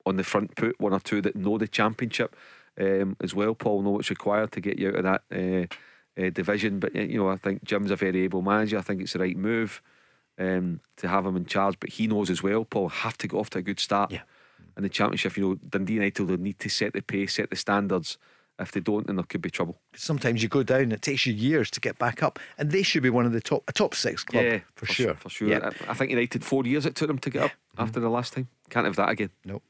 on 0.05 0.17
the 0.17 0.23
front 0.23 0.57
foot, 0.57 0.79
one 0.79 0.93
or 0.93 0.99
two 0.99 1.21
that 1.21 1.35
know 1.35 1.57
the 1.57 1.67
championship 1.67 2.35
um, 2.79 3.15
as 3.21 3.35
well. 3.35 3.53
Paul 3.55 3.83
know 3.83 3.91
what's 3.91 4.09
required 4.09 4.51
to 4.53 4.61
get 4.61 4.79
you 4.79 4.89
out 4.89 4.95
of 4.95 5.03
that. 5.03 5.21
Uh, 5.31 5.75
uh, 6.19 6.29
division. 6.31 6.79
But 6.79 6.95
you 6.95 7.17
know, 7.17 7.29
I 7.29 7.37
think 7.37 7.63
Jim's 7.63 7.91
a 7.91 7.95
very 7.95 8.23
able 8.23 8.41
manager. 8.41 8.77
I 8.77 8.81
think 8.81 9.01
it's 9.01 9.13
the 9.13 9.19
right 9.19 9.37
move 9.37 9.81
um, 10.39 10.79
to 10.97 11.07
have 11.07 11.25
him 11.25 11.35
in 11.35 11.45
charge. 11.45 11.79
But 11.79 11.89
he 11.91 12.07
knows 12.07 12.29
as 12.29 12.41
well, 12.41 12.65
Paul, 12.65 12.89
have 12.89 13.17
to 13.19 13.27
get 13.27 13.37
off 13.37 13.49
to 13.51 13.59
a 13.59 13.61
good 13.61 13.79
start. 13.79 14.11
Yeah. 14.11 14.21
In 14.77 14.83
the 14.83 14.89
championship, 14.89 15.35
you 15.37 15.47
know, 15.49 15.55
Dundee 15.69 15.93
United 15.93 16.23
will 16.27 16.37
need 16.37 16.59
to 16.59 16.69
set 16.69 16.93
the 16.93 17.01
pace, 17.01 17.35
set 17.35 17.49
the 17.49 17.55
standards. 17.55 18.17
If 18.61 18.73
they 18.73 18.81
don't, 18.81 19.07
then 19.07 19.15
there 19.15 19.23
could 19.23 19.41
be 19.41 19.49
trouble. 19.49 19.77
Sometimes 19.95 20.43
you 20.43 20.49
go 20.49 20.63
down, 20.63 20.91
it 20.91 21.01
takes 21.01 21.25
you 21.25 21.33
years 21.33 21.71
to 21.71 21.79
get 21.79 21.97
back 21.97 22.21
up, 22.21 22.39
and 22.57 22.71
they 22.71 22.83
should 22.83 23.03
be 23.03 23.09
one 23.09 23.25
of 23.25 23.31
the 23.31 23.39
top, 23.39 23.63
a 23.69 23.71
top 23.71 23.95
six 23.95 24.21
club 24.23 24.43
yeah, 24.43 24.59
for, 24.75 24.85
sure. 24.85 25.13
for 25.15 25.29
sure. 25.29 25.47
Yeah. 25.47 25.69
I, 25.87 25.91
I 25.91 25.93
think 25.93 26.09
United 26.09 26.43
four 26.43 26.65
years 26.65 26.85
it 26.85 26.95
took 26.95 27.07
them 27.07 27.19
to 27.19 27.29
get 27.29 27.43
up 27.43 27.51
Mm-hmm. 27.51 27.83
after 27.83 27.99
the 28.01 28.09
last 28.09 28.33
time. 28.33 28.49
Can't 28.69 28.85
have 28.85 28.97
that 28.97 29.07
again. 29.09 29.29
No. 29.45 29.61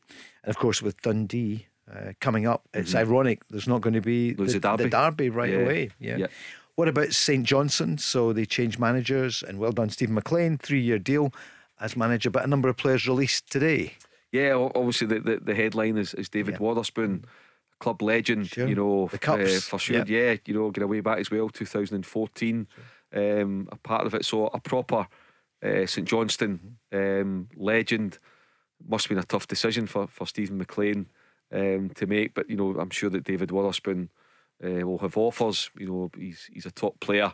And 0.44 0.50
of 0.50 0.58
course, 0.58 0.82
with 0.82 1.00
Dundee 1.04 1.68
uh, 1.92 2.14
coming 2.20 2.48
up, 2.48 2.68
it's 2.74 2.96
ironic 2.96 3.42
there's 3.50 3.68
not 3.68 3.82
going 3.82 3.94
to 3.94 4.02
be 4.02 4.34
Lose 4.34 4.54
the, 4.54 4.60
the 4.78 4.90
derby. 4.90 5.30
right 5.30 5.52
Yeah. 5.52 5.60
away. 5.60 5.90
Yeah. 6.00 6.18
Yeah. 6.18 6.28
What 6.80 6.88
about 6.88 7.12
St 7.12 7.46
Johnstone? 7.46 7.98
So 7.98 8.32
they 8.32 8.46
changed 8.46 8.80
managers, 8.80 9.44
and 9.44 9.60
well 9.60 9.74
done, 9.74 9.90
Steven 9.90 10.16
MacLean, 10.16 10.58
three 10.58 10.80
year 10.80 10.98
deal 10.98 11.34
as 11.82 11.98
manager, 11.98 12.30
but 12.30 12.46
a 12.46 12.48
number 12.48 12.70
of 12.70 12.78
players 12.78 13.06
released 13.06 13.52
today. 13.52 13.96
Yeah, 14.32 14.54
obviously 14.74 15.08
the, 15.08 15.20
the, 15.20 15.40
the 15.44 15.56
headline 15.56 15.98
is, 15.98 16.14
is 16.14 16.30
David 16.30 16.54
Yeah. 16.54 16.60
Waterspoon, 16.60 17.26
club 17.82 18.02
legend. 18.02 18.48
Sure. 18.48 18.66
You 18.66 18.76
know, 18.76 19.10
The 19.12 19.18
Cups, 19.18 19.58
uh, 19.58 19.60
for 19.60 19.78
sure. 19.78 19.98
yeah. 19.98 20.04
Yeah, 20.08 20.36
you 20.46 20.54
know, 20.54 20.72
get 20.72 20.86
away 20.86 21.02
back 21.02 21.20
as 21.20 21.30
well. 21.30 21.50
2014, 21.50 22.68
um, 23.14 23.68
a 23.74 23.76
part 23.76 24.06
of 24.06 24.14
it. 24.14 24.24
So 24.24 24.48
a 24.48 24.60
proper 24.62 25.06
uh, 25.62 25.86
St 25.86 26.08
Johnstone 26.08 26.78
um, 26.94 27.50
legend. 27.58 28.20
Must 28.88 29.04
have 29.04 29.10
been 29.10 29.18
a 29.22 29.24
tough 29.24 29.50
decision 29.50 29.86
for 29.86 30.08
for 30.08 30.26
Steven 30.26 30.58
MacLean 30.58 31.08
um, 31.52 31.90
to 31.96 32.06
make, 32.06 32.34
but 32.34 32.50
you 32.50 32.56
know, 32.56 32.80
I'm 32.80 32.90
sure 32.90 33.10
that 33.10 33.26
David 33.26 33.50
Wotherspoon 33.50 34.08
uh, 34.64 34.86
will 34.88 34.98
have 35.00 35.18
offers. 35.18 35.70
You 35.78 35.88
know, 35.88 36.12
he's 36.18 36.50
he's 36.52 36.66
a 36.66 36.72
top 36.72 37.00
player, 37.00 37.34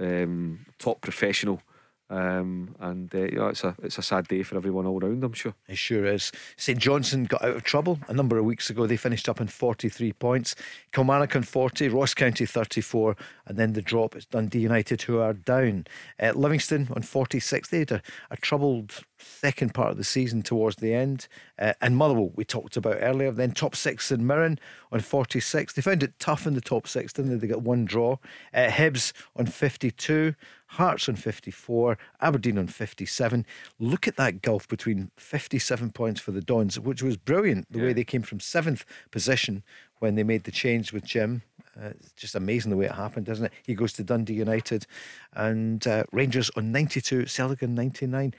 um, 0.00 0.66
top 0.78 1.00
professional. 1.00 1.62
Um, 2.08 2.76
and 2.78 3.12
uh, 3.12 3.18
you 3.18 3.36
know, 3.36 3.48
it's 3.48 3.64
a 3.64 3.74
it's 3.82 3.98
a 3.98 4.02
sad 4.02 4.28
day 4.28 4.44
for 4.44 4.56
everyone 4.56 4.86
all 4.86 5.00
round. 5.00 5.24
I'm 5.24 5.32
sure. 5.32 5.54
It 5.68 5.76
sure 5.76 6.06
is. 6.06 6.30
St 6.56 6.78
Johnstone 6.78 7.24
got 7.24 7.42
out 7.42 7.56
of 7.56 7.64
trouble 7.64 7.98
a 8.06 8.12
number 8.12 8.38
of 8.38 8.44
weeks 8.44 8.70
ago. 8.70 8.86
They 8.86 8.96
finished 8.96 9.28
up 9.28 9.40
in 9.40 9.48
43 9.48 10.12
points. 10.12 10.54
Kilmarnock 10.92 11.34
on 11.34 11.42
40, 11.42 11.88
Ross 11.88 12.14
County 12.14 12.46
34, 12.46 13.16
and 13.46 13.58
then 13.58 13.72
the 13.72 13.82
drop 13.82 14.14
is 14.14 14.24
Dundee 14.24 14.60
United, 14.60 15.02
who 15.02 15.18
are 15.18 15.32
down. 15.32 15.86
Uh, 16.20 16.32
Livingston 16.32 16.88
on 16.94 17.02
46. 17.02 17.70
They 17.70 17.80
had 17.80 17.90
a, 17.90 18.02
a 18.30 18.36
troubled 18.36 19.00
second 19.18 19.74
part 19.74 19.90
of 19.90 19.96
the 19.96 20.04
season 20.04 20.42
towards 20.42 20.76
the 20.76 20.94
end. 20.94 21.28
Uh, 21.58 21.72
and 21.80 21.96
Motherwell, 21.96 22.32
we 22.34 22.44
talked 22.44 22.76
about 22.76 22.98
earlier. 23.00 23.30
Then 23.30 23.52
top 23.52 23.74
six 23.74 24.10
in 24.10 24.26
Mirren 24.26 24.58
on 24.92 25.00
46. 25.00 25.72
They 25.72 25.82
found 25.82 26.02
it 26.02 26.18
tough 26.18 26.46
in 26.46 26.54
the 26.54 26.60
top 26.60 26.86
six, 26.86 27.12
didn't 27.12 27.32
they? 27.32 27.38
They 27.38 27.52
got 27.52 27.62
one 27.62 27.84
draw. 27.84 28.16
Uh, 28.52 28.68
Hibs 28.68 29.12
on 29.34 29.46
52. 29.46 30.34
Hearts 30.70 31.08
on 31.08 31.14
54, 31.14 31.96
Aberdeen 32.20 32.58
on 32.58 32.66
57. 32.66 33.46
Look 33.78 34.08
at 34.08 34.16
that 34.16 34.42
gulf 34.42 34.66
between 34.66 35.12
57 35.16 35.92
points 35.92 36.20
for 36.20 36.32
the 36.32 36.40
Dons, 36.40 36.78
which 36.78 37.02
was 37.04 37.16
brilliant. 37.16 37.70
The 37.70 37.80
way 37.80 37.92
they 37.92 38.02
came 38.02 38.22
from 38.22 38.40
seventh 38.40 38.84
position 39.12 39.62
when 40.00 40.16
they 40.16 40.24
made 40.24 40.44
the 40.44 40.50
change 40.50 40.92
with 40.92 41.04
Jim. 41.04 41.42
Uh, 41.80 41.88
it's 41.88 42.12
just 42.12 42.34
amazing 42.34 42.70
the 42.70 42.76
way 42.76 42.86
it 42.86 42.92
happened, 42.92 43.28
isn't 43.28 43.46
it? 43.46 43.52
He 43.64 43.74
goes 43.74 43.92
to 43.94 44.02
Dundee 44.02 44.34
United 44.34 44.86
and 45.34 45.86
uh, 45.86 46.04
Rangers 46.10 46.50
on 46.56 46.72
92, 46.72 47.26
Celtic 47.26 47.62
on 47.62 47.74
99. 47.74 48.34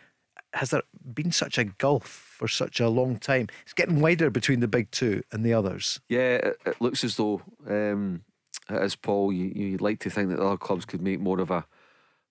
Has 0.58 0.72
there 0.72 0.82
been 1.14 1.32
such 1.32 1.58
a 1.58 1.66
gulf 1.66 2.08
for 2.08 2.48
such 2.48 2.80
a 2.80 2.90
long 2.90 3.18
time? 3.18 3.48
It's 3.64 3.74
getting 3.74 4.02
wider 4.02 4.30
between 4.30 4.60
the 4.60 4.68
big 4.68 4.90
two 4.92 5.24
and 5.32 5.46
the 5.46 5.54
others. 5.54 6.00
Yeah, 6.10 6.52
it, 6.66 6.82
looks 6.82 7.04
as 7.04 7.16
though 7.16 7.42
um, 7.68 8.24
is 8.70 8.96
Paul. 8.96 9.32
You, 9.32 9.46
you'd 9.46 9.82
like 9.82 10.00
to 10.00 10.10
think 10.10 10.30
that 10.30 10.38
the 10.38 10.46
other 10.46 10.58
clubs 10.58 10.86
could 10.86 11.02
make 11.02 11.20
more 11.20 11.40
of 11.40 11.52
a 11.52 11.66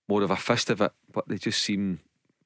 more 0.09 0.23
of 0.23 0.31
a 0.31 0.35
fist 0.35 0.69
of 0.69 0.81
it, 0.81 0.91
but 1.11 1.27
they 1.27 1.37
just 1.37 1.61
seem, 1.61 1.99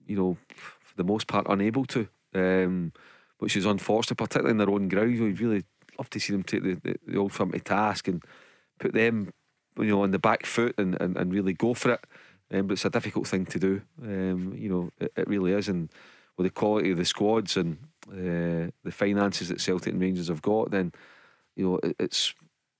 you 0.07 0.15
know, 0.15 0.37
for 0.55 0.95
the 0.95 1.03
most 1.03 1.27
part, 1.27 1.45
unable 1.49 1.85
to. 1.85 2.07
Um, 2.33 2.93
which 3.39 3.57
is 3.57 3.65
unfortunate, 3.65 4.17
particularly 4.17 4.51
in 4.51 4.57
their 4.57 4.69
own 4.69 4.87
ground. 4.87 5.19
We'd 5.19 5.41
really 5.41 5.63
love 5.97 6.11
to 6.11 6.19
see 6.19 6.31
them 6.31 6.43
take 6.43 6.61
the, 6.61 6.75
the, 6.75 6.95
the 7.07 7.17
old 7.17 7.33
firm 7.33 7.51
to 7.51 7.59
task 7.59 8.07
and 8.07 8.23
put 8.79 8.93
them, 8.93 9.33
you 9.77 9.85
know, 9.85 10.03
on 10.03 10.11
the 10.11 10.19
back 10.19 10.45
foot 10.45 10.75
and, 10.77 10.99
and, 11.01 11.17
and 11.17 11.33
really 11.33 11.53
go 11.53 11.73
for 11.73 11.93
it. 11.93 12.05
Um, 12.51 12.67
but 12.67 12.73
it's 12.73 12.85
a 12.85 12.89
difficult 12.89 13.27
thing 13.27 13.45
to 13.45 13.59
do. 13.59 13.81
Um, 14.01 14.53
you 14.57 14.69
know, 14.69 14.91
it, 14.99 15.11
it 15.15 15.27
really 15.27 15.53
is. 15.53 15.69
And 15.69 15.89
with 16.37 16.45
the 16.45 16.51
quality 16.51 16.91
of 16.91 16.97
the 16.97 17.05
squads 17.05 17.55
and 17.57 17.77
uh, 18.09 18.71
the 18.83 18.91
finances 18.91 19.49
that 19.49 19.61
Celtic 19.61 19.93
and 19.93 20.01
Rangers 20.01 20.27
have 20.27 20.41
got, 20.41 20.71
then 20.71 20.91
you 21.55 21.65
know 21.65 21.79
it, 21.83 21.95
it's 21.99 22.33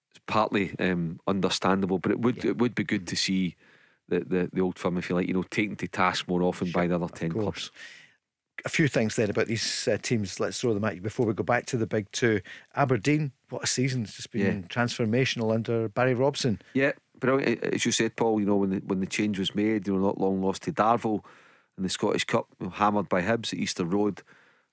it's 0.10 0.20
partly 0.28 0.76
um, 0.80 1.20
understandable. 1.28 2.00
But 2.00 2.12
it 2.12 2.20
would 2.20 2.44
it 2.44 2.58
would 2.58 2.76
be 2.76 2.84
good 2.84 3.08
to 3.08 3.16
see 3.16 3.56
the, 4.10 4.20
the 4.22 4.50
the 4.52 4.62
old 4.62 4.78
firm, 4.78 4.98
if 4.98 5.10
you 5.10 5.16
like, 5.16 5.28
you 5.28 5.34
know, 5.34 5.44
taken 5.44 5.76
to 5.78 5.88
task 5.88 6.28
more 6.28 6.44
often 6.44 6.72
by 6.72 6.88
the 6.88 6.96
other 6.96 7.08
ten 7.08 7.32
course. 7.32 7.44
clubs. 7.44 7.72
a 8.66 8.70
few 8.70 8.88
things 8.88 9.16
then 9.16 9.30
about 9.30 9.48
these 9.48 9.88
uh, 9.88 9.98
teams. 10.02 10.40
Let's 10.40 10.60
throw 10.60 10.74
them 10.74 10.84
at 10.84 10.96
you 10.96 11.02
before 11.02 11.26
we 11.26 11.34
go 11.34 11.44
back 11.44 11.66
to 11.68 11.78
the 11.78 11.88
big 11.88 12.12
two. 12.12 12.42
Aberdeen, 12.76 13.32
what 13.50 13.64
a 13.64 13.68
season! 13.68 14.04
It's 14.04 14.16
just 14.18 14.32
been 14.32 14.42
Yeah. 14.62 14.68
transformational 14.68 15.54
under 15.54 15.88
Barry 15.88 16.14
Robson. 16.14 16.62
Yeah, 16.74 16.92
brilliant. 17.22 17.64
As 17.64 17.86
you 17.86 17.94
said, 17.94 18.18
Paul, 18.18 18.40
you 18.42 18.46
know, 18.46 18.58
when 18.58 18.72
the, 18.72 18.78
when 18.86 19.00
the 19.00 19.06
change 19.08 19.40
was 19.40 19.56
made, 19.56 19.88
you 19.88 19.94
know, 19.94 20.06
not 20.08 20.20
long 20.20 20.42
lost 20.44 20.64
to 20.64 20.74
Darvel 20.74 21.24
in 21.78 21.84
the 21.84 21.90
Scottish 21.90 22.26
Cup, 22.26 22.48
you 22.60 22.66
know, 22.66 22.72
hammered 22.72 23.08
by 23.08 23.22
Hibs 23.22 23.54
at 23.54 23.60
Easter 23.60 23.86
Road. 23.86 24.22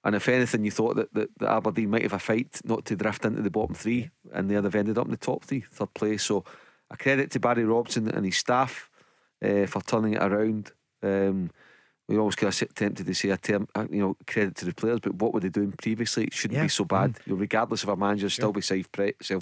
And 0.04 0.16
if 0.16 0.28
anything, 0.28 0.64
you 0.64 0.70
thought 0.72 0.96
that, 0.96 1.12
that, 1.14 1.28
that 1.38 1.50
Aberdeen 1.50 1.90
might 1.90 2.02
have 2.02 2.12
a 2.12 2.18
fight 2.18 2.60
not 2.64 2.84
to 2.86 2.96
drift 2.96 3.24
into 3.24 3.42
the 3.42 3.50
bottom 3.50 3.74
three, 3.74 4.10
and 4.32 4.50
they'd 4.50 4.64
have 4.64 4.74
ended 4.74 4.98
up 4.98 5.04
in 5.04 5.10
the 5.12 5.16
top 5.16 5.44
three, 5.44 5.60
third 5.60 5.92
place. 5.94 6.24
So, 6.24 6.44
a 6.90 6.96
credit 6.96 7.30
to 7.32 7.40
Barry 7.40 7.64
Robson 7.64 8.08
and 8.08 8.24
his 8.24 8.38
staff 8.38 8.88
uh, 9.44 9.66
for 9.66 9.82
turning 9.82 10.14
it 10.14 10.22
around. 10.22 10.72
Um, 11.02 11.50
we 12.08 12.16
always 12.16 12.36
kind 12.36 12.50
of 12.50 12.74
tempted 12.74 13.04
to 13.06 13.14
say 13.14 13.28
a 13.28 13.36
term, 13.36 13.68
you 13.90 14.00
know, 14.00 14.16
credit 14.26 14.54
to 14.56 14.64
the 14.64 14.72
players, 14.72 15.00
but 15.00 15.16
what 15.16 15.34
were 15.34 15.40
they 15.40 15.50
doing 15.50 15.72
previously? 15.72 16.24
It 16.24 16.32
shouldn't 16.32 16.56
Yeah. 16.56 16.64
be 16.64 16.68
so 16.68 16.86
bad. 16.86 17.18
You 17.26 17.34
know, 17.34 17.38
regardless 17.40 17.82
of 17.82 17.90
our 17.90 17.96
manager, 17.96 18.30
still 18.30 18.52
be 18.52 18.62
self 18.62 18.90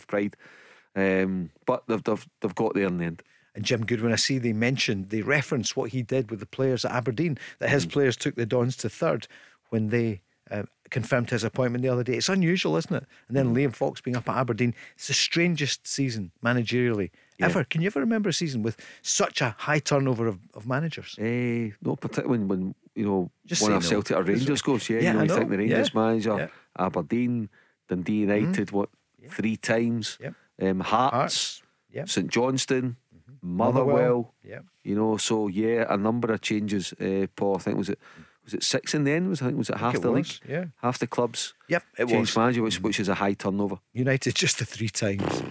pride. 0.09 0.37
Um, 0.97 1.51
but 1.67 1.85
they've, 1.87 2.03
they've 2.03 2.27
they've 2.41 2.55
got 2.55 2.75
there 2.75 2.87
in 2.87 2.99
the 2.99 3.05
end. 3.05 3.23
And 3.55 3.65
Jim 3.65 3.85
Goodwin, 3.87 4.13
I 4.13 4.17
see 4.17 4.39
they 4.39 4.53
mentioned, 4.53 5.09
they 5.11 5.23
referenced 5.23 5.77
what 5.77 5.91
he 5.91 6.03
did 6.03 6.31
with 6.31 6.41
the 6.41 6.47
players 6.47 6.85
at 6.85 6.93
Aberdeen, 6.93 7.39
that 7.59 7.71
his 7.71 7.87
players 7.87 8.15
took 8.17 8.35
the 8.35 8.45
Dons 8.45 8.77
to 8.79 8.91
third 8.91 9.29
when 9.71 9.89
they 9.89 10.21
uh, 10.51 10.65
confirmed 10.91 11.31
his 11.31 11.43
appointment 11.43 11.81
the 11.83 11.89
other 11.89 12.03
day. 12.05 12.15
It's 12.15 12.29
unusual, 12.29 12.77
isn't 12.77 12.95
it? 12.95 13.05
And 13.29 13.37
then 13.37 13.55
Mm. 13.55 13.57
Liam 13.57 13.75
Fox 13.75 14.01
being 14.03 14.15
up 14.17 14.29
at 14.29 14.37
Aberdeen. 14.37 14.75
It's 14.97 15.09
the 15.09 15.15
strangest 15.15 15.87
season 15.87 16.33
managerially 16.45 17.11
ever. 17.41 17.65
Can 17.65 17.81
you 17.81 17.87
ever 17.87 18.01
remember 18.01 18.29
a 18.29 18.33
season 18.33 18.63
with 18.63 18.77
such 19.01 19.41
a 19.41 19.55
high 19.59 19.79
turnover 19.79 20.27
of, 20.27 20.39
of 20.53 20.67
managers? 20.67 21.17
Eh, 21.19 21.71
not 21.83 22.01
particularly 22.01 22.39
when, 22.45 22.49
when 22.49 22.75
you 22.95 23.07
know 23.07 23.31
Just 23.47 23.63
one 23.63 23.73
of 23.73 23.83
no. 23.83 23.89
Celtic 23.89 24.17
or 24.19 24.23
Rangers 24.23 24.61
goes. 24.63 24.89
Yeah, 24.91 24.99
Yeah, 25.01 25.03
you 25.09 25.13
know, 25.15 25.21
I 25.21 25.23
you 25.25 25.35
think 25.35 25.51
the 25.51 25.59
Rangers 25.59 25.91
Yeah. 25.95 26.01
manager, 26.01 26.37
Yeah. 26.37 26.45
Mm-hmm. 26.47 26.85
Aberdeen, 26.85 27.49
Dundee 27.89 28.13
United, 28.21 28.71
what 28.71 28.91
three 29.31 29.57
times? 29.57 30.19
Yep. 30.21 30.35
Um, 30.61 30.81
Hearts, 30.81 31.63
yep. 31.93 32.09
St 32.09 32.29
Johnstone, 32.31 32.97
Mm-hmm. 33.15 33.57
Motherwell, 33.57 33.87
Motherwell. 33.97 34.35
yep. 34.45 34.65
You 34.85 34.95
know, 34.97 35.17
so 35.17 35.49
yeah, 35.49 35.85
a 35.89 35.97
number 35.97 36.33
of 36.33 36.41
changes. 36.41 36.93
Uh, 36.95 37.27
Paul, 37.37 37.57
I 37.57 37.59
think 37.59 37.77
was 37.79 37.89
it 37.89 37.99
was 38.45 38.55
it 38.55 38.63
six 38.63 38.95
in 38.95 39.05
the 39.05 39.11
end? 39.13 39.29
Was 39.29 39.43
I 39.43 39.47
think 39.47 39.59
was 39.59 39.71
it 39.71 39.77
half 39.77 39.95
it 39.97 40.03
the 40.03 40.11
league? 40.11 40.27
yeah. 40.49 40.67
half 40.83 40.99
the 40.99 41.07
clubs. 41.07 41.55
Yep, 41.69 41.83
it 41.99 42.09
changed 42.09 42.31
was. 42.31 42.37
Manager, 42.37 42.63
which 42.63 42.81
which 42.81 43.01
is 43.01 43.09
a 43.09 43.15
high 43.15 43.35
turnover. 43.35 43.79
United 43.93 44.35
just 44.45 44.59
the 44.59 44.65
three 44.65 44.89
times. 44.89 45.43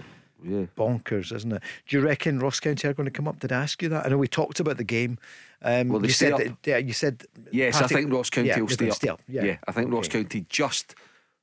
Yeah. 0.44 0.66
Bonkers, 0.76 1.34
isn't 1.34 1.52
it? 1.52 1.62
Do 1.88 1.96
you 1.96 2.02
reckon 2.04 2.38
Ross 2.38 2.60
County 2.60 2.86
are 2.86 2.92
going 2.94 3.06
to 3.06 3.10
come 3.10 3.26
up? 3.26 3.40
Did 3.40 3.52
I 3.52 3.62
ask 3.62 3.82
you 3.82 3.88
that? 3.88 4.06
I 4.06 4.08
know 4.10 4.18
we 4.18 4.28
talked 4.28 4.60
about 4.60 4.76
the 4.76 4.84
game. 4.84 5.18
Um, 5.62 5.88
they 5.88 6.08
you 6.08 6.12
said 6.12 6.32
up? 6.34 6.38
that, 6.40 6.56
yeah, 6.64 6.76
you 6.76 6.92
said 6.92 7.24
Yes, 7.50 7.80
I 7.80 7.86
think 7.86 8.12
Ross 8.12 8.30
County 8.30 8.48
yeah, 8.48 8.60
will 8.60 8.68
stay 8.68 8.88
up. 8.90 8.94
stay 8.96 9.08
up. 9.08 9.20
Yeah, 9.26 9.56
I 9.66 9.72
think 9.72 9.92
Ross 9.92 10.08
County 10.08 10.44
just 10.48 10.94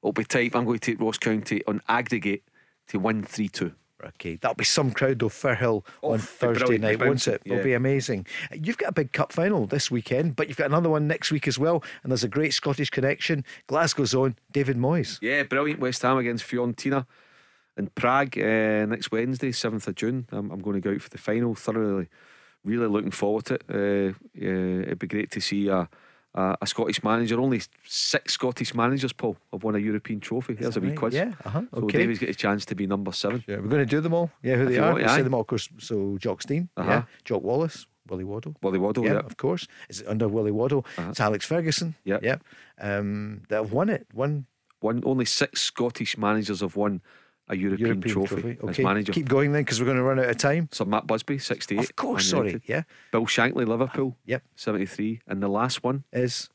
will 0.01 0.11
be 0.14 0.24
tight. 0.24 0.55
I'm 0.55 0.66
going 0.66 0.80
to 0.80 0.91
take 0.91 1.01
Ross 1.01 1.18
County 1.18 1.64
on 1.66 1.82
aggregate 1.89 2.43
to 2.88 2.99
win 2.99 3.23
three 3.23 3.49
two. 3.49 3.73
Okay, 4.05 4.36
that'll 4.36 4.55
be 4.55 4.65
some 4.65 4.91
crowd 4.91 5.19
though. 5.19 5.29
Firhill 5.29 5.86
Oh, 6.01 6.11
on 6.11 6.19
Thursday 6.19 6.77
night, 6.77 6.99
won't 6.99 7.25
it? 7.25 7.41
It'll 7.45 7.63
be 7.63 7.73
amazing. 7.73 8.27
You've 8.51 8.77
got 8.77 8.89
a 8.89 8.93
big 8.93 9.13
cup 9.13 9.31
final 9.31 9.65
this 9.65 9.89
weekend, 9.89 10.36
but 10.36 10.49
you've 10.49 10.57
got 10.57 10.67
another 10.67 10.89
one 10.89 11.07
next 11.07 11.31
week 11.31 11.47
as 11.47 11.57
well. 11.57 11.81
And 12.03 12.11
there's 12.11 12.23
a 12.25 12.27
great 12.27 12.53
Scottish 12.53 12.89
connection. 12.89 13.45
Glasgow's 13.67 14.13
own 14.13 14.36
David 14.51 14.75
Moyes. 14.75 15.19
Yeah, 15.21 15.43
brilliant. 15.43 15.79
West 15.79 16.01
Ham 16.01 16.17
against 16.17 16.45
Fiorentina 16.45 17.05
in 17.77 17.88
Prague 17.95 18.38
uh, 18.38 18.86
next 18.88 19.09
Wednesday, 19.11 19.51
7th 19.51 19.88
of 19.88 19.95
June. 19.95 20.27
I'm, 20.34 20.51
I'm 20.51 20.59
going 20.59 20.75
to 20.75 20.81
go 20.81 20.93
out 20.93 21.01
for 21.01 21.09
the 21.09 21.17
final. 21.17 21.55
Thoroughly, 21.55 22.09
really 22.65 22.88
looking 22.88 23.11
forward 23.11 23.45
to 23.45 23.53
it. 23.53 23.63
Uh, 23.69 24.13
uh, 24.38 24.81
it'd 24.81 24.99
be 24.99 25.07
great 25.07 25.31
to 25.31 25.39
see 25.39 25.69
a, 25.69 25.88
a, 26.36 26.57
a 26.61 26.67
Scottish 26.67 27.03
manager. 27.03 27.39
Only 27.39 27.61
six 27.84 28.34
Scottish 28.34 28.73
managers, 28.73 29.13
Paul, 29.13 29.38
have 29.51 29.63
won 29.63 29.75
a 29.75 29.79
European 29.79 30.19
trophy. 30.19 30.53
There's 30.53 30.77
a 30.77 30.81
wee 30.81 30.89
right? 30.89 30.97
quiz. 30.97 31.13
Yeah, 31.13 31.34
uh-huh, 31.45 31.61
So 31.73 31.84
okay. 31.84 31.99
David's 31.99 32.19
got 32.19 32.29
a 32.29 32.34
chance 32.34 32.65
to 32.65 32.75
be 32.75 32.88
number 32.88 33.11
seven. 33.11 33.43
Yeah, 33.47 33.57
we're 33.57 33.67
going 33.67 33.86
to 33.86 33.95
do 33.95 34.01
them 34.01 34.13
all. 34.13 34.31
Yeah, 34.41 34.55
who 34.55 34.63
If 34.63 34.69
they 34.69 34.77
are. 34.79 34.91
want, 34.93 35.03
We'll 35.03 35.09
say 35.15 35.21
them 35.21 35.34
all, 35.34 35.41
of 35.41 35.47
course. 35.47 35.69
So 35.79 36.17
Jock 36.19 36.41
Stein, 36.41 36.69
Uh-huh. 36.77 36.89
yeah, 36.91 37.03
Jock 37.25 37.43
Wallace, 37.43 37.86
Willie 38.09 38.23
Waddell. 38.25 38.55
Willie 38.61 38.79
Waddell, 38.79 39.05
yeah, 39.05 39.13
yeah. 39.13 39.19
of 39.19 39.38
course. 39.38 39.67
Is 39.89 40.01
it 40.01 40.07
under 40.07 40.27
Willie 40.27 40.51
Waddell? 40.51 40.86
It's 40.97 41.19
Alex 41.19 41.45
Ferguson. 41.45 41.95
Yeah. 42.03 42.19
yeah. 42.21 42.38
Um, 42.79 43.43
that 43.49 43.57
have 43.57 43.71
won 43.71 43.89
it. 43.89 44.07
Won 44.13 44.45
One, 44.81 45.01
only 45.05 45.25
six 45.25 45.61
Scottish 45.61 46.17
managers 46.17 46.59
have 46.61 46.75
won 46.75 47.01
a 47.49 47.55
European, 47.55 47.87
European 48.01 48.13
trophy, 48.13 48.41
trophy. 48.41 48.57
as 48.63 48.69
Okay, 48.69 48.83
manager. 48.83 49.11
keep 49.11 49.27
going 49.27 49.51
then 49.51 49.63
because 49.63 49.79
we're 49.79 49.85
going 49.85 49.97
to 49.97 50.03
run 50.03 50.19
out 50.19 50.29
of 50.29 50.37
time. 50.37 50.69
So 50.71 50.85
Matt 50.85 51.05
Busby, 51.07 51.37
68. 51.39 51.79
Of 51.79 51.95
course, 51.95 52.29
sorry. 52.29 52.61
Yeah, 52.65 52.83
Bill 53.11 53.25
Shankly, 53.25 53.67
Liverpool, 53.67 54.15
ah, 54.17 54.21
Yep. 54.25 54.43
73. 54.55 55.21
And 55.27 55.41
the 55.43 55.47
last 55.49 55.83
one, 55.83 56.03
is 56.13 56.49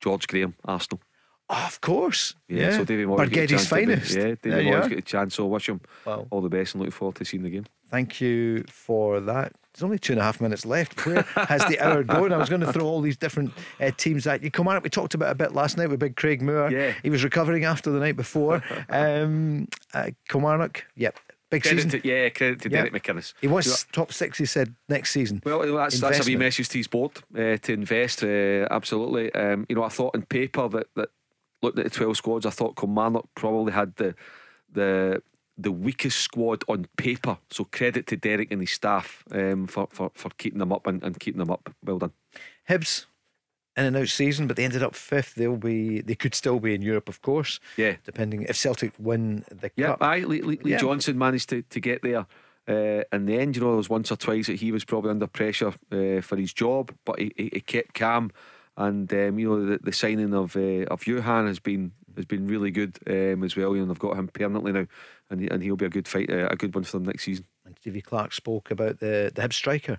George 0.00 0.26
Graham, 0.26 0.54
Arsenal. 0.64 1.00
of 1.48 1.80
course. 1.80 2.34
Yeah, 2.48 2.76
so 2.76 2.84
David 2.84 3.06
Moyes. 3.08 3.18
Bargetti's 3.28 3.50
be- 3.52 3.56
finest. 3.86 4.14
Yeah, 4.16 4.34
David 4.42 4.66
Moyes 4.66 4.88
got 4.90 4.92
a 4.92 5.02
chance. 5.02 5.34
So 5.36 5.46
wish 5.46 5.68
him 5.68 5.80
Wow. 6.04 6.26
all 6.30 6.40
the 6.42 6.48
best 6.48 6.74
and 6.74 6.80
looking 6.82 6.92
forward 6.92 7.14
to 7.16 7.24
seeing 7.24 7.42
the 7.42 7.50
game. 7.50 7.66
Thank 7.90 8.20
you 8.20 8.64
for 8.68 9.20
that. 9.20 9.52
There's 9.72 9.84
only 9.84 9.98
two 9.98 10.14
and 10.14 10.20
a 10.20 10.24
half 10.24 10.40
minutes 10.40 10.64
left. 10.64 11.04
Where 11.04 11.22
has 11.22 11.64
the 11.66 11.78
hour 11.80 12.02
gone? 12.02 12.32
I 12.32 12.38
was 12.38 12.48
going 12.48 12.62
to 12.62 12.72
throw 12.72 12.86
all 12.86 13.00
these 13.02 13.16
different 13.16 13.52
uh, 13.78 13.90
teams 13.96 14.26
at 14.26 14.42
you. 14.42 14.50
Kilmarnock, 14.50 14.82
we 14.84 14.90
talked 14.90 15.14
about 15.14 15.30
a 15.30 15.34
bit 15.34 15.52
last 15.52 15.76
night 15.76 15.90
with 15.90 16.00
Big 16.00 16.16
Craig 16.16 16.40
Moore. 16.40 16.70
Yeah. 16.70 16.94
He 17.02 17.10
was 17.10 17.22
recovering 17.22 17.64
after 17.64 17.90
the 17.90 17.98
night 18.00 18.16
before. 18.16 18.62
um, 18.88 19.68
uh, 19.92 20.10
Kilmarnock, 20.28 20.84
yep. 20.96 21.18
Big 21.50 21.62
Credit 21.62 21.82
season. 21.82 22.00
to, 22.00 22.08
yeah, 22.08 22.28
credit 22.30 22.60
to 22.62 22.70
Yeah. 22.70 22.86
Derek 22.86 22.94
McInnes. 22.94 23.34
He 23.40 23.46
wants 23.48 23.84
top 23.92 24.12
six, 24.12 24.38
he 24.38 24.46
said, 24.46 24.74
next 24.88 25.12
season. 25.12 25.42
Well, 25.44 25.60
that's, 25.76 26.00
that's 26.00 26.26
a 26.26 26.28
wee 26.28 26.36
message 26.36 26.70
to 26.70 26.78
his 26.78 26.88
board 26.88 27.12
uh, 27.34 27.56
to 27.58 27.72
invest. 27.72 28.24
Uh, 28.24 28.66
absolutely. 28.70 29.32
Um, 29.34 29.66
you 29.68 29.76
know, 29.76 29.84
I 29.84 29.90
thought 29.90 30.14
in 30.14 30.22
paper 30.22 30.68
that, 30.68 30.86
that 30.96 31.10
looking 31.62 31.80
at 31.80 31.84
the 31.84 31.90
twelve 31.90 32.16
squads, 32.16 32.46
I 32.46 32.50
thought 32.50 32.76
Kilmarnock 32.76 33.28
probably 33.36 33.72
had 33.72 33.94
the 33.96 34.14
the 34.72 35.22
the 35.58 35.72
weakest 35.72 36.18
squad 36.20 36.62
on 36.68 36.86
paper. 36.96 37.38
So 37.50 37.64
credit 37.64 38.06
to 38.08 38.16
Derek 38.16 38.50
and 38.52 38.60
his 38.60 38.72
staff 38.72 39.24
um, 39.32 39.66
for, 39.66 39.88
for 39.90 40.10
for 40.14 40.30
keeping 40.38 40.58
them 40.58 40.72
up 40.72 40.86
and, 40.86 41.02
and 41.02 41.18
keeping 41.18 41.38
them 41.38 41.50
up. 41.50 41.72
Well 41.84 41.98
done. 41.98 42.12
Hibs, 42.68 43.06
in 43.76 43.84
and 43.84 43.96
out 43.96 44.08
season, 44.08 44.46
but 44.46 44.56
they 44.56 44.64
ended 44.64 44.82
up 44.82 44.94
fifth. 44.94 45.34
They'll 45.34 45.56
be, 45.56 46.00
they 46.00 46.14
could 46.14 46.34
still 46.34 46.60
be 46.60 46.74
in 46.74 46.82
Europe, 46.82 47.08
of 47.08 47.22
course. 47.22 47.60
Yeah. 47.76 47.96
Depending 48.04 48.42
if 48.42 48.56
Celtic 48.56 48.92
win 48.98 49.44
the 49.50 49.70
Yeah, 49.76 49.88
cup. 49.88 50.02
aye, 50.02 50.20
Lee, 50.20 50.42
Lee, 50.42 50.58
Lee 50.62 50.72
Yeah. 50.72 50.78
Johnson 50.78 51.16
managed 51.18 51.48
to, 51.50 51.62
to 51.62 51.80
get 51.80 52.02
there. 52.02 52.26
Uh, 52.68 53.04
in 53.12 53.26
the 53.26 53.38
end, 53.38 53.54
you 53.54 53.62
know, 53.62 53.68
there 53.68 53.76
was 53.76 53.88
once 53.88 54.10
or 54.10 54.16
twice 54.16 54.48
that 54.48 54.56
he 54.60 54.72
was 54.72 54.84
probably 54.84 55.10
under 55.10 55.26
pressure 55.26 55.72
uh, 55.92 56.20
for 56.20 56.36
his 56.36 56.52
job, 56.52 56.92
but 57.04 57.18
he, 57.18 57.32
he, 57.36 57.50
he 57.52 57.60
kept 57.60 57.94
calm. 57.94 58.30
And 58.76 59.10
um, 59.12 59.38
you 59.38 59.48
know, 59.48 59.64
the, 59.66 59.78
the 59.78 59.92
signing 59.92 60.34
of 60.34 60.56
uh, 60.56 60.84
of 60.90 61.02
Youan 61.04 61.46
has 61.46 61.60
been 61.60 61.92
has 62.16 62.26
been 62.26 62.46
really 62.46 62.70
good 62.70 62.98
um, 63.06 63.44
as 63.44 63.56
well. 63.56 63.74
You 63.74 63.82
know, 63.82 63.88
they've 63.88 63.98
got 63.98 64.16
him 64.16 64.28
permanently 64.28 64.72
now, 64.72 64.86
and 65.30 65.40
he, 65.40 65.48
and 65.48 65.62
he'll 65.62 65.76
be 65.76 65.86
a 65.86 65.90
good 65.90 66.08
fight, 66.08 66.30
uh, 66.30 66.48
a 66.50 66.56
good 66.56 66.74
one 66.74 66.84
for 66.84 66.98
them 66.98 67.06
next 67.06 67.24
season. 67.24 67.46
And 67.64 67.76
Stevie 67.78 68.00
Clarke 68.00 68.32
spoke 68.32 68.70
about 68.70 69.00
the, 69.00 69.30
the 69.34 69.42
Hibs 69.42 69.54
striker, 69.54 69.98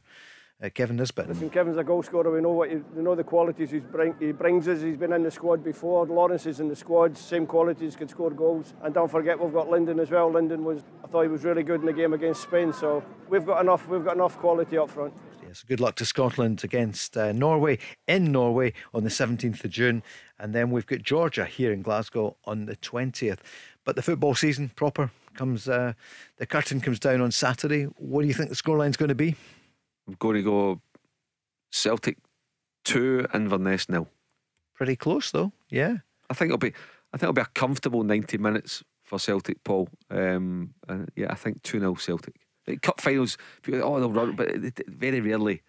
uh, 0.64 0.70
Kevin 0.74 0.96
Nisbet. 0.96 1.28
Listen, 1.28 1.50
Kevin's 1.50 1.78
a 1.78 1.84
goal 1.84 2.02
scorer. 2.02 2.32
We 2.32 2.42
know 2.42 2.52
what 2.52 2.70
he, 2.70 2.78
we 2.96 3.04
know 3.04 3.16
the 3.16 3.24
qualities 3.24 3.72
he's 3.72 3.84
bring, 3.84 4.16
he 4.20 4.32
brings 4.32 4.68
us. 4.68 4.82
He's 4.82 4.98
been 4.98 5.14
in 5.14 5.24
the 5.24 5.32
squad 5.32 5.64
before. 5.64 6.06
Lawrence 6.06 6.46
is 6.46 6.60
in 6.60 6.68
the 6.68 6.76
squad, 6.76 7.18
same 7.18 7.46
qualities, 7.46 7.96
can 7.96 8.08
score 8.08 8.32
goals. 8.32 8.74
And 8.82 8.94
don't 8.94 9.12
forget 9.12 9.40
we've 9.40 9.54
got 9.54 9.70
Lyndon 9.70 10.00
as 10.00 10.12
well. 10.12 10.32
Lyndon 10.32 10.64
was, 10.64 10.84
I 11.04 11.08
thought 11.08 11.24
he 11.24 11.28
was 11.28 11.44
really 11.44 11.64
good 11.64 11.82
in 11.82 11.86
the 11.86 11.94
game 11.94 12.14
against 12.14 12.42
Spain. 12.44 12.74
So 12.74 13.04
we've 13.30 13.46
got 13.46 13.62
enough. 13.62 13.88
We've 13.88 14.04
got 14.04 14.16
enough 14.16 14.38
quality 14.38 14.78
up 14.78 14.90
front. 14.90 15.14
Yes, 15.48 15.64
good 15.64 15.80
luck 15.80 15.96
to 15.96 16.06
Scotland 16.06 16.66
against 16.66 17.16
uh, 17.16 17.32
Norway 17.32 17.80
in 18.06 18.34
Norway 18.34 18.74
on 18.94 19.06
the 19.06 19.10
17th 19.10 19.64
of 19.64 19.72
June. 19.72 20.04
And 20.38 20.54
then 20.54 20.72
we've 20.72 20.86
got 20.86 21.04
Georgia 21.04 21.46
here 21.46 21.72
in 21.72 21.82
Glasgow 21.82 22.36
on 22.44 22.66
the 22.66 22.76
20th. 22.76 23.40
But 23.86 23.96
the 23.96 24.02
football 24.02 24.36
season 24.36 24.72
proper 24.76 25.10
comes, 25.36 25.70
uh, 25.70 25.94
the 26.36 26.46
curtain 26.46 26.82
comes 26.82 27.00
down 27.00 27.22
on 27.22 27.32
Saturday. 27.32 27.84
What 27.84 28.24
do 28.24 28.28
you 28.28 28.34
think 28.34 28.50
the 28.50 28.56
scoreline's 28.56 28.98
going 28.98 29.08
to 29.08 29.16
be? 29.16 29.36
I'm 30.06 30.16
going 30.20 30.36
to 30.36 30.44
go 30.44 30.82
Celtic 31.72 32.18
two, 32.84 33.26
Inverness 33.34 33.88
nil. 33.88 34.10
Pretty 34.74 34.98
close 34.98 35.32
though, 35.32 35.54
yeah. 35.70 35.98
I 36.30 36.34
think 36.34 36.50
it'll 36.50 36.58
be 36.58 36.74
I 37.14 37.18
think 37.18 37.24
it'll 37.24 37.34
be 37.34 37.42
a 37.42 37.46
comfortable 37.46 38.04
ninety 38.04 38.38
minutes 38.38 38.84
for 39.04 39.18
Celtic, 39.18 39.64
Paul. 39.64 39.90
Um, 40.12 40.74
and 40.88 41.10
yeah, 41.16 41.28
I 41.30 41.36
think 41.36 41.64
two 41.64 41.80
0 41.80 41.96
Celtic. 41.96 42.36
Cup 42.82 43.00
finals, 43.02 43.38
people 43.62 43.82
oh 43.84 44.00
they'll 44.00 44.12
run, 44.12 44.36
but 44.36 44.50
it, 44.50 44.80
it 44.80 44.90
very 44.90 45.22
rarely 45.22 45.62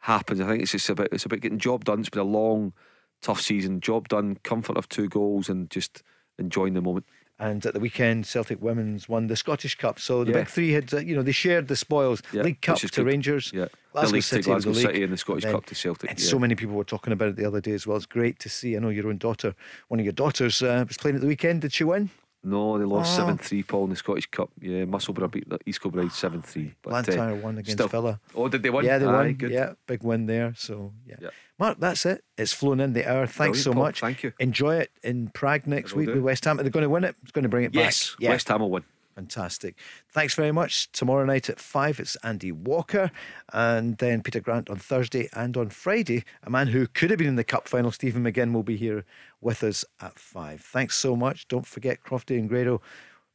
happens. 0.00 0.40
I 0.40 0.46
think 0.48 0.62
it's 0.62 0.72
just 0.72 0.88
about 0.90 1.08
it's 1.12 1.24
about 1.24 1.40
getting 1.40 1.58
job 1.58 1.84
done. 1.84 2.00
It's 2.00 2.08
been 2.10 2.20
a 2.20 2.24
long, 2.24 2.72
tough 3.20 3.40
season. 3.40 3.80
Job 3.80 4.08
done, 4.08 4.36
comfort 4.42 4.76
of 4.76 4.88
two 4.88 5.08
goals, 5.08 5.48
and 5.48 5.68
just 5.70 6.02
enjoying 6.38 6.74
the 6.74 6.80
moment. 6.82 7.06
And 7.38 7.64
at 7.66 7.74
the 7.74 7.80
weekend, 7.80 8.24
Celtic 8.26 8.62
women's 8.62 9.08
won 9.08 9.26
the 9.26 9.34
Scottish 9.34 9.74
Cup. 9.76 9.98
So 9.98 10.22
the 10.22 10.30
Yeah. 10.30 10.38
big 10.40 10.48
three 10.48 10.70
had, 10.72 10.92
you 10.92 11.16
know, 11.16 11.22
they 11.22 11.32
shared 11.32 11.66
the 11.66 11.74
spoils. 11.74 12.22
Yeah, 12.32 12.42
League 12.42 12.60
Cup 12.60 12.78
to 12.78 12.86
good. 12.88 13.04
Rangers, 13.06 13.50
Yeah, 13.52 13.66
Glasgow 13.92 14.06
the 14.08 14.14
league 14.14 14.22
City, 14.22 14.42
to 14.42 14.48
Glasgow 14.50 14.70
the 14.70 14.76
league, 14.76 14.86
City, 14.86 15.02
and 15.02 15.12
the 15.12 15.16
Scottish 15.16 15.44
then- 15.44 15.52
Cup 15.52 15.66
to 15.66 15.74
Celtic. 15.74 16.10
And 16.10 16.20
yeah. 16.20 16.24
so 16.24 16.38
many 16.38 16.54
people 16.54 16.76
were 16.76 16.84
talking 16.84 17.12
about 17.12 17.30
it 17.30 17.36
the 17.36 17.44
other 17.44 17.60
day 17.60 17.72
as 17.72 17.84
well. 17.86 17.96
It's 17.96 18.06
great 18.06 18.38
to 18.40 18.48
see. 18.48 18.76
I 18.76 18.78
know 18.78 18.90
your 18.90 19.08
own 19.08 19.18
daughter, 19.18 19.56
one 19.88 19.98
of 19.98 20.06
your 20.06 20.12
daughters, 20.12 20.62
uh, 20.62 20.84
was 20.86 20.96
playing 20.98 21.16
at 21.16 21.20
the 21.22 21.26
weekend. 21.26 21.62
Did 21.62 21.72
she 21.72 21.82
win? 21.82 22.10
No, 22.44 22.76
they 22.76 22.84
lost 22.84 23.12
Oh. 23.14 23.18
seven 23.22 23.38
three, 23.38 23.62
Paul, 23.62 23.84
in 23.84 23.90
the 23.90 23.96
Scottish 23.96 24.26
Cup. 24.30 24.50
Yeah, 24.60 24.84
Musselburgh 24.84 25.30
beat 25.30 25.46
East 25.64 25.80
Kilbride 25.80 26.10
seven 26.10 26.42
three. 26.42 26.74
Blantyre 26.82 27.32
uh, 27.32 27.34
won 27.36 27.58
against 27.58 27.72
still- 27.72 27.86
Villa. 27.88 28.20
Oh, 28.34 28.48
did 28.48 28.62
they 28.64 28.70
win? 28.70 28.84
Yeah, 28.84 28.98
they 28.98 29.06
Aye, 29.06 29.12
won. 29.12 29.34
Good. 29.34 29.52
Yeah, 29.52 29.74
big 29.86 30.02
win 30.02 30.26
there. 30.26 30.52
So 30.56 30.92
yeah. 31.06 31.16
Yeah. 31.20 31.28
Mark, 31.58 31.78
that's 31.78 32.04
it. 32.04 32.24
It's 32.36 32.52
flown 32.52 32.80
in 32.80 32.94
the 32.94 33.08
hour. 33.08 33.26
Thanks 33.26 33.36
Brilliant, 33.36 33.64
so 33.64 33.72
Paul. 33.74 33.82
much. 33.84 34.00
Thank 34.00 34.22
you. 34.24 34.32
Enjoy 34.40 34.74
it 34.76 34.90
in 35.04 35.28
Prague 35.28 35.66
next 35.68 35.92
will 35.92 35.98
week 36.00 36.08
do. 36.08 36.14
with 36.14 36.24
West 36.24 36.44
Ham. 36.46 36.58
Are 36.58 36.64
they 36.64 36.70
going 36.70 36.82
to 36.82 36.90
win 36.90 37.04
it? 37.04 37.14
It's 37.22 37.30
going 37.30 37.44
to 37.44 37.48
bring 37.48 37.64
it 37.64 37.74
Yes, 37.74 38.10
back. 38.10 38.16
Yes, 38.20 38.30
West 38.30 38.48
Ham 38.48 38.60
will 38.60 38.70
win. 38.70 38.82
Fantastic. 39.14 39.76
Thanks 40.08 40.34
very 40.34 40.52
much. 40.52 40.90
Tomorrow 40.90 41.26
night 41.26 41.50
at 41.50 41.60
five, 41.60 42.00
it's 42.00 42.16
Andy 42.24 42.50
Walker, 42.50 43.10
and 43.52 43.98
then 43.98 44.22
Peter 44.22 44.40
Grant 44.40 44.70
on 44.70 44.76
Thursday 44.78 45.28
and 45.34 45.54
on 45.56 45.68
Friday. 45.68 46.24
A 46.42 46.50
man 46.50 46.68
who 46.68 46.86
could 46.86 47.10
have 47.10 47.18
been 47.18 47.28
in 47.28 47.36
the 47.36 47.44
cup 47.44 47.68
final, 47.68 47.92
Stephen 47.92 48.24
McGinn, 48.24 48.52
will 48.54 48.62
be 48.62 48.78
here 48.78 49.04
with 49.42 49.62
us 49.62 49.84
at 50.00 50.18
five. 50.18 50.60
Thanks 50.60 50.96
so 50.96 51.16
much. 51.16 51.48
Don't 51.48 51.66
forget 51.66 52.02
Crofty 52.02 52.38
and 52.38 52.48
Grado 52.48 52.80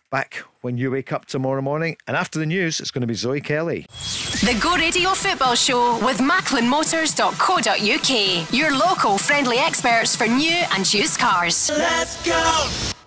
back 0.09 0.35
when 0.61 0.77
you 0.77 0.91
wake 0.91 1.11
up 1.11 1.25
tomorrow 1.25 1.61
morning. 1.61 1.97
And 2.07 2.15
after 2.15 2.39
the 2.39 2.45
news, 2.45 2.79
it's 2.79 2.91
going 2.91 3.01
to 3.01 3.07
be 3.07 3.13
Zoe 3.13 3.41
Kelly. 3.41 3.85
The 3.89 4.57
Go 4.61 4.75
Radio 4.75 5.09
Football 5.11 5.55
Show 5.55 6.03
with 6.05 6.19
MacklinMotors.co.uk. 6.19 8.53
Your 8.53 8.77
local 8.77 9.17
friendly 9.17 9.57
experts 9.57 10.15
for 10.15 10.27
new 10.27 10.63
and 10.73 10.93
used 10.93 11.19
cars. 11.19 11.69
Let's 11.69 12.25
go! 12.25 13.06